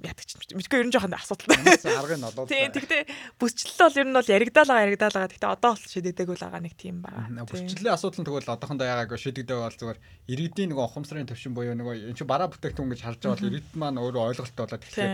[0.00, 1.76] яадаг ч мэдгүй ер нь жоохон асуудалтай.
[1.92, 2.48] Аргын олоо.
[2.48, 3.02] Тийм тэгтээ
[3.36, 7.04] бүсчлэл бол ер нь бол яригдаалгаа яригдаалгаа тэгтээ одоо бол шийдэгдэг л байгаа нэг тийм
[7.04, 7.44] байгаа.
[7.44, 10.00] Бүсчлэлийн асуудал нь тэгвэл одоохондоо яагаагүй шийдэгдэг бол зүгээр
[10.32, 13.68] иргэдийн нөгөө ухамсарын төвшин буюу нөгөө эн чинь бараа бүтээгдэхүүн гэж харж байгаа бол иргэд
[13.76, 15.12] маань өөрөө ойлголттой болоод тэгэхээр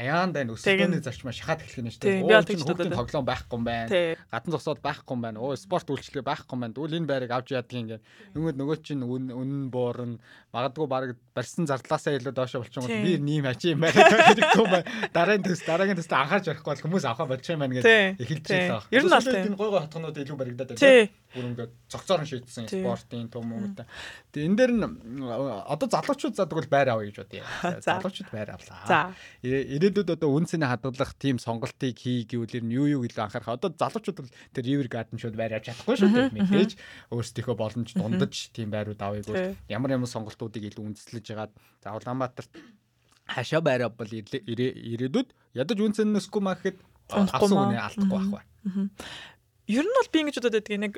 [0.00, 2.24] аяан дайн өсөлтөний зарчмаа шахаад эхлэх нь шүү дээ.
[2.24, 4.16] Оо чинь хүүхдийн тоглоом байхгүй юм байна.
[4.32, 5.38] Гадна зогсоод байхгүй юм байна.
[5.44, 6.72] Оо спорт үйлчлэг байхгүй юм байна.
[6.72, 8.02] Тэгвэл энэ байрыг авч яадаг юм гээд
[8.32, 10.16] нөгөө нөгөө чинь үнэн буурна.
[10.56, 11.04] Магадгүй баг
[11.36, 15.10] барьсан зардлаасаа илүү доошо болчихсон бол би нэм ачи юм байна хэрэггүй байна.
[15.12, 17.84] Дараагийн төс дараагийн төст анхаарч барихгүй бол хүмүүс авахаа болчих юм байна гэж
[18.22, 18.82] эхэлж байгаа.
[18.90, 21.10] Ер нь бол энэ гой гой хатгнууд илүү баригдаад байна.
[21.36, 23.84] Бүр ингээд цогцоор нь шийдсэн спортын том юм уу.
[24.32, 24.84] Тэгээ энэ дээр нь
[25.26, 27.44] одоо залуучууд задаг бол байр авъя гэж бодъё.
[27.86, 29.12] Залуучууд байр авлаа.
[29.44, 33.58] Ирээдүйд одоо үнцний хадгалах тийм сонголтыг хий гэвэл юу юу илүү анхаарах.
[33.58, 36.34] Одоо залуучууд бол тэр river garden шууд байр авч чадахгүй шүү дээ.
[36.36, 36.72] Мэдээж
[37.12, 41.52] өөрсдийнхөө боломж дундаж тийм байрууд авъя гэвэл ямар ямар сонголтуудыг илүү үндэслэж ягаад
[41.82, 42.50] за Улаанбаатарт
[43.26, 46.78] хашаа байраа бол ирээдүйд ядаж үнцэнэсгүй маа гэхэд
[47.10, 48.44] асуу үнэ алдахгүй байх бай.
[49.66, 50.94] Ер нь бол би ингэж бодоод байдаг нэг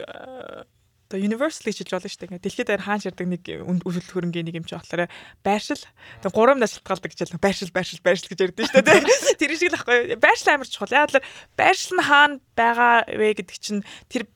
[1.09, 2.29] одоо universal гэж хэлж болно шүү дээ.
[2.37, 5.09] Ингээ дэлхийд даяар хаан ширдэг нэг үйлчлэл хөрөнгөний нэг юм чи болохоор
[5.41, 5.81] байршил.
[6.21, 9.01] Тэгээ гурван нас шалтгаалдаг гэж л байршил байршил байршил гэж ярьдэн шүү дээ.
[9.41, 10.21] Тэр шиг л ахгүй.
[10.21, 10.93] Байршил амар чухал.
[10.93, 11.25] Яг л
[11.57, 13.81] байршил нь хаана байгаа вэ гэдэг чинь
[14.13, 14.29] тэр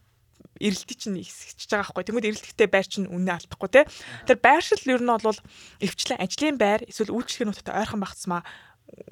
[0.63, 2.07] эрэлтий чинь ихсэж байгаа байхгүй.
[2.07, 3.83] Тэнгүүд эрэлтэгтэй байр чинь үнэ алдахгүй те.
[4.31, 5.41] Тэр байршил ер нь бол
[5.83, 8.47] эвчлэн ажлын байр эсвэл үйлчлэгээнүүттэй ойрхон багцмаа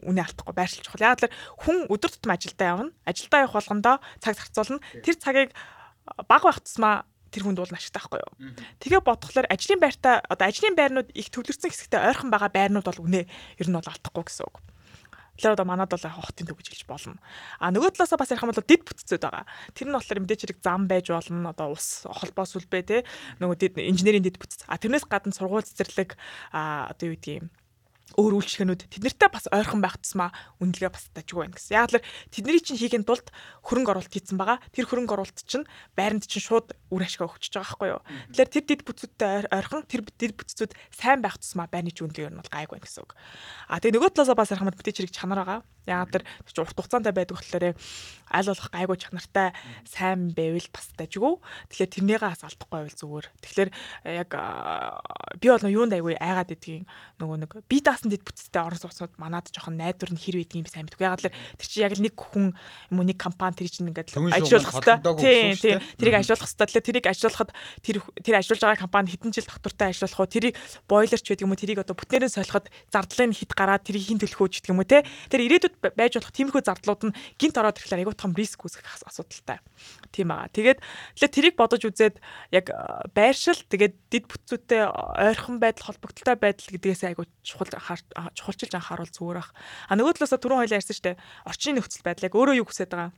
[0.07, 1.07] үнэ алдахгүй байршилж чухал.
[1.11, 1.33] Яг л
[1.67, 2.93] хүн өдөр тутам ажилдаа явна.
[3.05, 4.85] Ажилдаа явах болгондоо цаг зарцуулна.
[5.03, 5.51] Тэр цагийг
[6.29, 8.33] баг байх тусмаа тэр хүнд бол ашигтай байхгүй юу.
[8.83, 13.23] Тэгээ бодглохлоор ажлын байртаа одоо ажлын байрнууд их төвлөрсөн хэсэгтээ ойрхон байгаа байрнууд бол үнэ
[13.25, 14.57] ер нь бол алдахгүй гэсэн үг.
[15.41, 17.16] Тэгэхээр одоо манад бол хотын төв гэж хэлж болно.
[17.57, 19.49] А нөгөө талаасаа бас ярих юм бол дид бүтцүүд байгаа.
[19.72, 21.57] Тэр нь болохоор мэдээч хэрэг зам байж болно.
[21.57, 22.97] Одоо ус холбоо сүлбэ те
[23.41, 24.68] нөгөө дид инженерийн дид бүтц.
[24.68, 26.20] А тэрнээс гадна сургууль цэцэрлэг
[26.53, 27.49] а одоо юу гэдгийг
[28.18, 31.72] өөр үйлчлэгнүүд тэднэртэй бас ойрхон байх тусмаа үнэлгээ бас дажгүй байна гэсэн.
[31.78, 33.30] Яг л тэдний чинь хийхин тулд
[33.62, 34.59] хөрөнгө оруулалт хийсэн байгаа.
[34.74, 35.64] Тэр хөрөнгө оруулалт чинь
[35.95, 38.03] байранд чинь шууд үр ашиг өгч байгаа байхгүй юу.
[38.34, 42.51] Тэгэхээр тэр дид бүтцүүдтэй ойрхон тэр дид бүтцүүд сайн байх тусмаа байрны үнэлгээ нь бол
[42.51, 43.14] гайгүй гэсэн үг.
[43.70, 45.61] А тэгээ нөгөө талаасаа бас ярих юм бүтээч хэрэг чанар байгаа.
[45.88, 46.24] Яагаад тэр
[46.61, 47.72] урт хугацаанд байдаг болохоор
[48.30, 49.49] аль болох гайгүй чанартай
[49.88, 51.34] сайн байвал бас дажгүй.
[51.72, 53.26] Тэгэхээр тэрнийгээ бас алдахгүй байвал зүгээр.
[53.43, 53.70] Тэгэхээр
[54.20, 54.30] яг
[55.41, 56.84] би бол юунд айгүй айгаад идгийн
[57.18, 60.86] нөгөө нэг би даасан дэд бүтцтэй орон сууцнууд манад жоохон найдвар нь хэр байдгийг сайн
[60.86, 61.07] мэдгүй.
[61.11, 64.14] Ягаад л тэр чинь яг л нэг хүн юм уу нэг компани тэр чинь ингээд
[64.14, 64.97] ажиллах хэрэгтэй.
[65.18, 65.78] Тийм тийм.
[65.99, 66.80] Тэрийг ажиллах хэрэгтэй.
[66.81, 67.53] Тэгэхээр тэрийг ажиллахад
[67.85, 70.33] тэр тэр ажиллаж байгаа компани хэдэн жил доктортай ажиллах уу?
[70.33, 70.57] Тэрийг
[70.89, 71.61] бойлерч гэдэг юм уу?
[71.61, 75.05] Тэрийг одоо бүтнээрээ солиход зардлын хит гараад тэрийг хин төлөхөө ч гэдэг юм уу те.
[75.28, 79.61] Тэр ирээдүйд байж болох тиймэрхүү зардлууд нь гинт ороод ирэхлээр айгүй том риск үүсгэх асуудалтай.
[80.09, 80.49] Тийм аа.
[80.49, 82.16] Тэгээд тэгэхээр тэрийг бодож үзээд
[82.57, 82.66] яг
[83.12, 87.68] байршил тэгээд дид бүтцүүтэй ойрхон байдал холбогдолтой байдал гэдгээс айгүй чухал
[88.35, 89.53] чухалчилж анхааруул зүгээр ах.
[89.89, 91.20] А нөгөө талаас түрүүн хоёлаа ярьсан шүү дээ.
[91.45, 93.12] Орчны нөхцөл байдал яг өөрөө юу хүсэж байгаа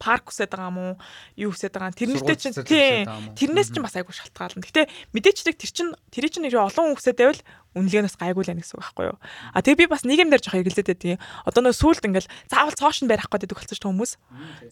[0.00, 0.96] парк үсээд байгаа уу?
[1.36, 1.92] Юу үсээд байгаа.
[1.92, 3.36] Тэрнэртэй чинь тийм.
[3.36, 4.64] Тэрнээс чинь бас айгүй шалтгаална.
[4.64, 7.42] Гэтэ мэдээчлэг тэр чинь тэр чинь нэр олон хүн үсээд байвал
[7.76, 9.18] үнэлгээ нас гайгүй л байна гэсэн үг байхгүй юу.
[9.54, 11.22] А тэгээ би бас нийгэмдэр жоох эргэлзээд байдгийн.
[11.46, 14.18] Одоо нөө сүулт ингээл заавал цоошин байр авах гэдэг болчих хүмүүс.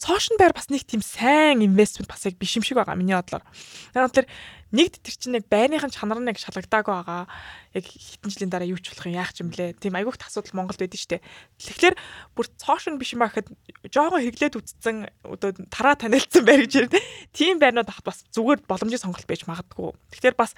[0.03, 3.47] Цоошин байр бас нэг тийм сайн инвестмент бас яг биш юм шиг байгаа миний бодлоор.
[3.95, 4.27] Тэгэхээр
[4.69, 7.25] нэгд тэр чинь яг байрныхын чанар нь яг шалгадаагүй байгаа.
[7.73, 9.73] Яг хэдэн жилийн дараа юу ч болох юм яах юм блэ?
[9.81, 11.25] Тийм айгүйх асуудал Монголд байдаг штэ.
[11.57, 11.95] Тэгэхээр
[12.37, 13.49] бүр цоошин биш юм гэхэд
[13.89, 16.93] жоохон хэглээд үтцсэн одоо тараа танилцсан байр гэж
[17.33, 19.97] тийм байрнууд хат бас зүгээр боломжийн сонголт байж магадгүй.
[20.13, 20.53] Тэгэхээр бас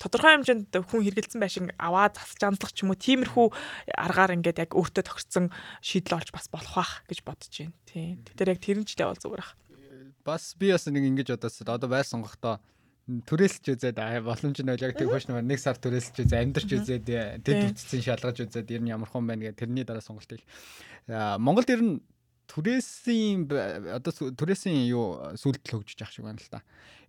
[0.00, 3.46] тодорхой хэмжээнд хүн хэрэгэлсэн байшин аваад засаж амлах ч юм уу тиймэрхүү
[3.94, 7.76] аргаар ингээд яг өөртөө тохирсон шийдэл олж бас болох бах гэж бодож байна.
[7.86, 8.18] Тийм.
[8.26, 9.54] Тэгэхээр яг тэрнжлээ бол зүгээр ах.
[10.26, 12.58] Бас би бас нэг ингэж бодосоо одоо байр сонгохдоо
[13.28, 17.04] түрээсэлж үзээд боломж нь яг тэг хөөш нэг сар түрээсэлж үзээ амьдарч үзээд
[17.44, 20.46] дэд үтцэн шалгаж үзээд ер нь ямар хон байна гэх тэрний дараа сонголт хийх.
[21.08, 22.00] Монголд ер нь
[22.52, 23.48] түрээсийн
[23.96, 26.60] одоо түрээсийн юу сүлдэл хөгжиж ах шиг байна л та.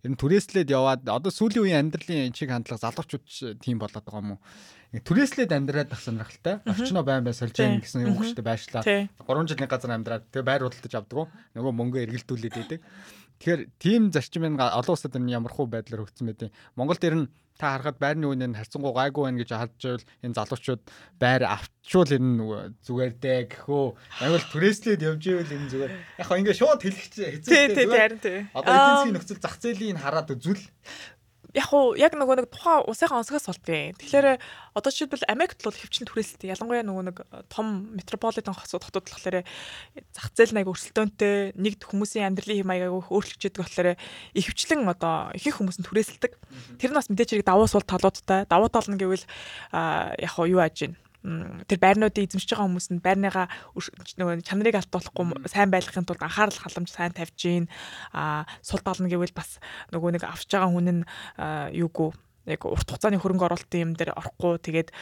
[0.04, 4.36] Ер нь түрээслээд яваад одоо сүүлийн үеийн амьдралын чиг хандлага залуучууд тийм болоод байгаа юм
[4.36, 4.40] уу?
[4.94, 6.62] Түрээслээд амьдраад ах сонирхолтой.
[6.64, 8.84] Орчноо байн бай сольж яах гэсэн юм хөштэй байшлаа.
[8.86, 11.34] 3 жил нэг газар амьдраад тэгээ байр худалдаж авдаг.
[11.58, 12.80] Нөгөө мөнгө эргэлдүүлээд идэг.
[13.38, 17.28] Тэгэхээр тийм зарчмын олон улсад энэ ямархуу байдлаар хөгжсөн байдیں۔ Монголд ер нь
[17.58, 20.82] та харахад байрны үнэ нь харьцангуй гайгүй байна гэж харж байвал энэ залуучууд
[21.22, 23.86] байр авчвал энэ зүгээр дээ гэхөө.
[24.26, 25.92] Аюул түрээслээд явж ивэл энэ зүгээр.
[26.18, 28.12] Яг хоо ингээ шууд хэлэх хэцүү дээ зүгээр.
[28.58, 30.64] Одоо эдийн засгийн нөхцөл зах зээлийн хараад үзвэл
[31.54, 33.94] яг уу яг нөгөө нэг тухайн усынхаа онцгоос болдгийг.
[34.02, 34.26] Тэгэхээр
[34.74, 36.50] одоо жишээлбэл Америкт бол хөвчлэн түрээсэлтэй.
[36.50, 39.46] Ялангуяа нөгөө нэг э, том метрополитен хотууд болохоор
[40.10, 43.88] зах зээл нэг өрсөлдөөнтэй нэгд хүмүүсийн амьдралын хэм маяг өөрчлөгдөж байгаа болохоор
[44.34, 46.32] ихвчлэн одоо ихэнх хүмүүс нь түрээсэлдэг.
[46.82, 48.50] Тэр нь бас мэдээч хэрэг давуу сул талуудтай.
[48.50, 49.22] Давуу тал нь гэвэл
[49.70, 53.48] яг юу ааж гин тэр байрнуудыг эзэмшиж байгаа хүмүүс нь байрныгаа
[54.20, 57.66] нөгөө чанарыг алдуулахгүй сайн байлгахын тулд анхаарал халамж сайн тавьж гин
[58.12, 59.56] а сул тална гэвэл бас
[59.88, 61.02] нөгөө нэг авч байгаа хүн нь
[61.72, 62.12] юугүй
[62.44, 64.92] яг урт хугацааны хөрөнгө оруулалтын юм дээр орохгүй тэгээд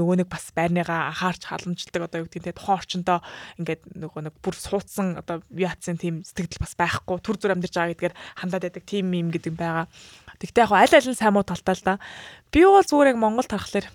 [0.00, 3.18] нөгөө нэг бас байрныгаа анхаарч халамжилдаг одоо юу гэдэг нь тухайн орчиндөө
[3.60, 7.92] ингээд нөгөө нэг бүр суудсан одоо яатсын тийм сэтгэл бас байхгүй төр зүр амьдарч байгаа
[7.92, 9.92] гэдгээр хандаад байдаг тийм юм гэдэг байгаа.
[10.40, 12.00] Тэгтээ яг аль аль нь сайн муу талтай л да.
[12.48, 13.92] Би бол зүгээр яг Монгол тархлаар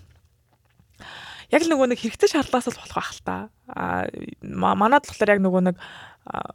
[1.52, 3.36] яг л нөгөө нэг хэрэгтэй шаардлагаас л болох байх л та.
[3.68, 4.08] А
[4.42, 5.76] манад болохоор яг нөгөө нэг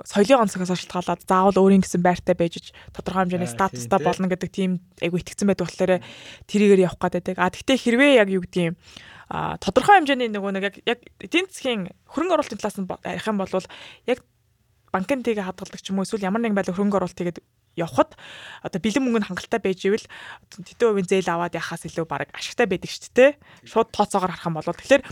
[0.08, 5.20] соёлын онцгоос шалтгаалаад заавал өөрийн гэсэн байртай байж тодорхой хэмжээний статустай болно гэдэг тийм айгу
[5.20, 5.94] итгэцэн байдаг болохоор
[6.50, 7.36] тэрийгээр явах гэдэг.
[7.36, 8.76] А тэгтээ хэрвээ яг юу гэдэг юм
[9.28, 13.52] а тодорхой хэмжээний нөгөө нэг яг эдийн засгийн хөрөнгө оруулалтын талаас нь ярих юм бол
[14.08, 14.20] яг
[14.96, 17.38] банкны тэгээ хадгалдаг ч юм уу эсвэл ямар нэгэн байдлаар хөрөнгө оруулалт тэгээд
[17.78, 18.18] явхад
[18.66, 20.06] одоо бэлэн мөнгө нь хангалттай байж ивэл
[20.50, 23.32] тэдэн хувийн зээл аваад яхаас илүү баг ашигтай байдаг шүү дээ.
[23.70, 25.04] Шууд тооцоогоор харах юм бол тэгэхээр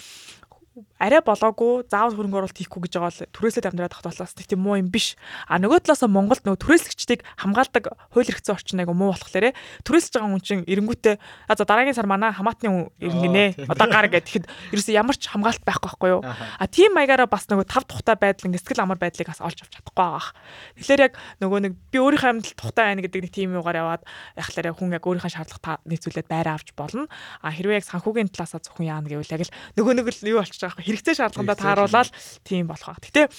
[1.00, 4.76] арай болоогүй заавал хөрөнгө оруулалт хийхгүй гэж байгаа бол түрээслээд амьдраад тахт болоос тийм муу
[4.80, 5.16] юм биш.
[5.48, 9.56] А нөгөө талаас Монголд нөгөө түрээслэгчдийг хамгаалдаг хууль эрхцэн орчин айгу муу болохоор
[9.88, 11.16] түрээслэж байгаа хүн чинь эренгүүтээ
[11.56, 13.68] за дараагийн сар манай хамаатны хүн ирэнгэнэ.
[13.72, 16.22] Одоо гар гэхэд ерөөсө ямар ч хамгаалт байхгүй байхгүй юу.
[16.24, 19.80] А тийм маягаараа бас нөгөө тав тухтай байдал ингээ сэтгэл амар байдлыг бас олж авч
[19.80, 20.36] чадахгүй байгаа.
[20.80, 24.04] Тэгэхээр яг нөгөө нэг би өөрийнхөө амьдрал тухтай байна гэдэг нэг тийм юугаар яваад
[24.36, 27.08] яхахлаараа хүн яг өөрийнхөө шаардлага нийцүүлээд байраа авч болно.
[27.42, 30.65] А хэрвээ яг санхүүгийн талаасаа зөвхөн яана гэвэл яг л нөгөө нэг л юу болчих
[30.66, 32.10] байгаа хэрэгтэй шаардлагандаа тааруулаад
[32.42, 33.04] тийм болох баг.
[33.06, 33.30] Гэтэ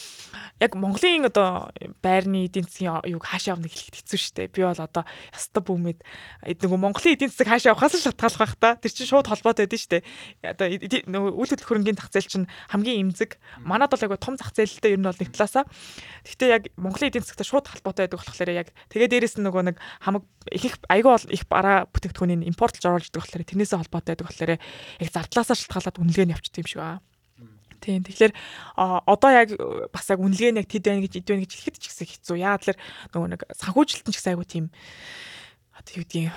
[0.63, 1.71] яг Монголын одоо
[2.03, 4.53] байрны эдийн засгийн юг хаашаа явна хэлэхэд хэцүү шттэ.
[4.55, 5.05] Би бол одоо
[5.35, 5.99] яста бүүмэд
[6.63, 8.79] нөгөө Монголын эдийн засаг хаашаа явахаас шалтгаалах байх та.
[8.79, 9.99] Тэр чинь шууд холбоотой байдэн шттэ.
[10.47, 13.37] Одоо нөгөө үйл хөдлөх хөрөнгийн зах зээл чинь хамгийн эмзэг.
[13.61, 15.65] Манад бол айгу том зах зээлтэй ер нь бол нэг талаасаа.
[16.25, 19.77] Гэтэ яг Монголын эдийн засагтай шууд холбоотой байдаг болохоор яг тэгээ дээрэс нь нөгөө нэг
[20.01, 24.27] хамаг их их айгу бол их бараа бүтээгдэхүүнийг импортлж оруулж байгаа болохоор тэрнээсээ холбоотой байдаг
[24.27, 27.01] болохоор яг зардлаасаа шалтгаалаад үнэлгээ нь явчихдаг юм шиг байна.
[27.87, 28.03] Тийм.
[28.03, 28.35] Тэгэхээр
[28.75, 29.55] одоо яг
[29.95, 32.37] бас яг үнэлгээ нь яг тэд байна гэж эд байна гэж хэлэхэд ч ихсэн хэцүү.
[32.43, 32.79] Яагаад тэр
[33.15, 34.67] нөгөө нэг санхүүжилт нь ч гэсэн айгүй тийм
[35.77, 36.33] одоо юу гэдгийг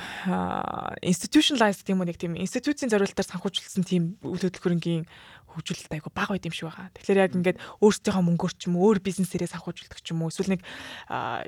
[1.02, 5.08] institutionalized тийм үү нэг тийм институцийн зориулалтаар санхүүжилсэн тийм үйл хөдлөлгөрөнгийн
[5.56, 6.93] хөгжүүлэлт айгу бага байд юм шиг байгаа.
[6.93, 10.54] Тэгэхээр яг ингээд өөрсдийнхөө мөнгөөр ч юм уу өөр бизнесээрээ санхүүжүүлдэг ч юм уу эсвэл
[10.54, 10.62] нэг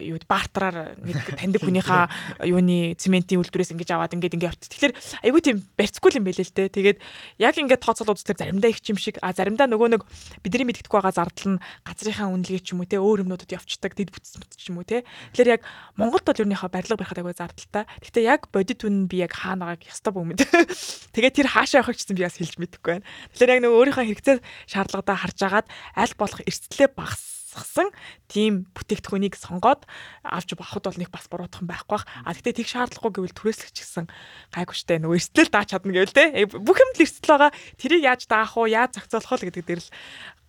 [0.02, 4.64] юу бартраар нэг таньдаг хүнийхээ юуны цементийн үйлдвэрээс ингэж аваад ингээд ингээд явт.
[4.66, 4.94] Тэгэхээр
[5.30, 6.70] айгу тийм барьцгүй юм байлээ л дээ.
[6.74, 6.98] Тэгээд
[7.38, 10.02] яг ингээд тооцоолууд үзтер заримдаа их юм шиг а заримдаа нөгөө нэг
[10.42, 14.10] бидний мэддэхгүй байгаа зардал нь газрынхаа үнэлгээ ч юм уу те өөр юмнуудад явцдаг дэд
[14.10, 15.06] бүтц мэт ч юм уу те.
[15.38, 15.62] Тэгэхээр яг
[15.96, 17.84] Монголд бол ерөнхийдөө барилга барихад айгу зардалтай.
[18.02, 20.42] Гэхдээ яг бодит үн би яг хаана байгааг ястаа бөөмөд.
[21.16, 23.06] Тэгээд тэр хаашаа явахыг ч гэсэн би бас хэлж мэдэхгүй байна.
[23.36, 24.38] Тэгэхээр яг нөгөө өөрийнхөө хэрэгцээ
[24.72, 25.68] шаардлагадаа харж агаад
[26.00, 27.92] аль болох эрсдлээ багасгасан
[28.32, 29.84] тийм бүтээгдэхүүнийг сонгоод
[30.24, 32.08] авч авахд бол нэг бас буруудах юм байхгүй бах.
[32.24, 34.08] А тэгтээ тэг шаардлагагүй гэвэл түрээслэгч гэсэн
[34.56, 37.52] штэ нөгөө эрсдэл дааж чадна гэвэл те э, бүх юм л эрсдэл байгаа.
[37.76, 39.92] Тэрийг яаж даах уу, яаж зохицуулах уу гэдэг дээр л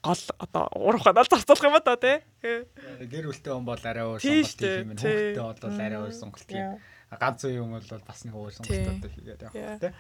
[0.03, 2.19] гол одоо урах ханаа зарцуулах юм да тий.
[2.43, 4.95] Гэр бүлтэй хүн бол арай өөр сонголт юм.
[4.99, 6.79] Хүүхдтэй бол арай өөр сонголт юм.
[7.13, 9.93] Ганц үе юм бол бас нэг өөр сонголттой хийгээд явах тий.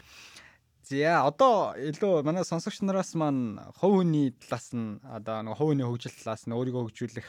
[0.83, 5.87] За одоо илүү манай сонсогч нараас маань хувь хүний талаас нь одоо нэг хувь хүний
[5.87, 7.29] хөгжил талаас нь өөрийгөө хөгжүүлэх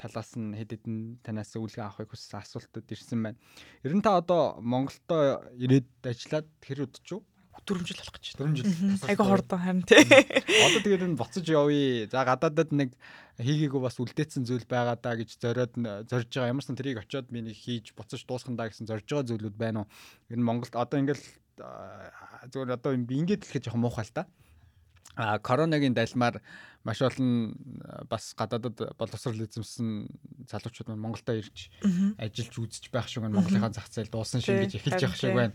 [0.00, 3.38] талаас нь хэд хэдэн танаас үлгээ авахыг хүссэн асуултууд ирсэн байна.
[3.84, 7.20] Ер нь та одоо Монголдо ирээд ажиллаад тэр удаж юу?
[7.64, 8.26] 4 жил болох гэж.
[8.40, 8.68] 4 жил.
[9.06, 10.00] Айгу хурдан харин тий.
[10.02, 12.08] Одоо тэгээд энэ буцаж явъя.
[12.10, 12.96] За гадаадад нэг
[13.38, 15.76] хийгээгүй бас үлдээсэн зүйл байгаа даа гэж зориод
[16.08, 16.50] зорж байгаа.
[16.50, 19.88] Ямарсан тэрийг очиод миний хийж буцаж дуусгандаа гэсэн зорж байгаа зүйлүүд байна уу?
[20.32, 21.22] Энэ Монголд одоо ингээл
[21.58, 24.26] зүгээр одоо би ингэж хэлэхэд жоохон муухай л та.
[25.14, 26.40] А коронагийн дайлмаар
[26.84, 27.52] маш олон
[28.08, 30.08] бас гадаадад боловсрал эзэмсэн
[30.48, 31.68] залуучууд маань Монголдо ирж
[32.16, 33.36] ажиллаж үзэж байх шиг байна.
[33.36, 35.54] Монголынхаа зах зээл дуусан шиг гэж эхэлж явах шиг байна.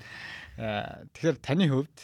[1.18, 1.98] Тэгэхээр таны хувьд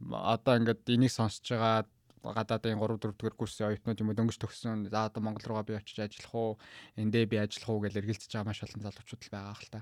[0.00, 1.84] одоо ингээд энийг сонсож байгаа
[2.24, 4.88] гадаадын 3 4 дугаар курсын оюутнууд юм уу дөнгөж төгссөн.
[4.88, 6.58] За одоо Монгол руугаа би очиж ажиллах уу?
[6.96, 9.80] Эндээ би ажиллах уу гэж эргэлзэж байгаа маш олон залуучууд л байгаа хэл та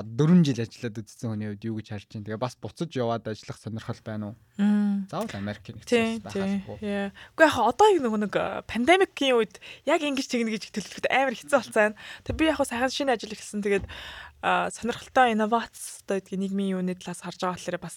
[0.00, 2.24] 4 жил ажиллаад үзсэн хүний хувьд юу гэж харж байна.
[2.24, 4.36] Тэгээ бас буцаж яваад ажиллах сонирхол байна уу?
[5.12, 6.64] Заавал Америкийн нэгэн байхаас.
[7.36, 11.58] Үгүй яг одоо нөгөө нэг э, пандемикийн үед яг ингэж тэгнэ гэж төлөвлөхөд амар хэцүү
[11.60, 11.92] болсон.
[12.24, 13.60] Тэг би яг сайхан шинэ ажил эхэлсэн.
[13.60, 13.86] Тэгээд
[14.42, 17.96] сонирхолтой инновац одоо гэдгийг нийгмийн юуны талаас харж байгаа болохоор бас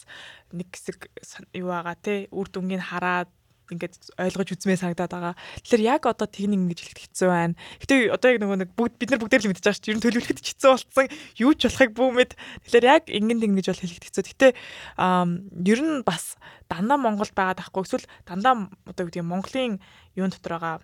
[0.52, 1.10] нэг хэсэг
[1.58, 3.32] юу байгаа те үр дүнгийг хараад
[3.72, 5.34] ингээд ойлгож үзмээ санагдаад байгаа.
[5.66, 7.56] Тэгэхээр яг одоо техник ингэж хэлэхэд хэцүү байна.
[7.82, 10.06] Гэтэ одоо яг нөгөө нэг бүгд бид нар бүгдээр л мэдчихэж байгаа чинь ер нь
[10.06, 11.08] төлөвлөхөд хэцүү болсон.
[11.42, 12.32] Юу ч болохыг бүүмэд.
[12.70, 14.24] Тэгэхээр яг ингэн тэг гэж бол хэлэхэд хэцүү.
[14.36, 16.38] Гэтэ ер нь бас
[16.70, 19.82] дандаа Монголд байгаад ахгүй эсвэл дандаа одоо гэдэг Монголын
[20.18, 20.76] юун дотор байгаа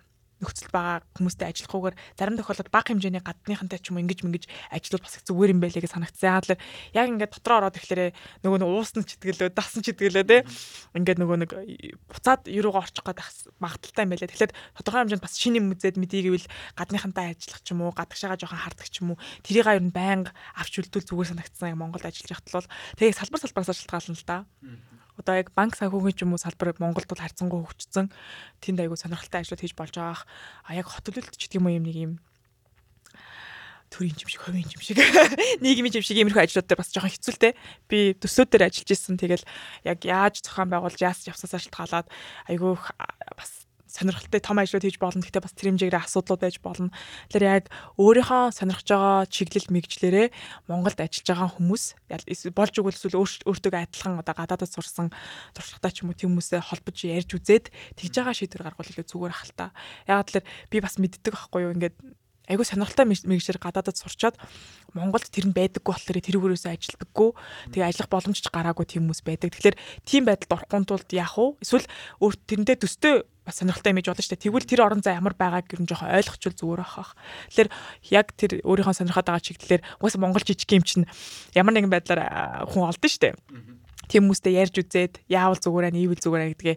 [0.42, 4.44] нөхцөл байгаа хүмүүстэй ажиллахгүйгээр зарим тохиолдолд бага хэмжээний гадныхантай ч юм уу ингэж мэнгэж
[4.74, 6.34] ажиллавал бас зүгээр юм байлээ гэж санагдсан.
[6.34, 6.58] Яг л
[6.98, 8.10] яг ингээд дотроо ороод ирэхлээрээ
[8.42, 10.38] нөгөө нэг уусна читгэлөө, дасан читгэлөө те.
[10.98, 11.50] Ингээд нөгөө нэг
[12.10, 13.22] буцаад юуруугаа орчих гээд
[13.62, 14.30] магадaltaй юм байлээ.
[14.34, 18.60] Тэгэхээр тодорхой хэмжээнд бас шинэ үзээд мэдээ гэвэл гадныхантай ажиллах ч юм уу, гадагшаага жоохон
[18.60, 19.22] хардаг ч юм уу.
[19.46, 21.70] Тэрийг ер нь байнга авч үлдвэл зүгээр санагдсан.
[21.70, 24.38] Яг Монголд ажиллаж байхад бол тэгээ салбар салбараас шалтгаална л да
[25.20, 28.08] одоо яг банк санхүүгийн ч юм уу салбар Монголд бол харьцангуй хөгжсөн.
[28.64, 30.24] Тэнд айгу сонирхолтой ажлууд хийж болж байгаах.
[30.64, 32.12] А яг хот төлөлт ч гэдэг юм юм нэг юм
[33.92, 34.96] төрийн юм шиг, хувийн юм шиг,
[35.62, 37.52] нийгмийн юм шиг иймэрхүү ажлууд дээр бас жоохон хэцүүлтэй.
[37.92, 39.20] Би төсөө дээр ажиллаж исэн.
[39.20, 39.44] Тэгэл
[39.84, 42.08] яг яаж зохион байгуулж яас явсаасаа шалтгаалаад
[42.48, 42.72] айгүй
[43.36, 43.61] бас
[43.92, 45.20] сонирхолтой том ажлууд хийж болно.
[45.20, 46.88] Гэхдээ бас тэр хэмжээгээр асуудлууд байж болно.
[47.28, 47.64] Тэгэхээр яг
[48.00, 50.26] өөрийнхөө сонирхож байгаа чиглэл мэгжлэрээ
[50.72, 51.84] Монголд ажиллаж байгаа хүмүүс
[52.56, 55.12] болж өгвөл эсвэл өөртөө адилхан одоо гадаадд сурсан
[55.52, 57.68] туршлагатай ч юм уу тийм хүмүүсээ холбож ярьж үзээд
[58.00, 59.76] тэгж байгаа шийдвэр гаргавал илүү зүгээр ахalta.
[60.08, 61.96] Яг тэгэхээр би бас мэддэг байхгүй юу ингээд
[62.50, 64.36] айгүй сонирхолтой мэрэгчээр гадаадад сурчаад
[64.92, 67.30] Монголд тэр нь байдаггүй болохоор тэрүүгээрөөсөө ажилдаггүй.
[67.70, 69.54] Тэгээ ажиллах боломж ч гараагүй тийм хүмүүс байдаг.
[69.54, 71.46] Тэгэхээр тийм байдалд орохгүй тулд яах вэ?
[71.62, 71.86] Эсвэл
[72.18, 73.14] өөр тэрэндээ төстэй
[73.44, 74.44] бас сонирхолтой имиж болно шүү дээ.
[74.46, 77.14] Тэгвэл тэр орон зай ямар байгааг гэрн жоохон ойлгочвол зүгээр ахах.
[77.50, 77.70] Тэгэхээр
[78.14, 81.06] яг тэр өөрийнхөө сонирхоод байгаа чиглэлээр угаасаа Монгол жижиг юм чинь
[81.56, 83.34] ямар нэгэн байдлаар хүн олдсон шүү дээ
[84.12, 86.76] тийм хүмүүстэй ярьж үзээд яавал зүгээр аа нийвэл зүгээр аа гэдгээ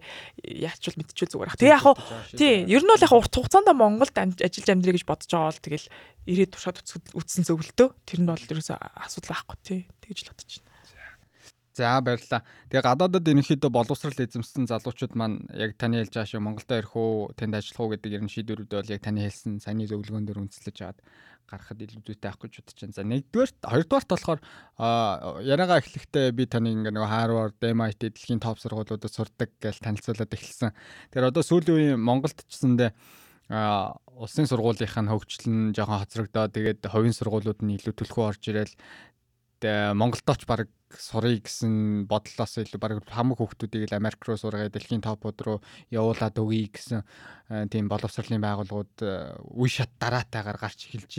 [0.64, 1.60] яачвал мэдчихвэл зүгээр ах.
[1.60, 1.96] Тэгээ яг хуу
[2.32, 5.88] тий ер нь бол яг урт хугацаанд Монголд ажиллаж амьдрий гэж бодож байгаа бол тэгэл
[6.32, 6.80] ирээд туршаад
[7.12, 10.75] үтсэн зөвлөлтөө тэр нь бол ерөөсөө асуудал байхгүй тий тэгж л бодож байна.
[11.76, 12.48] За баярлалаа.
[12.72, 17.36] Тэгээ гадаадад ерөнхийдөө боловсрал эзэмсэн залуучууд маань яг таны хэлж байгаа шиг Монголд ирэх үү,
[17.36, 21.04] тэнд ажиллах уу гэдэг ерөн шийдвэрүүд бол яг таны хэлсэн саяны зөвлөгөөн дээр үндэслэж аваад
[21.52, 22.96] гарахад илүү зүйтэй авах гэж бодож байна.
[22.96, 24.40] За нэгдүгээрт хоёрдугаарт болохоор
[25.44, 30.72] яриагаа эхлэхдээ би таны ингээ нэг Harvard, MIT дэлхийн топ сургуулиудад сурдаг гэж танилцуулаад эхэлсэн.
[31.12, 32.92] Тэгэхээр одоо сүүлийн үеийн Монголд ч гэсэндээ
[33.50, 38.74] а улсын сургуулийнх нь хөгжлөн жоохон хоцрогдоод тэгээд хувийн сургуулиуд нь илүү төлхөө орж ирэл
[39.96, 45.38] Монголдооч баг сурыг гэсэн бодлоос илүү баг хамаг хүүхдүүдийг л Америк руу сургаад дэлхийн топууд
[45.44, 45.58] руу
[45.92, 47.02] явуулаад өгье гэсэн
[47.70, 48.96] тийм боловсролын байгууллагууд
[49.60, 51.12] үе шат дараатайгаар гарч эхэлж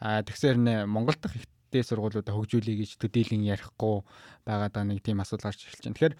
[0.00, 0.24] байна.
[0.26, 4.04] Тэгсээр нэ Монгол дахь ихтэй сургуулиудаа хөгжүүлэе гэж төдийлөн ярихгүй
[4.44, 5.96] байгаа нэг тийм асуудал гарч эхэлж байна.
[5.96, 6.14] Тэгэхээр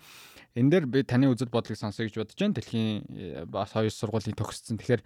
[0.57, 2.57] энэ дээр би таны үзэл бодлыг сонсоё гэж бодож байна.
[2.57, 4.81] Дэлхийн бас хоёр сургуулийн төгссөн.
[4.81, 5.03] Тэгэхээр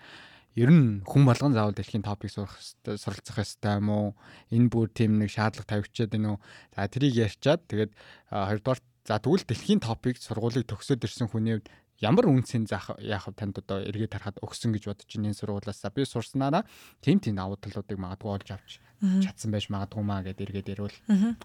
[0.58, 4.08] ер нь хүн болгон заавал дэлхийн топик сурах суралцах ёстой юм уу?
[4.50, 6.42] Энэ бүр тийм нэг шаардлага тавьчихад байна уу?
[6.74, 7.92] За тэрийг ярьчаад тэгээд
[8.30, 11.70] хоёрдугаар за тэгвэл дэлхийн топик сургуулийг төгсөөд ирсэн хүний хувьд
[12.00, 16.64] ямар үнцэн яах вэ танд одоо эргээд харахад өгсөн гэж бодож энэ сургуулиас би сурснараа
[17.04, 20.96] тийм тийм давуу талуудыг магадгүй олж авч чадсан байж магадгүй маа гэдээ эргээд ярил.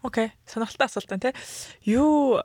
[0.04, 0.32] Окей.
[0.48, 1.36] Сонирхолтой асуулт байна те.
[1.84, 2.40] Юу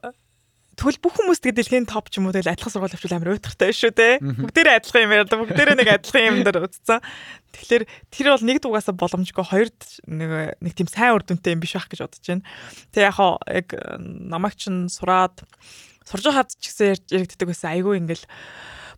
[0.78, 3.74] Тэгвэл бүх хүмүүс тэгээд дэлхийн топ ч юм уу тэгэл адилхан сургууль авчвал амар уйтгартай
[3.74, 4.14] шүү дээ.
[4.22, 7.00] Бүгдээрээ адилхан юм яриад бүгдээрээ нэг адилхан юм дээр үзсэн.
[7.52, 10.30] Тэгэхээр тэр бол нэг дугаасаа боломжгүй хоёрд нэг
[10.62, 12.46] нэг тийм сайн үр дүнтэй юм биш байх гэж бодож байна.
[12.94, 13.68] Тэг яг хаа яг
[13.98, 15.42] намайг чин сураад
[16.06, 17.74] сурж байхад ч гэсэн яригддаг байсан.
[17.74, 18.24] Айгүй ингээл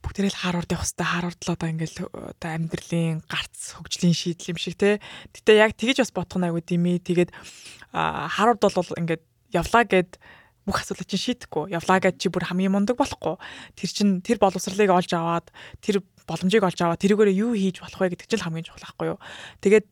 [0.03, 4.77] бүгдээрээ л Харвард явах хэвээр л одоо ингээл одоо амьдралын гарц хөгжлийн шийдэл юм шиг
[4.77, 4.99] те.
[5.31, 6.99] Гэтэ яг тэгэж бас бодох нь айгүй димээ.
[7.07, 7.31] Тэгээд
[7.95, 9.23] Харвард бол ингээд
[9.55, 10.19] явлаа гэд
[10.67, 11.75] бүх асуудлыг чинь шийдэхгүй.
[11.75, 13.35] Явлаа гэж чи бүр хамгийн мундаг болохгүй.
[13.75, 15.51] Тэр чин тэр боловсролыг олж аваад
[15.83, 19.19] тэр боломжийг олж аваад тэрүүгээр юу хийж болох вэ гэдэг чинь хамгийн чухал байхгүй юу.
[19.61, 19.87] Тэгээд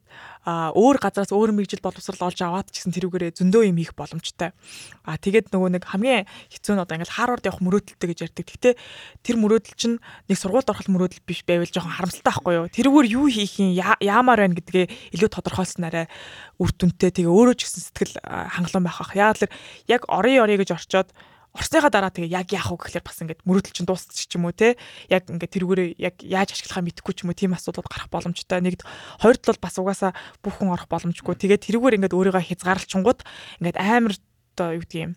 [0.45, 4.57] а өөр газараас өөр мэрэгжил боловсрал олж аваад ч гэсэн тэрүүгээрээ зөндөө юм хийх боломжтой.
[5.05, 8.45] А тэгээд нөгөө нэг хамгийн хэцүү нь одоо ингээл Харвард явах мөрөөдөлтэй гэж ярьдаг.
[8.49, 8.75] Гэхдээ
[9.21, 12.67] тэр мөрөөдөл чинь нэг сургуульд орох мөрөөдөл биш байвал жоохон харамсалтай байхгүй юу?
[12.73, 14.87] Тэрүүгээр юу хийх юм яамаар байна гэдгээ
[15.21, 16.09] илүү тодорхойлснараа
[16.57, 19.13] үр дүнтэй тэгээ өөрөө ч гэсэн сэтгэл хангалуун байх ах.
[19.13, 19.53] Яг л
[19.93, 21.13] яг орой орой гэж орчоод
[21.51, 24.55] Орсныхаа дараа тэгээ яг яах вэ гэхлээр бас ингээд мөрөөдөл чинь дуусчих ч юм уу
[24.55, 24.79] те
[25.11, 28.63] яг ингээд тэрүүгээрээ яг яаж ашиглахаа мэдэхгүй ч юм уу тийм асуудал гарах боломжтой.
[28.63, 28.87] Нэгд
[29.19, 30.15] хоёрд бол бас угаасаа
[30.47, 31.35] бүх хүн орох боломжгүй.
[31.35, 33.21] Тэгээд тэрүүгээр ингээд өөрийгөө хязгаарлалчингууд
[33.67, 34.15] ингээд амар
[34.55, 35.15] одоо юу гэдгийг юм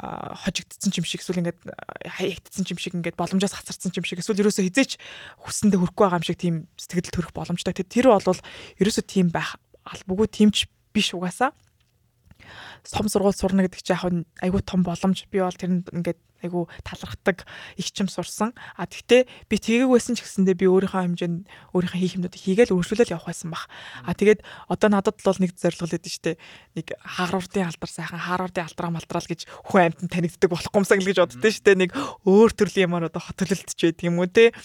[0.00, 1.60] хожигдсон юм шиг эсвэл ингээд
[2.08, 4.96] хаягдсан юм шиг ингээд боломжоос хацарсан юм шиг эсвэл ерөөсөө хизээч
[5.44, 7.76] хүссэндээ хүрэхгүй байгаа юм шиг тийм сэтгэл төрөх боломжтой.
[7.76, 8.40] Тэр бол
[8.80, 11.52] ерөөсөө тийм байх албагүй тиймч биш угаасаа
[12.86, 14.04] том сургууль сурна гэдэг чинь яг
[14.42, 15.26] айгүй том боломж.
[15.30, 17.44] Би бол тэрэнд ингээд айгу талархдаг
[17.76, 18.54] ихчим сурсан.
[18.76, 21.44] А тэгтээ би тгийг байсан ч гэсэндээ би өөрийнхөө хэмжээнд
[21.76, 23.68] өөрийнхөө хийх юмнуудыг хийгээл өргөжлөл явах байсан баг.
[24.04, 26.40] А тэгээд одоо надад бол нэг зорилго лээд штэ.
[26.76, 31.52] Нэг хаагруудын алдар сайхан хаагруудын алдраа малтраал гэж хүн амьтан танигддаг болохгүй юмсаа гэж боддөө
[31.52, 31.76] штэ.
[31.76, 31.90] Нэг
[32.24, 34.56] өөр төрлийн юмар одоо хот төлөлтч байдаг юм уу те.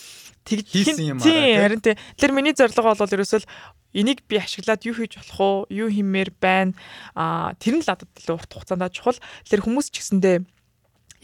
[0.48, 1.28] Тэгж хийсэн юм аа.
[1.28, 1.98] Тийм харин те.
[2.16, 3.44] Тэр миний зорилго бол ерөөсөл
[3.96, 5.58] энийг би ашиглаад юу хийж болох уу?
[5.72, 6.76] Юу хиймээр байна?
[7.16, 9.18] А тэр нь л надад илүү урт хугацаанд чухал.
[9.48, 10.44] Тэр хүмүүс ч гэсэндээ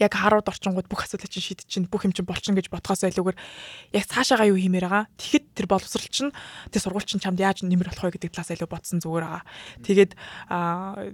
[0.02, 3.38] яг харууд орчингууд бүх асуудлыг чинь шийдэж чинь бүх юм чинь болчихно гэж бодхоос илүүгээр
[3.94, 5.06] яг цаашаага юу хиймээр байгаа.
[5.14, 6.34] Тэгэхэд тэр боловсрал чинь
[6.74, 9.44] тэр сургууль чинь чамд яаж нэмэр болох вэ гэдэг талаас илүү бодсон зүгээр байгаа.
[9.86, 10.12] Тэгээд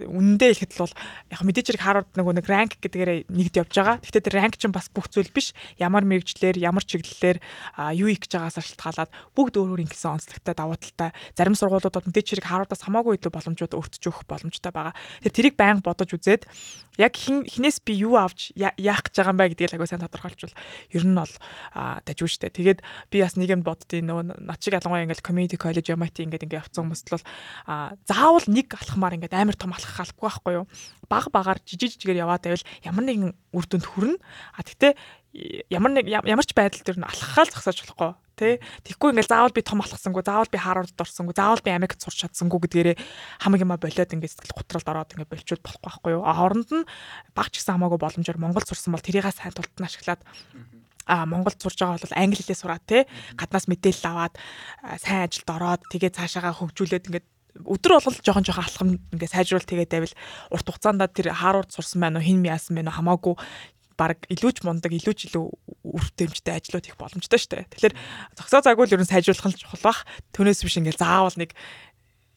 [0.08, 0.94] үнэндээ хэлэхэд бол
[1.28, 3.96] яг мэдээж хэрэг харууд нөгөө нэг ранк гэдгээр нэгд явж байгаа.
[4.00, 5.52] Гэхдээ тэр ранк чинь бас бүх зүйл биш.
[5.76, 7.38] Ямар мэрэгчлэр, ямар чиглэлээр
[7.92, 11.10] юу их гэж байгаас шалтгаалаад бүгд өөр өөр ингэсэн онцлогтой давуу талтай.
[11.36, 14.94] Зарим сургуулиудад мэдээж хэрэг харуудаас хамаагүй илүү боломжууд өртөж өгөх боломжтой байгаа.
[15.22, 16.48] Тэр тэрийг байнга бодож үзээд
[16.98, 20.54] яг хинээс би юу авч яах гэж байгаа юм бэ гэдгийг агай сайн тодорхойлчвал
[20.94, 21.34] ер нь бол
[22.06, 22.54] дажгүй штэ.
[22.54, 22.80] Тэгээд
[23.10, 26.60] би бас нэг юм боддیں۔ Нөгөө над шиг ялангуяа ингээл community college MIT ингээд ингээд
[26.62, 27.24] явцсан хүмүүст бол
[28.06, 30.66] заавал нэг алхмаар ингээд амар том алхах албагүй байхгүй юу?
[31.10, 34.16] Баг багаар жижиг жигээр яваад байвал ямар нэгэн үр дүнд хүрнэ.
[34.54, 34.94] А тэгтээ
[35.70, 38.54] ямар нэг ямар ч байдал төр нь алхахаал зогсоож болохгүй тий.
[38.86, 42.62] Тэгэхгүй ингээл заавал би том алхасангүй заавал би Харвард орсонгүй заавал би Америкт сурч чадсангүй
[42.70, 42.96] гэдгээрээ
[43.42, 46.22] хамаг юма болоод ингээд сэтгэл готролд ороод ингээд болчихвол болохгүй байхгүй юу?
[46.22, 46.88] А хооронд нь
[47.34, 50.22] баг ч гэсэн хамаагүй боломжоор Монгол сурсан бол тэрийг сайн тултан ашиглаад
[51.08, 54.34] а Монголд сурж байгаа бол англи хэлээ сураад те гаднаас мэдээлэл аваад
[55.00, 57.26] сайн ажилд ороод тэгээ цаашаагаа хөгжүүлээд ингээд
[57.64, 60.14] өдөр болгол жоохон жоохон алхам ингээ сайжруул тэгээд байвал
[60.52, 63.34] урт хугацаанд тэр Харвард сурсан байна уу хин яасан байна уу хамаагүй
[63.98, 65.44] баг илүү ч мундаг, илүү ч илүү
[65.90, 67.68] үр дүнжтэй ажлууд их боломжтой шүү дээ.
[67.74, 67.94] Тэгэхээр
[68.38, 70.06] зогсоо цагуул ер нь сайжруулах нь чухал бах.
[70.30, 71.58] Түүнээс биш ингээл заавал нэг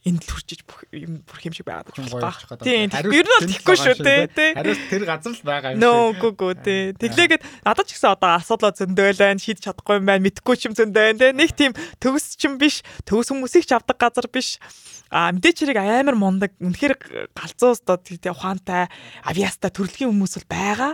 [0.01, 2.57] энд л хүрчиж бүх юм бүр юм шиг байгаад байгаа.
[2.57, 2.89] Тийм.
[2.89, 4.57] Ер нь бол тийхгүй шүү дээ.
[4.57, 5.85] Хариу тэр газар л байгаа юм шиг.
[5.85, 6.81] Нөө гү гү тий.
[6.97, 10.73] Тэглээгээд надад ч гэсэн одоо асуудал зөндөөл байна, шийдэж чадахгүй юм байна, мэдхгүй ч юм
[10.73, 11.31] зөндөө байна тий.
[11.37, 14.57] Нэг тийм төгс ч юм биш, төгс хүмүүсийг ч авдаг газар биш.
[15.13, 18.89] А мэдээч хэрэг амар мундаг, үнэхээр галзуус доо тий ухаантай,
[19.27, 20.93] авиастай төрөлхийн хүмүүс бол байгаа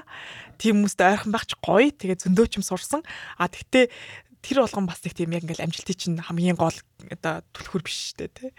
[0.57, 1.89] тийм хүмүүстэй ойрхон байх ч гоё.
[1.93, 3.01] Тэгээ зөндөөч юм сурсан.
[3.37, 3.87] А тэгтээ
[4.41, 8.27] тэр болгон бас их тийм яг ингээл амжилтыг чинь хамгийн гол оо түлхүр биш шүү
[8.27, 8.51] дээ тий.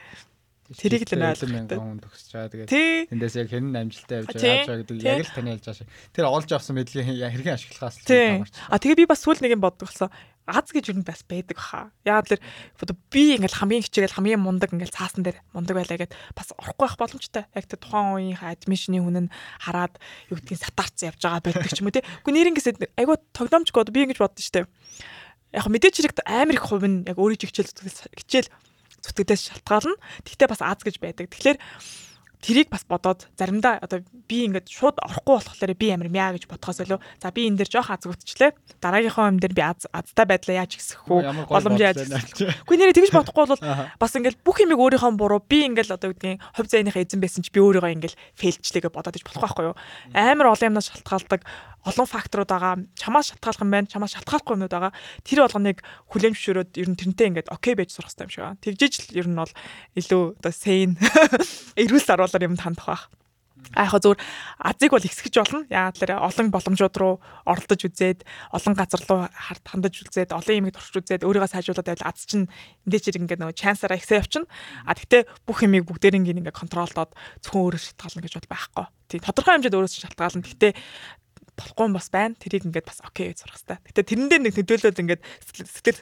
[0.69, 2.69] Тэрийг л ойлгох хүн төгсөж байгаа.
[2.69, 5.89] Тэгээд тэндээс яг хэн амжилттай явж байгаа гэдэг яг л таны хэлж байгаа шиг.
[6.13, 8.53] Тэр олж авсан мэдлэгийг хэрхэн ашиглахаас л таарч.
[8.69, 10.13] А тэгээ би бас сүүл нэг юм бодгоолсон.
[10.49, 11.93] Аз гэж юу бас байдаг хаа.
[12.09, 12.41] Яг л
[13.13, 16.97] би ингээл хамгийн хичээл хамгийн мундаг ингээл цаасан дээр мундаг байлаа гэд бас орохгүй байх
[16.97, 17.45] боломжтой.
[17.53, 20.01] Яг тэр тухайн үеийн адмишны хүн нь хараад
[20.33, 22.01] юу гэдгийг сатаарц явж байгаа байдаг ч юм уу те.
[22.01, 24.65] Гэхдээ нэрнгэсэд айгуу тогтоомжгүй би ингэж боддоо штэ.
[25.53, 27.69] Яг мэдээч хэрэг амар их хувь нь яг өөрийн хичээл
[28.17, 28.49] хичээл
[29.05, 30.01] зүтгэлээс шалтгаална.
[30.25, 31.29] Тэгтээ бас аз гэж байдаг.
[31.29, 31.61] Тэгэхээр
[32.39, 36.87] тэрийг бас бодоод заримдаа одоо би ингээд шууд орохгүй болохоор би амир мяа гэж бодхоос
[36.87, 40.63] илүү за би энэ дэр жоох аз өгчлээ дараагийнхаа юм дээр би аз азтай байдлаа
[40.63, 43.63] яаж ихсэх үү боломж яаж үгүй нэрээ тэгж бодохгүй бол
[43.99, 47.51] бас ингээд бүх юмыг өөрийнхөө буруу би ингээд одоо гэдгийг хувь зайныхаа эзэн байсан ч
[47.51, 49.77] би өөрийгөө ингээд фейлчлээгээ бодоод иж болох байхгүй юу?
[50.15, 51.43] Амар олон юмнаас шалтгаалдаг
[51.85, 52.75] олон факторууд байгаа.
[52.99, 54.93] Чамаас шалтгаалах юм байна, чамаас шалтгаалахгүй юмуд байгаа.
[55.23, 55.79] Тэр болгоныг
[56.11, 58.63] хүлээн зөвшөөрөөд ер нь тэрнтэй ингээд окей байж сурах хэрэгтэй юм шиг байна.
[58.65, 59.53] Тэгжиж л ер нь бол
[59.95, 60.99] илүү одоо сейн
[61.81, 63.05] эрүүл саруулаар юм хандах байх.
[63.75, 64.21] А яг зүгээр
[64.65, 65.61] азыг бол ихсгэж болно.
[65.69, 67.15] Яг л олон боломжууд руу
[67.45, 68.25] оролдож үзээд,
[68.55, 69.29] олон газар руу
[69.67, 72.49] хандаж үзээд, олон юмыг туршиж үзээд өөрийгөө сайжруулад байвал аз чинь
[72.89, 74.49] мэдээж хэрэг ингээд нөгөө чансаараа ихсээ явчихна.
[74.89, 77.13] А тэгтээ бүх юмыг бүгдээрийг ингээд контролдоод
[77.45, 78.87] зөвхөн өөрөө шалтгаална гэж бол байхгүй.
[79.09, 80.47] Тийм тодорхой хэмжээнд өөрөөсөө шалтгаална.
[80.49, 80.73] Тэгтээ
[81.59, 82.39] болохгүй юм бас байна.
[82.39, 83.79] Тэрийг ингээд бас окей гэж сурах хэрэгтэй.
[83.91, 86.01] Гэтэ тэрэн дээр нэг төдөөлөд ингээд сэтгэл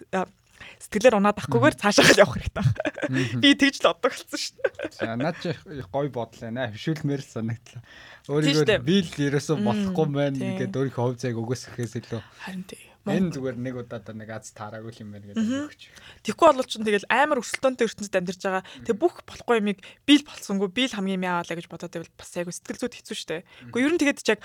[0.80, 3.40] сэтгэлээр унаад ахгүйгээр цаашаа явах хэрэгтэй байна.
[3.40, 4.56] Би тэгж л боддог болсон шүү
[5.00, 5.16] дээ.
[5.16, 5.50] Наад чи
[5.92, 6.68] гой бодол байна.
[6.72, 7.82] Хөвшүүлмээр л санагдлаа.
[8.28, 12.20] Өөрийгөө би л ерөөсөө болохгүй мэн ингээд өөрийнхөө хувь зайг өгөөсөхөөс илүү.
[12.44, 12.82] Харин тий.
[13.06, 15.82] Энэ зүгээр нэг удаа нэг аз таараагүй юм байна гэдэг өгч.
[16.26, 18.66] Тэгэхгүй бол ч тэгэл амар өрсөлдөөнтэй ертөнцид амьдарч байгаа.
[18.82, 22.34] Тэг бүх болохгүй юмыг би л болсонгүй би л хамгийн мяаваа гэж бодоод байвал бас
[22.34, 23.46] айгу сэтгэл зүйд хэцүү шттэ.
[23.70, 24.42] Гэхдээ ер нь тэгээд чаг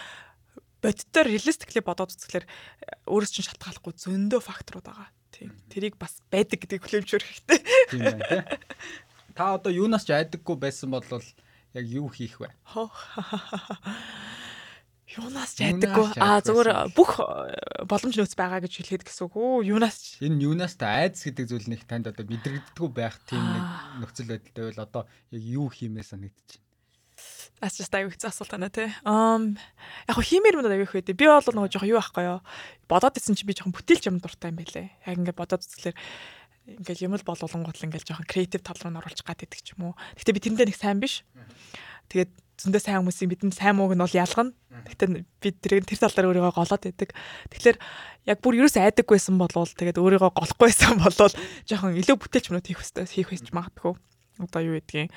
[0.81, 2.45] бодитоор реалистиклээ бодоод үзэхлээр
[3.05, 5.09] өөрөөс чинь шалтгааллахгүй зөндөө факторууд байгаа.
[5.31, 5.53] Тийм.
[5.71, 7.59] Тэрийг бас байдаг гэдгийг хүлээмжшүүр хэрэгтэй.
[7.93, 8.41] Тийм байна тий.
[9.37, 12.51] Та одоо юунаас ч айдаггүй байсан бол яг юу хийх вэ?
[15.11, 16.15] Юунаас ч айдаггүй.
[16.23, 19.67] Аа зүгээр бүх э, боломж нөөц байгаа гэж хэлэхэд гэсэн үг үү?
[19.75, 23.65] Юунаас ч энэ юунаас та айдас гэдэг зүйл нэг танд одоо мэдрэгддэггүй байх тийм нэг
[23.99, 25.03] нөхцөл байдалтай байл одоо
[25.35, 26.63] яг юу хиймээ санагдчих.
[27.61, 28.89] Ас ч аягүй хэцүү асуулт байна те.
[29.05, 29.53] Ам
[30.09, 31.13] яг хо хиймээр мөн аягүй хэвээ.
[31.13, 32.39] Би бол нөгөө жоохон юу байхгүй юу.
[32.89, 34.89] Бодоод исэн чи би жоохон бүтээлч юм дуртай юм байлээ.
[35.05, 35.93] Яг ингээд бодоод үзлээр
[36.81, 39.93] ингээл юм л болуулангууд л ингээл жоохон креатив тал руу оруулах гад идэх ч юм
[39.93, 39.99] уу.
[40.17, 41.21] Гэтэ би тэрэндээ нэг сайн биш.
[42.09, 42.33] Тэгээд
[42.65, 44.57] зөндөө сайн хүмүүсийн бидэнд сайн мууг нь бол ялгана.
[44.89, 47.13] Гэтэ би тэр тэр тал дээр өөрийгөө голоод байдаг.
[47.53, 47.77] Тэгэхээр
[48.25, 51.33] яг бүр ерөөс айдаггүйсэн болвол тэгээд өөрийгөө голохгүйсэн болвол
[51.69, 53.93] жоохон илүү бүтээлч юмнууд хийх хэрэгтэй хийх байж магадгүй
[54.39, 55.11] одоо юу гэдгийг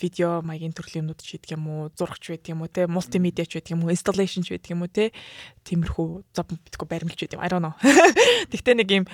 [0.00, 3.72] видео маягийн төрлийн юмнууд ч гэдэг юм уу зурагч байдаг юм уу те мултимедиач байдаг
[3.76, 5.14] юм уу installation ч байдаг юм уу те
[5.66, 7.74] тиймэрхүү зов битгүү баримлж байдаг I don't know.
[8.50, 9.06] Тэгтээ нэг юм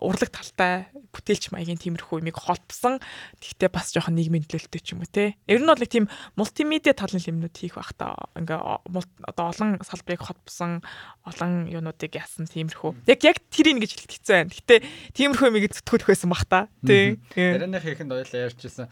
[0.00, 2.98] урлаг талтай бүтээлч маягийн тиймэрхүү юмыг холбосон
[3.38, 5.36] тэгтээ бас жоохон нийгмийн төлөлтөй ч юм уу те.
[5.44, 6.08] Ер нь бол нэг тийм
[6.40, 10.80] мултимедиа талын юмнууд хийх байх та ингээ одоо олон салбарыг холбосон
[11.24, 13.06] олон юунуудыг яасан тиймэрхүү.
[13.08, 14.52] Яг яг тэрийг гэж хэлэх хэцүү байна.
[14.52, 14.78] Гэтээ
[15.14, 16.66] тиймэрхүү юмыг зүтгүүлэх байсан бах та.
[16.84, 17.20] Тий.
[17.36, 18.86] Ярианых ихэнд ойлаа ярьжсэн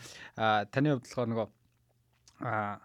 [0.73, 1.49] таны хувьд болохоор нөгөө
[2.43, 2.81] а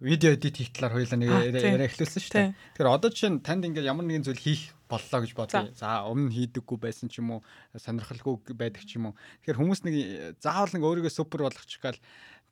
[0.00, 2.52] видео эдит хийх талаар хоёулаа нэг яриа эхлүүлсэн шүү дээ.
[2.76, 5.72] Тэгэхээр одоо жишээ нь танд ингээд ямар нэгэн зүйл хийх боллоо гэж бодлоо.
[5.72, 7.40] За өмнө хийдэггүй байсан ч юм уу
[7.72, 9.14] сонирхолгүй байдаг ч юм уу.
[9.40, 9.96] Тэгэхээр хүмүүс нэг
[10.44, 11.96] заавал нэг өөрийгөө супер болгочих гал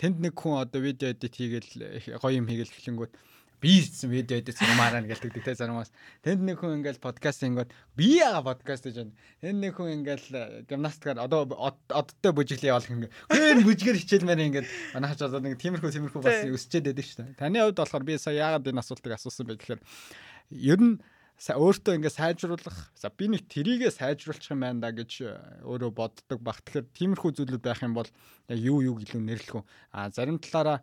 [0.00, 3.12] тэнд нэг хүн одоо видео эдит хийгээл гоё юм хийгээл эхлэнгүүт
[3.64, 5.88] би хийсэн видео эдээс юмараа ингээл тэгдэг те заримаас
[6.20, 9.16] тэнд нэг хүн ингээл подкаст ингэод би яага подкаст гэж байна.
[9.40, 15.24] Тэнд нэг хүн ингээл гимнастикаар одоо одтой бүжиглээ явуулах ингээ хөөе бүжгээр хичээлмээр ингээд манайч
[15.24, 17.40] одоо нэг тиймэрхүү тиймэрхүү бас өсчээд байдаг шүү дээ.
[17.40, 19.80] Таны хувьд болохоор би сая яагаад энэ асуултыг асуусан бэ гэхээр
[20.52, 21.00] ер нь
[21.34, 25.12] өөртөө ингээ сайжруулах за би нэг трийгээ сайжруулах юм байна да гэж
[25.66, 28.08] өөрөө боддог баг тэгэхээр тиймэрхүү зүйлүүд байх юм бол
[28.48, 30.78] яг юу юу илүү нэрлэх үү а зарим талаараа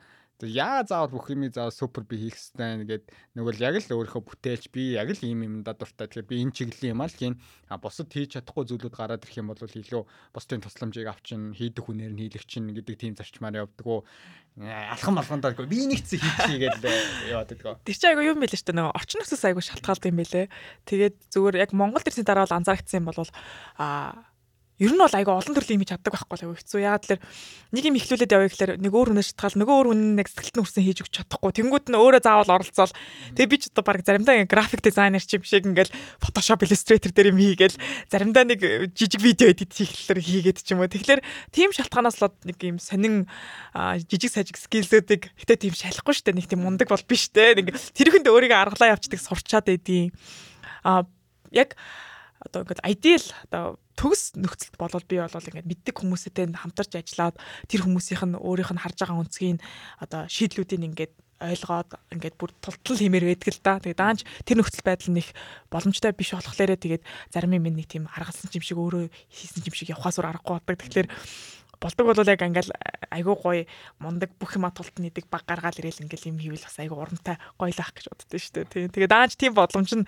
[0.47, 3.05] яа заавал бүх юмыг заавал супер би хийх хэрэгтэй нэгэд
[3.37, 6.09] нөгөө л яг л өөрийнхөө бүтээлч би яг л ийм юмда дуртай.
[6.09, 7.35] Тэгэхээр би энэ чиглэлийн юм аа л хийн.
[7.69, 10.03] А бусад хийж чадахгүй зүйлүүд гараад ирэх юм бол илүү
[10.33, 14.01] бусдын тусламжийг авчин хийдэг хүнээр нь хийлэг чинь гэдэг тийм зарчмаар явдаг уу.
[14.59, 16.75] Алхан малгандаа би нэг зэ хийчихье гэж
[17.31, 17.79] яваад байдаг.
[17.87, 18.77] Тэр чинь айгу юм байл шүү дээ.
[18.81, 20.45] Нөгөө орчин нөхцөөс айгу шалтгаалдаг юм байлээ.
[20.89, 23.31] Тэгээд зүгээр яг Монгол төрсний дараа бол анзаарчихсан юм бол
[23.79, 24.30] а
[24.81, 26.81] ер нь бол айгаа олон төрлийн юм чаддаг байхгүй л хэцүү.
[26.81, 27.21] Яагаад тэлэр
[27.69, 30.63] нэг юм ихлүүлээд явъя гэхээр нэг өөр хүнээс шатгаал нөгөө өөр хүн нэг сэтгэлд нь
[30.65, 31.51] хүрсэн хийж өгч чадахгүй.
[31.53, 32.93] Тэнгүүд нь өөрөө заавал оролцоол.
[33.37, 37.29] Тэгээ би ч одоо баг заримдаа график дизайнер ч юм шиг ингээл Photoshop Illustrator дээр
[37.29, 37.77] юм хийгээл
[38.09, 38.59] заримдаа нэг
[38.97, 40.89] жижиг видео эдит хийхлээр хийгээд ч юм уу.
[40.89, 41.21] Тэгэхээр
[41.53, 43.29] тийм шалтгаанаас л нэг юм сонин
[44.09, 47.53] жижиг сажиг скиллүүдийг гэтээ тийм шалахгүй штэ нэг тийм мундаг бол биш те.
[47.53, 50.09] Нэг тэрхэнд өөрийгөө аргалаа явцдаг сурчаад байдیں۔
[50.81, 51.05] А
[51.53, 51.77] яг
[52.41, 53.63] одоо ингээд ideal одоо
[53.95, 57.35] төгс нөхцөлд болвол би бол ингээд мэддэг хүмүүстэй хамтарч ажиллаад
[57.69, 59.61] тэр хүмүүсийнх нь өөрийнх нь харж байгаа үнцгийг
[60.01, 63.81] одоо шийдлүүдийг ингээд ойлгоод ингээд бүр тултал хэмээр байдаг л да.
[63.81, 65.27] Тэгээ даанч тэр нөхцөл байдал нэг
[65.73, 67.03] боломжтой биш болохоор тэгээд
[67.33, 70.77] зарим юм нэг тийм аргалсан юм шиг өөрөө хийсэн юм шиг явхаас өөр аргагүй болдог.
[70.85, 71.09] Тэгэхээр
[71.81, 72.71] болдог бол яг ингээл
[73.09, 73.63] айгүй гоё
[73.97, 77.91] мундаг бүх юм тулт нэдэг баг гаргаал ирээл ингээл юм хийвэл бас айгүй урамтай гоёлах
[77.97, 78.93] гэж боддоо шүү дээ.
[78.93, 80.05] Тэгээ даанч тийм бодломж нь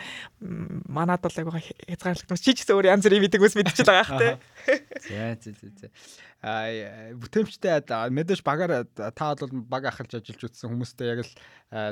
[0.88, 2.38] манад бол айгүй хязгаарлагдсан.
[2.38, 4.38] Чи ч гэсэн өөр янз бүрийн мэддэг ус мэдчихэж байгаа хэ.
[5.10, 11.24] За за за а бүтээмжтэй мэдээж багаар та бол баг ахалж ажиллаж үзсэн хүмүүстэй яг
[11.24, 11.32] л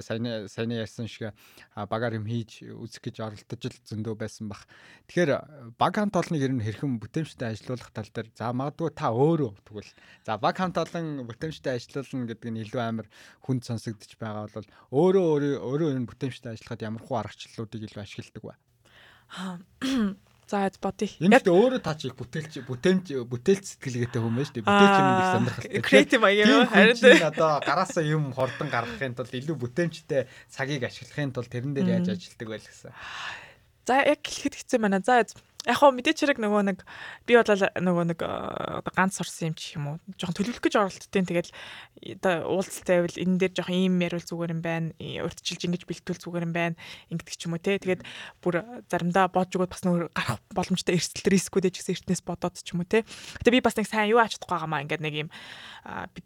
[0.03, 1.31] саяны саяны ярьсан шиг
[1.71, 4.67] багаар юм хийж үзэх гэж оролдож л зөндөө байсан бах.
[5.07, 9.51] Тэгэхээр баг хамт олныг ер нь хэрхэн бүтээмжтэй ажилуулах тал дээр за магадгүй та өөрөө
[9.63, 9.91] тэгвэл
[10.27, 13.07] за баг хамт олон бүтээмжтэй ажилуулна гэдэг нь илүү амар
[13.47, 18.43] хүнд сонсогдож байгаа бол өөрөө өөрөө өөрөө энэ бүтээмжтэй ажиллахад ямар хуу аргачлалуудыг илүү ашигладаг
[18.43, 18.55] вэ?
[20.51, 21.07] За бодъё.
[21.23, 24.67] Яг өөрөө та чи бүтээлч бүтээмж бүтээлч сэтгэлгээтэй хүн байж тээ.
[24.67, 25.79] Бүтээлч юм их сонирхолтой.
[25.79, 31.71] Креатив маяг харин одоо гараасаа юм хордон гаргахын тулд илүү бүтээмжтэй цагийг ашиглахын тулд тэрэн
[31.71, 32.91] дээр яаж ажилладаг байл гэсэн.
[33.87, 34.99] За яг хэлэхэд хэцүү байна.
[34.99, 35.23] За
[35.65, 36.79] яг хоо мэдээч хэрэг нөгөө нэг
[37.29, 41.27] би бодлоо нөгөө нэг одоо ганц сурсан юм чи юм уу жоохон төлөвлөх гэж оролдтiin
[41.29, 41.53] тэгэл
[42.17, 46.45] одоо уулзалтай байвал энэ дээр жоохон ийм яриул зүгээр юм байна урьдчилж ингэж бэлтүүл зүгээр
[46.49, 46.75] юм байна
[47.13, 47.77] ингэдэг ч юм уу те.
[47.77, 48.01] Тэгээд
[48.41, 52.73] бүр заримдаа бодж өгөөд бас нөгөө гарах боломжтой эрсдэл рискүүд ч гэсэн эртнээс бодоод ч
[52.73, 53.05] юм уу те.
[53.45, 55.29] Гэтээ би бас нэг сайн юу аач чадахгүй байгаамаа ингээд нэг юм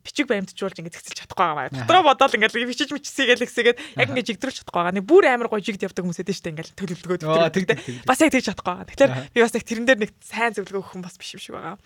[0.03, 4.57] бичиг баримтжуулж ингээд зэгцэлж чадахгүй байгаамаа дотроо бодоод ингээд бичиж мичсээгээл гисээгээд яг ингээд жигдрүүлж
[4.63, 4.95] чадахгүй байгаа.
[4.95, 8.73] Нэг бүр амар гоё жигд явдаг хүмүүс эдэн штэ ингээд төлөвлөгөө бас яг тэгж чадахгүй
[8.75, 8.89] байгаа.
[8.91, 11.55] Тэгэхээр би бас яг тэрэн дээр нэг сайн зөвлөгөө өгөх юм бас биш юм шиг
[11.55, 11.77] байгаа.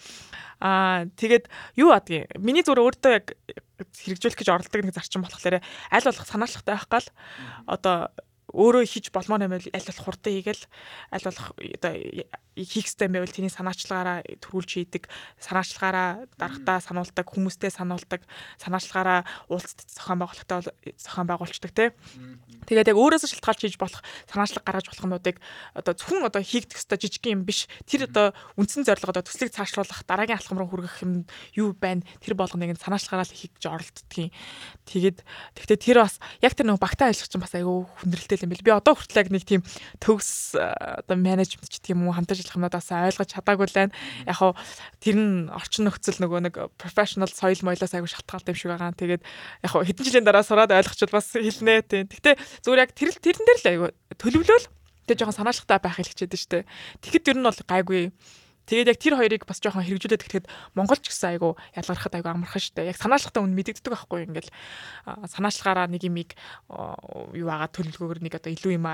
[0.59, 1.45] Аа тэгээд
[1.79, 3.37] юу адгийг миний зүгээр өөртөө яг
[3.79, 7.07] хэрэгжүүлэх гэж оролдог нэг зарчим болохоор аль болох санаачлагтай байх гал
[7.69, 8.11] одоо
[8.53, 10.63] өөрөө хийж болмоор юм байл аль болох хурдан хийгээл
[11.13, 11.91] аль болох одоо
[12.65, 15.03] хийх хэрэгтэй байвал тэний санаачлагаараа төрүүлж хийдэг.
[15.39, 18.23] Санаачлагаараа дарагтаа сануулдаг хүмүүстэй сануулдаг
[18.59, 20.59] санаачлагаараа уулзалт зохион байгуулагтай
[20.99, 21.89] зохион байгуулцдаг тий
[22.69, 25.37] Тэгээд яг өөрөөсөө шалтгаалж хийж болох санаачлаг гаргаж болох юмнуудыг
[25.73, 27.65] одоо зөвхөн одоо хийгдэх ёстой жижиг юм биш.
[27.89, 31.25] Тэр одоо үндсэн зорилго одоо төслийг цаашлуулах дараагийн алхам руу хүргэх юм
[31.57, 32.05] юу байна?
[32.21, 34.29] Тэр болгоныг санаачлагаараа хийх гэж оролддгийн
[34.85, 35.17] тэгээд
[35.57, 38.71] тэгтээ тэр бас яг тэр нэг багтаа ажиллах чинь бас айгүй хүндрэлтэй юм бэл би
[38.75, 39.61] одоо хүртэл яг нэг тийм
[39.97, 43.93] төгс одоо менежмент ч юм уу хамтарч ажиллахнуудаас ойлгож чадаагүй л байна
[44.25, 44.57] яг хав
[44.97, 49.21] тэр нь орчин нөхцөл нөгөө нэг professional соёл моёлоос айгүй шалтгаалтай юм шиг байгаа тэгээд
[49.21, 52.35] яг хав хэдэн жилийн дараа сураад ойлгочвол бас хэлнэ тийм тэгтээ
[52.65, 54.67] зүгээр яг тэр тэрэн дээр л айгүй төлөвлөөл
[55.09, 56.69] тэгээ жоохон санаачлагтай байх хэлчихэд штэ.
[57.01, 58.13] Тэгэхэд ер нь бол гайгүй.
[58.69, 60.45] Тэгээд яг тэр хоёрыг бас жоохон хэрэгжүүлээд гэхэд
[60.77, 62.85] Монголч гэсэн айгу ялгархад айгу амархан штэ.
[62.85, 64.53] Яг санаачлагтай үн мэдэгддэг байхгүй ингээл
[65.25, 66.37] санаачлагаараа нэг юмыг
[67.33, 68.85] юу агаа төлөвлөгөөр нэг одоо илүү юм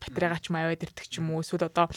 [0.00, 1.88] батарейгаа ч маяад ирдэг ч юм уу эсвэл одоо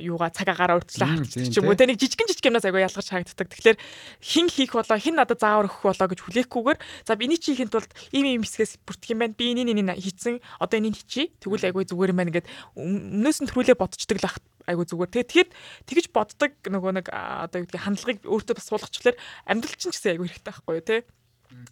[0.00, 3.08] юугаа цаг агаараа урьдчилан харцдаг ч юм уу тэ нэг жижигэн жижиг юмнаас аягүй ялгаж
[3.08, 3.48] харагддаг.
[3.52, 3.78] Тэгэхээр
[4.22, 7.72] хин хийх болоо хин надад заавар өгөх болоо гэж хүлээхгүйгээр за би энийг чи хийхэд
[7.74, 9.36] бол ийм ийм хэсгээс бүртгэх юм байна.
[9.36, 11.32] Би энийг энийг хийцэн одоо энийг хийчи.
[11.38, 12.46] Тэгвэл аягүй зүгээр юм байна гэд
[12.76, 14.28] өмнөөс нь төрүүлээ бодцдаг л
[14.68, 15.12] айгу зүгээр.
[15.16, 15.50] Тэгээд тэгэд
[15.88, 19.16] тэгж боддог нөгөө нэг одоо юу гэдэг хандлагыг өөртөө бас суулгачлаар
[19.48, 20.96] амьдрал чинь гэсэн айгу хэрэгтэй байхгүй юу те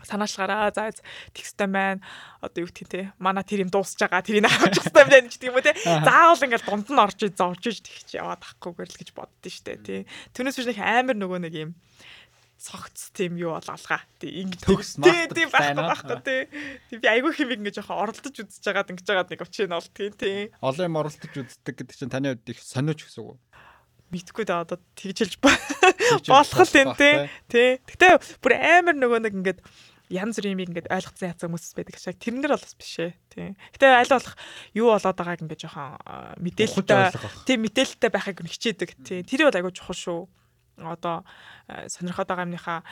[0.04, 0.92] санаачлагаараа за
[1.32, 2.00] текстэй байна.
[2.40, 5.48] Одоо юу гэх те манай тэр юм дуусж байгаа тэрийг авчих хэрэгтэй юм байна гэдэг
[5.48, 5.72] юм уу те.
[5.84, 10.00] Заавал ингээл дунд нь орж зовж иж тэгч яваад ахгүйгээр л гэж боддөө штэ тий.
[10.32, 11.70] Түүнээс биш нэг амар нөгөө нэг юм
[12.56, 14.00] цогц тийм юу бол алгаа.
[14.16, 16.40] Тий ингэ төгс тий тий байхгүй тий.
[16.88, 20.14] Тий би айгүй хэм ингэ жоохон оролдож үзэж байгаад ингэж байгаад нэг учрыг нь олдгийн
[20.16, 20.38] тий.
[20.64, 23.36] Олон юм оролдож үздэг гэдэг чинь таны хувьд их сониуч гэсэн үг
[24.12, 27.14] мэдхгүй да одоо тэгжилж болох л энэ тий.
[27.50, 27.70] Тий.
[27.82, 29.60] Гэтэ бүр амар нөгөө нэг ингээд
[30.12, 33.48] янз бүрийн юм ингээд ойлгоцсон яцсан хүмүүс байдаг шаг тэрнэр бол бас биш ээ тий.
[33.74, 34.34] Гэтэ аль болох
[34.78, 35.98] юу болоод байгааг ингээд жоохон
[36.38, 37.02] мэдээлэлтэй
[37.42, 39.20] тий мэдээлэлтэй байхыг хичээдэг тий.
[39.26, 40.20] Тэр бол айгүй чухал шүү
[40.76, 41.24] одоо
[41.68, 42.84] э, сонирхоод байгаа юмныхаа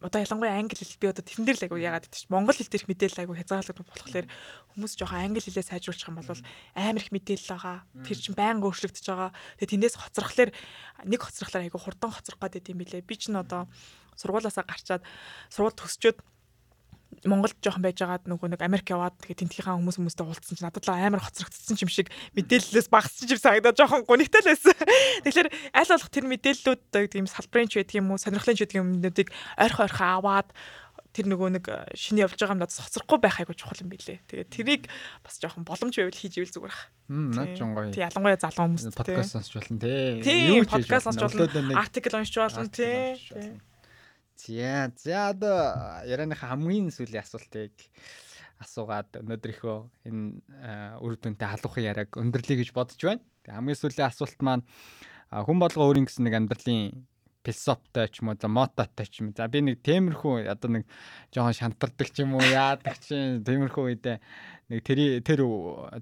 [0.00, 2.72] одоо ялангуяа англи хэл би одоо тэрэн дээр л айгу яагаад гэдэг чинь монгол хэл
[2.72, 4.26] дээрх мэдээлэл айгу хязгаарлагдсан болохоор
[4.72, 6.32] хүмүүс жоохон англи хэлээ сайжруулчих юм бол
[6.74, 7.76] амар их мэдээлэл байгаа.
[8.02, 9.30] Тэр чинь байнга өөрчлөгдөж байгаа.
[9.60, 10.50] Тэгээ тэндээс хоцрохлоор
[11.04, 13.04] нэг хоцрохлоор айгу хурдан хоцрох гад идэм билээ.
[13.04, 13.68] Би чинь одоо
[14.16, 15.02] сургуулаасаа гарчаад
[15.52, 16.18] сургууль төгсчөөд
[17.24, 20.94] Монголд жоохон байжгаад нөгөө нэг Америк яваад тэгээ тентгийнхаа хүмүүс хүмүүстэй уулзсан чинь надад л
[20.94, 24.76] амар хоцрогдсон юм шиг мэдээллээс багасч юм санагдаад жоохон гонигтай л байсан.
[25.26, 28.78] Тэгэхээр аль болох тэр мэдээллүүд гэдэг юм салбарын ч байдаг юм уу, сонирхлын ч байдаг
[28.82, 29.28] юмнуудыг
[29.58, 30.48] ойрхон ойрхон аваад
[31.18, 34.20] тэр нөгөө нэг э, шинэ явж байгаа юмнаас хоцрохгүй байх айгу чухал юм билэ.
[34.28, 34.82] Тэгээд тэрийг
[35.24, 36.82] бас жоохон боломж байвал хийж ивэл зүгээр ах.
[37.08, 37.90] Над ч гоё.
[37.90, 40.38] Тий ялангуяа залуу хүмүүс подкаст сонсч болно тий.
[40.52, 41.80] Юу подкаст сонсч болно.
[41.80, 43.18] Артикл уншиж болно тий.
[44.38, 45.58] За за одоо
[46.06, 47.74] ярианыхаа хамгийн сүүлийн асуултыг
[48.62, 53.22] асуугаад өнөөдрийнхөө энэ үр дүнтэй халуухын яриаг өндөрлөе гэж бодож байна.
[53.42, 54.64] Тэг хамгийн сүүлийн асуулт маань
[55.30, 57.02] хүн болго өөрийн гэсэн нэг амьдралын
[57.42, 59.34] философитой ч юм уу за мототой ч юм.
[59.34, 60.84] За би нэг темирхүү одоо нэг
[61.34, 64.16] жоохон шантардаг ч юм уу яадаг чинь темирхүү үедээ
[64.70, 65.40] нэг тэр тэр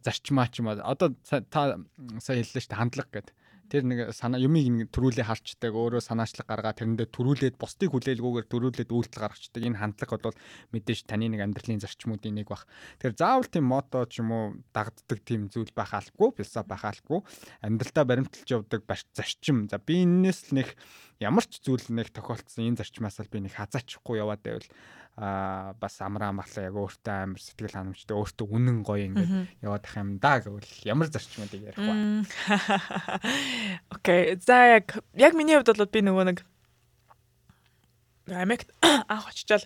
[0.04, 1.78] зарчмаа ч юм уу одоо та
[2.20, 3.34] сая хэллээ шүү дээ хандлага гэдэг
[3.70, 8.90] тэр нэг санаа юмыг нэг төрүүлээ харчдаг өөрөө санаачлаг гаргаа тэрэндээ төрүүлээд бусдыг хүлээлгүйгээр төрүүлээд
[8.90, 10.38] үйлдэл гаргацдаг энэ хандлага бол
[10.72, 12.64] мэдээж таны нэг амьдралын зарчмуудын нэг бах.
[13.02, 17.20] Тэгэхээр заавал тийм мото ч юм уу дагддаг тийм зүйл байх албагүй философи байх албагүй
[17.66, 18.82] амьдралдаа баримталж явдаг
[19.14, 19.66] зарчим.
[19.66, 20.78] За би энэс л нэг
[21.20, 24.68] ямар ч зүйл нэг тохиолдсон энэ зарчмаас л би нэг хазаачихгүй яваад байвал
[25.16, 29.32] а бас амраа амгалаа яг өөртөө амар сэтгэл ханамжтай өөртөө үнэн гоё ингээд
[29.64, 32.28] яваад их юм да гэвэл ямар зарчмуудыг ярих вэ?
[33.96, 34.36] Окей.
[34.44, 36.38] За яг яг миний хувьд бол би нөгөө нэг
[38.28, 38.68] Америкт
[39.08, 39.64] анх очичаал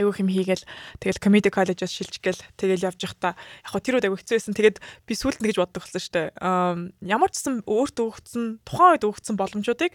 [0.00, 0.64] айгүй хэм хийгээл
[1.04, 4.56] тэгэл comedy college-оос шилжих гээл тэгэл явж явахдаа яг хөө тэр үед айгүй хэцүү байсан.
[4.56, 6.28] Тэгээд би сүүлд нэгж боддог болсон шүү дээ.
[7.04, 9.92] Ямар ч гэсэн өөртөө өгсөн тухайн үед өгсөн боломжуудыг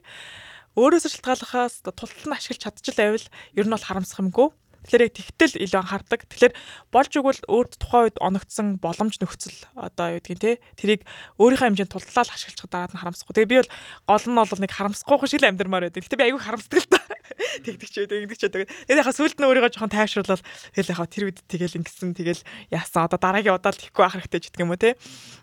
[0.75, 4.51] өөрөөсөө шалтгаалахаас тултал нь ашиглаж чадчихл байвал ер нь бол харамсах юмгүй.
[4.85, 6.21] Тэгэхээр яг тэгтэл илүү анхаардаг.
[6.29, 6.53] Тэгэхээр
[6.93, 11.01] болж игэл өөрт тухайн үед оногдсон боломж нөхцөл одоо юу гэдгийг те тэрийг
[11.41, 13.33] өөрийнхөө хэмжээнд тултлаад ашиглах дараад нь харамсахгүй.
[13.33, 13.71] Тэгээ би бол
[14.05, 16.05] гол нь бол нэг харамсахгүй шиг л амьдрмаар байдаг.
[16.05, 17.01] Гэтэ би айгүй харамсдаг л та.
[17.65, 18.69] Тэгдэг ч байдаг, ингэдэг ч байдаг.
[18.85, 20.41] Тэгээд яхаа сүлд нь өөрийгөө жоохон тайвшруулаад
[20.75, 24.45] тэгэл яхаа тэр үед тэгэл ингэсэн тэгэл яасан одоо дараагийн удаад хийхгүй ах хэрэгтэй ч
[24.53, 24.93] гэдэг юм уу те.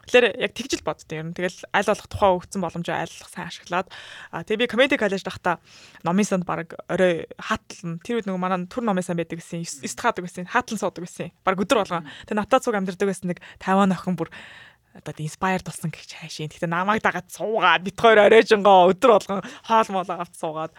[0.07, 1.29] Тэгэхээр яг тэгж л боддоо юм.
[1.35, 3.89] Тэгэл аль болох тухайн өгсөн боломжоо аль болох сайн ашиглаад
[4.31, 5.59] а тэгээ би community college дахта
[6.07, 9.99] номын санд баг орой хатлан тэр үед нөгөө манай түр номын сан байдаг гэсэн 9
[9.99, 11.35] хаадаг гэсэн хатлан суудаг гэсэн.
[11.43, 12.03] Баг өдөр болгоо.
[12.27, 14.31] Тэгээ натаа цуг амьдардаг байсан нэг 50 охин бүр
[14.95, 16.53] одоо инспайр болсон гэж хайшин.
[16.53, 20.73] Гэтэ намайг дагаад суугаад бит хоёр оройжонгоо өдөр болгон хоол моолоо авч суугаад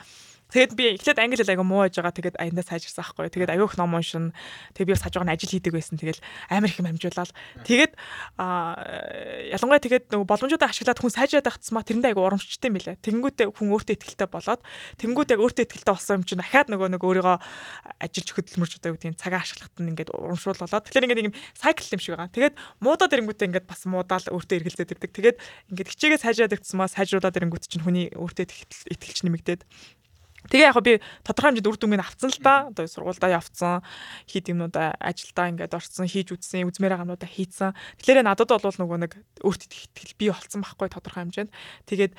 [0.54, 2.14] Тэгээд би эхлээд англи хэл айгу муу байж байгаа.
[2.14, 3.26] Тэгээд аяндаа сайжирсан аахгүй.
[3.34, 4.38] Тэгээд аягүй их ном уншин.
[4.78, 5.98] Тэгээд би бас хажуугаар нь ажил хийдэг байсан.
[5.98, 6.22] Тэгээд
[6.54, 7.34] амар их юм амжуулаад.
[7.66, 7.94] Тэгээд
[8.38, 8.78] аа
[9.50, 13.02] ялангуяа тэгээд нөгөө боломжуудаа ашиглаад хүн сайжраад ахцмаа тэрэндээ айгу урамшчтай юм билэ.
[13.02, 14.62] Тэнгүүтээ хүн өөртөө ихтэй болоод
[15.02, 17.38] тэнгүүд яг өөртөө ихтэй болсон юм чинь дахиад нөгөө нэг өөрийгөө
[17.98, 20.86] ажиллаж хөдөлмөрч одоо юу гэдэг цагаа ашиглахад нь ингээд урамшуул болоод.
[20.86, 22.30] Тэгэхээр ингээд юм сайкл юм шиг байгаа.
[22.30, 25.12] Тэгээд муудаад ирэнгүүтээ ингээд бас муудаал өөртөө эргэлзээд ирдэг.
[25.18, 25.38] Тэгээд
[25.74, 28.46] ингээд хичээгээ сайжраад ирцмаа сайжруулаад ирэнгүүт чинь хүний өөртөө
[28.94, 29.62] ихтэлч нэмэгдээд
[30.52, 32.68] Тэгээ яг би тодорхой хэмжээнд үр дүнг авцсан л да.
[32.68, 33.84] Одоо сургуульдаа явцсан,
[34.28, 37.72] хийд юмнуудаа ажилдаа ингээд орцсон, хийж үзсэн, үзмээр гамнуудаа хийцэн.
[38.04, 41.52] Тэгэхээр надад бол нөгөө нэг өөртөө итгэл бий болцсон байхгүй тодорхой хэмжээнд.
[41.88, 42.14] Тэгээд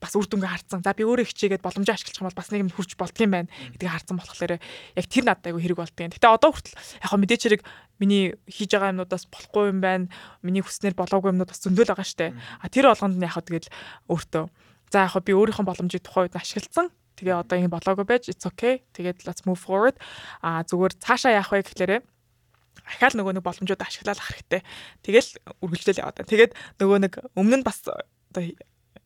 [0.00, 0.80] бас үр дүнгээ харцсан.
[0.80, 3.52] За би өөрөө хичээгээд боломжоо ашиглах юм бол бас нэг юм хурж болдго юм байна
[3.76, 6.12] гэдгийг харцсан болохоор яг тэр надад айгүй хэрэг болдго юм.
[6.16, 7.62] Гэтэ одоо хүртэл яг мэдээч хэрэг
[8.00, 10.08] миний хийж байгаа юмнуудаас болохгүй юм байна.
[10.40, 12.32] Миний хүснээр болоогүй юмнууд бас зөндөл байгаа штэ.
[12.32, 13.68] А тэр болгонд нь яг тэгэл
[14.08, 14.44] өөртөө
[14.88, 16.88] за яг би өөрийнхөө боломжийг тухайн үед ашигласан
[17.18, 18.84] Тэгээ одоо ингэ болоогүй байж it's okay.
[18.94, 19.96] Тэгээд let's move forward.
[20.44, 22.00] А зүгээр цаашаа яах вэ гэхлээрээ
[22.90, 24.60] ахаал нөгөө нэг боломжууд ашиглаад хэрэгтэй.
[25.04, 25.30] Тэгэл
[25.62, 26.32] үргэлжлэл яваад байна.
[26.32, 28.44] Тэгээд нөгөө нэг өмнө нь бас одоо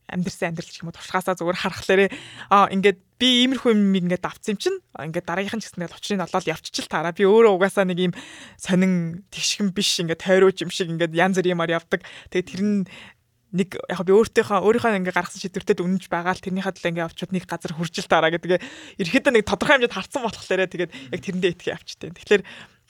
[0.09, 2.07] амьдрсан амьдрал гэх юм уу туршлагаасаа зүгээр харахлаарэ
[2.53, 6.25] аа ингээд би иймэрхүү юм ингээд авцсан юм чинь ингээд дараагийнх нь ч гэсэн очрын
[6.29, 8.15] олоод явчихл таараа би өөрөө угаасаа нэг юм
[8.61, 12.85] сонин тэгшгэн биш ингээд тойрооч юм шиг ингээд янз бүр юмар явдаг тэгээд тэр нь
[13.55, 17.33] нэг яг би өөртөөхөө өөрийнхөө ингээ гаргасан шийдвэртэд үнэнч байгаа л тэрнийхээ төлөө ингээ авчууд
[17.33, 18.59] нэг газар хүрчил таараа гэдэг.
[18.99, 22.11] Ерхэд нэг тодорхой хэмжээнд харцсан болохоор тэгээд яг тэрэндээ итгэе авчтай.
[22.11, 22.43] Тэгэхээр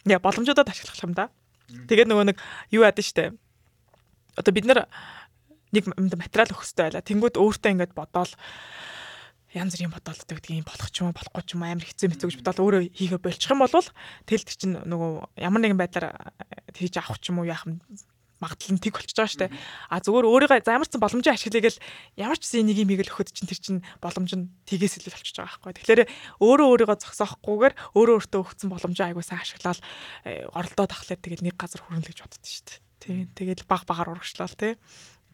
[0.09, 1.28] яа боломжуудад ашиглах юм да.
[1.69, 2.39] Тэгээд нөгөө нэг
[2.73, 3.36] юу яадаг штэ.
[4.41, 4.89] Одоо бид нар
[5.69, 7.05] нэг материал өгөх хэрэгтэй байла.
[7.05, 8.32] Тэнгүүд өөртөө ингээд бодоол
[9.55, 12.23] янз бүрийн бодолтой гэдэг юм болох ч юм уу болохгүй ч юм амар хэцүү мэт
[12.27, 16.35] гэж бодоод өөрөө хийгээ болчих юм бол тэгэл тэр чинь нөгөө ямар нэгэн байдлаар
[16.74, 17.78] хийж авах ч юм уу яах юм
[18.45, 19.57] магадлал нь тэг болчихж байгаа дээ.
[19.89, 21.81] А зүгээр өөрийгөө ямар ч боломжийн ашиглая гэл
[22.21, 25.37] ямар ч зэн нэг юм хийгээл өгөхөд чинь тэр чинь боломж нь тгээс илүү болчихж
[25.41, 25.73] байгаа байхгүй.
[25.81, 26.03] Тэгэхээр
[26.45, 29.81] өөрөө өөрийгөө зогсоохгүйгээр өөрөө өөртөө өгсөн боломжоо айгуу сайн ашиглаад
[30.29, 32.85] э, оролдоод ахлаар тэгэл нэг газар хүрнэ гэж боддоо дээ.
[33.05, 33.29] Тийм.
[33.37, 34.77] Тэгэл баг багаар урагшлал тий.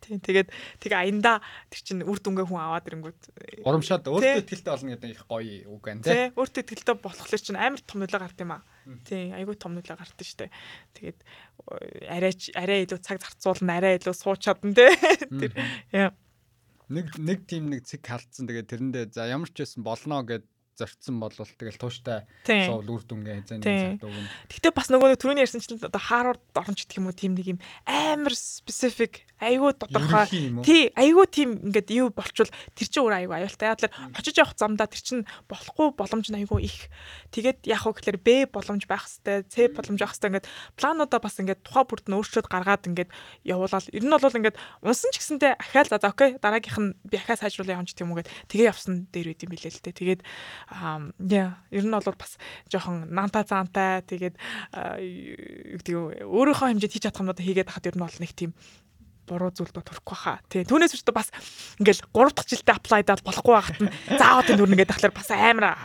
[0.00, 0.18] Тийм.
[0.18, 0.48] Тэгээд
[0.80, 5.10] тэг аянда тэр чинь үр дүнгээ хүн аваад ирэнгүүт э, урамшаад өөртөө ихтэй болно гэдэг
[5.12, 6.32] их гоё үг байна тий.
[6.34, 8.64] Өөртөө ихтэй болохоор чинь амар том нөлөө гард юм аа.
[9.06, 9.34] Тийм.
[9.36, 10.48] Айгүй том нөлөө гардаг штэ.
[10.98, 11.18] Тэгээд
[12.10, 14.90] арай арай илүү цаг зарцуулна, арай илүү сууч чадна тий.
[15.46, 15.52] Тэр
[15.94, 16.10] яа.
[16.90, 18.50] Нэг нэг тим нэг цэг халдсан.
[18.50, 20.46] Тэгээд тэрэндээ за ямар ч байсан болно гэд
[20.80, 24.16] зорцсон бол тэгэл тууштай суул үр дүнгээ зэн цаг дууг.
[24.48, 28.32] Гэхдээ бас нөгөө түрүүний ярьсанчлан одоо Харвард оронч гэх юм уу тийм нэг юм амар
[28.32, 30.28] specific айгүй тодорхой
[30.62, 33.72] тий айгүй тийм ингээд юу болчвол тэр чинь өөр айгүй аюултай.
[33.72, 36.92] Яг л очиж явах замдаа тэр чинь болохгүй боломж нь айгүй их.
[37.32, 41.36] Тэгээд яг уу гэхэлэр Б боломж байх хэвээр С боломж байх хэвээр ингээд плануудаа бас
[41.40, 43.10] ингээд тухай бүрд нь өөрчлөд гаргаад ингээд
[43.48, 47.40] явуулаад ер нь бол ингээд унсан ч гэсэндээ ахаал за окей дараагийнх нь би ахаа
[47.40, 50.00] сайжруулах юм ч тийм үгээд тэгээ явсан дээр үт юм билээ л дээ.
[50.00, 50.20] Тэгээд
[51.32, 52.36] яа ер нь бол бас
[52.68, 54.36] жоохон нанта заантай тэгээд
[55.00, 55.94] юу гэдэг
[56.28, 58.52] өөрийнхөө хэмжээд хийж чадах юмудаа хийгээд хахад ер нь бол нэг тийм
[59.30, 60.42] буруу зүйлд төрөхгүй хаа.
[60.50, 60.66] Тий.
[60.66, 61.30] Түүнээс ч бас
[61.78, 65.78] ингээл 3 дахь жилдээ аплайдаад болохгүй байхад нь заавал энэ дүрнэ гэдэг тахлаар бас амар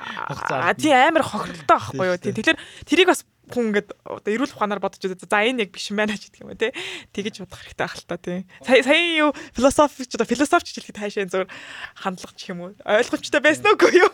[0.81, 2.17] тий амар хохиролтой байхгүй юу.
[2.17, 2.33] Тий.
[2.33, 2.59] Тэгэхээр
[2.89, 5.29] тэрийг бас хүн ингээд одоо эрүүл ухаанаар бодож үзээ.
[5.29, 6.73] За энэ яг биш юм байна гэдэг юм уу те.
[7.13, 8.39] Тэгэж бодох хэрэгтэй ах л та тий.
[8.65, 11.45] Сая сая юу философич одоо философич хэлэхэд хаашаа зур
[11.93, 14.13] хандлага ч юм уу ойлгомжтой байсан уу юу?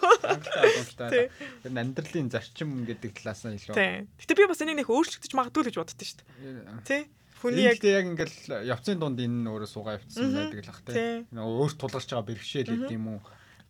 [1.00, 1.32] Тэр
[1.72, 3.76] амьдралын зарчим гэдэг талаас нь илүү.
[3.76, 4.04] Тий.
[4.20, 6.84] Гэтэ би бас энийг нэг өөрчлөгдөж магадгүй гэж боддоо шүү дээ.
[6.84, 7.02] Тий.
[7.42, 11.26] Хүний яг яг ингээл явцын дунд энэ өөрөө суугаа явцсан байдаг л ах тий.
[11.34, 13.22] Өөрт тулгарч байгаа бэрхшээл гэдэг юм уу?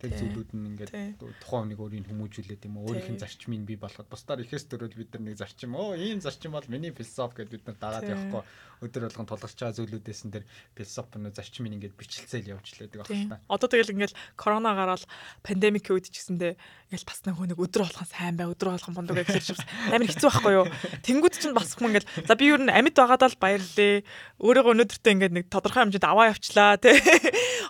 [0.02, 0.92] Тэр зүйлүүд нь ингээд
[1.40, 2.90] тухайн хүнийг өөрийн хүмүүжүүлээд юм уу?
[2.90, 5.78] Өөрийнх нь зарчмыг бий болгоход бусдаар ихэс төрөл бид нар нэг зарчим.
[5.78, 8.44] Оо ийм зарчим бол миний философи гэдээ бид нар дагаад явахгүй
[8.82, 13.38] өдөр болгон тулгарч байгаа зүйлүүдээс нь тэр философи нь зарчмыг ингээд бичлцээл явж лээдэг байна.
[13.46, 15.06] Одоо тэгэл ингээд корона гараад
[15.46, 16.58] пандемикийн үед ч гэсэндээ
[16.90, 19.62] ингээл бас нэг нэг өдөр болгон сайн бай өдөр болгон бундаг гэж хэлж
[19.94, 20.66] амар хэцүү байхгүй юу.
[21.06, 24.02] Тэнгүүд чинь бас хүн ингээл за би юу н амьд байгаадаа л баярлээ.
[24.42, 26.98] Өөрийгөө өнөдөртөө ингээд нэг тодорхой хэмжээнд аваа явчлаа тий.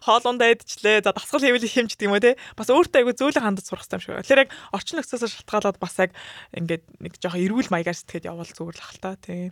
[0.07, 1.03] Хоолундаа идчихлээ.
[1.05, 2.39] За дасгал хийвэл хэмж гэдэг юм уу тий.
[2.55, 4.25] Бас өөртөө айгүй зөөлөн хандаж сурах хэрэгтэй юм шиг.
[4.25, 6.11] Тэгэхээр яг орчин нөхцөөс шалтгаалаад бас яг
[6.55, 9.51] ингээд нэг жоохон эрүүл маягаар сэтгэхэд явбал зүгээр л хальтаа тий.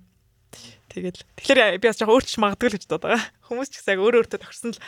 [0.90, 3.24] Тэгэл тэгэхээр би бас жоохон өөрчлөж магадгүй л гэж бодоод байгаа.
[3.45, 4.82] Хүмүүс ч гэсэн яг өөрөө өөртөө тохирсон л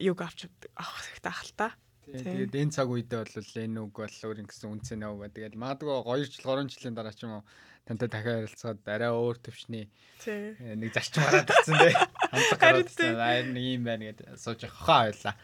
[0.00, 1.70] юг авч авах хэрэгтэй хальтаа.
[2.08, 5.32] Тэгээд энэ цаг үедээ бол энэ үг бол өөр ингэсэн үнцэн нэг.
[5.36, 7.44] Тэгээд магадгүй 2 жил 3 жилийн дараа ч юм уу
[7.84, 9.84] тантай дахиад харилцаад арай өөр төвшний
[10.24, 11.94] нэг зарчим гараад ирсэн дээ.
[12.32, 13.12] Хамтлаг гараад ирсэн.
[13.20, 15.34] Аа нэг юм байна гэдээ сууж хаа байлаа.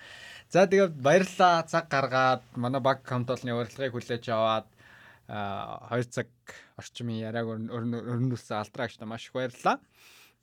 [0.48, 4.68] За тэгээд баярлалаа цаг гаргаад манай баг хамтолны урилгыг хүлээж аваад
[5.28, 6.28] 2 цаг
[6.76, 9.80] орчмын яриаг өрнүүлсэн алдраагчтай маш их баярлалаа.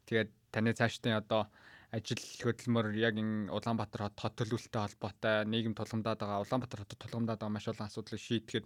[0.10, 1.48] Тэгээд таны цаашдын одоо
[1.92, 7.40] ажил хөдөлмөр яг энэ Улаанбаатар хот хот төлөвлөлттэй холбоотой нийгэм тулгамдаад байгаа Улаанбаатар хотод тулгамдаад
[7.44, 8.66] байгаа маш олон асуудлыг шийдэхэд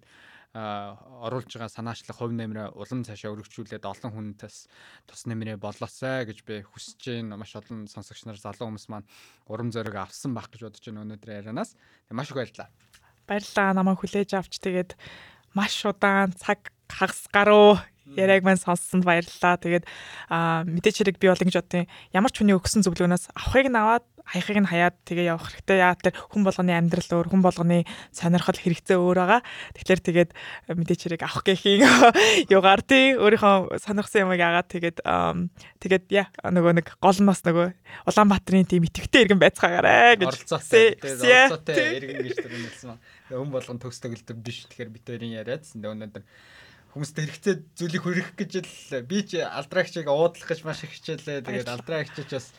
[0.56, 4.58] оруулж байгаа санаачлах хувь нэмрээ улам цаашаа өргөжүүлээд олон хүнээс
[5.10, 7.42] тус нэмрээ болоосай гэж би хүсэж байна.
[7.42, 9.10] Маш олон сонсогч нар залуу хүмүүс маань
[9.50, 11.74] урам зориг авсан байх гэж бодож байна өнөөдөр ярианаас.
[12.14, 12.70] Маш их баярлалаа.
[13.26, 14.94] Баярлалаа намайг хүлээж авч тэгээд
[15.56, 17.80] маш удаан цаг хагас гаруй
[18.14, 19.57] яриаг маань сонссонд баярлалаа.
[19.57, 19.86] Тэгээд
[20.30, 21.90] мэдээч хэрэг би бол ингэж бодсон.
[22.14, 25.77] Ямар ч хүний өгсөн зөвлөгөөнөөс авахыг нь аваад хаяхыг нь хаяад тэгээ явах хэрэгтэй.
[25.82, 29.41] Яа тэр хүн болгоны амьдрал өөр, хүн болгоны сонирхол хэрэгцээ өөр байгаа.
[29.77, 30.30] Тэгэхээр тэгээд
[30.73, 31.86] мэдээч хэрэг авах гэхийн
[32.57, 37.68] югаар тий өөрийнхөө сонирхсан юмыг агаад тэгээд тэгээд яа нөгөө нэг гол нь бас нөгөө
[38.10, 40.98] Улаанбаатарын тийм итгэвтэй иргэн байцгаагаарэ гэж оролцоотой
[42.02, 42.98] иргэн гэж төрүүлсэн.
[43.34, 44.65] Өн болгон төгс төгөлдөв биш.
[44.69, 45.81] Тэгэхээр битэрийн яриадсан.
[45.81, 46.22] Өнөөдөр
[46.95, 51.43] хүмүүст хэрэгтэй зүйлийг хүргэх гэж л би ч алдраагчийг уудлах гэж маш их хичээлээ.
[51.43, 52.56] Тэгээд алдраагч ч бас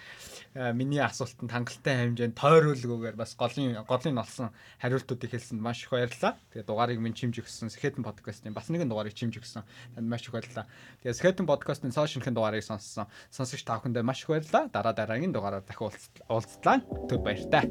[0.76, 6.36] миний асуултанд хангалттай хэмжээнд тойруулгүйгээр бас голын голын олсон хариултуудыг хэлсэнд маш их баярлалаа.
[6.52, 9.64] Тэгээд дугаарыг минь чимж өгсөн Сэхэтэн подкастын бас нэгэн дугаарыг чимж өгсөн.
[9.96, 10.68] Танд маш их баярлалаа.
[11.00, 14.68] Тэгээд Сэхэтэн подкастын шинхэн дугаарыг сонссон сонсогч та бүхэндээ маш их баярлалаа.
[14.72, 15.92] Дараа дараагийн дугаараар дахин
[16.28, 16.80] уулзтлаа.
[17.08, 17.68] Төв баяртай.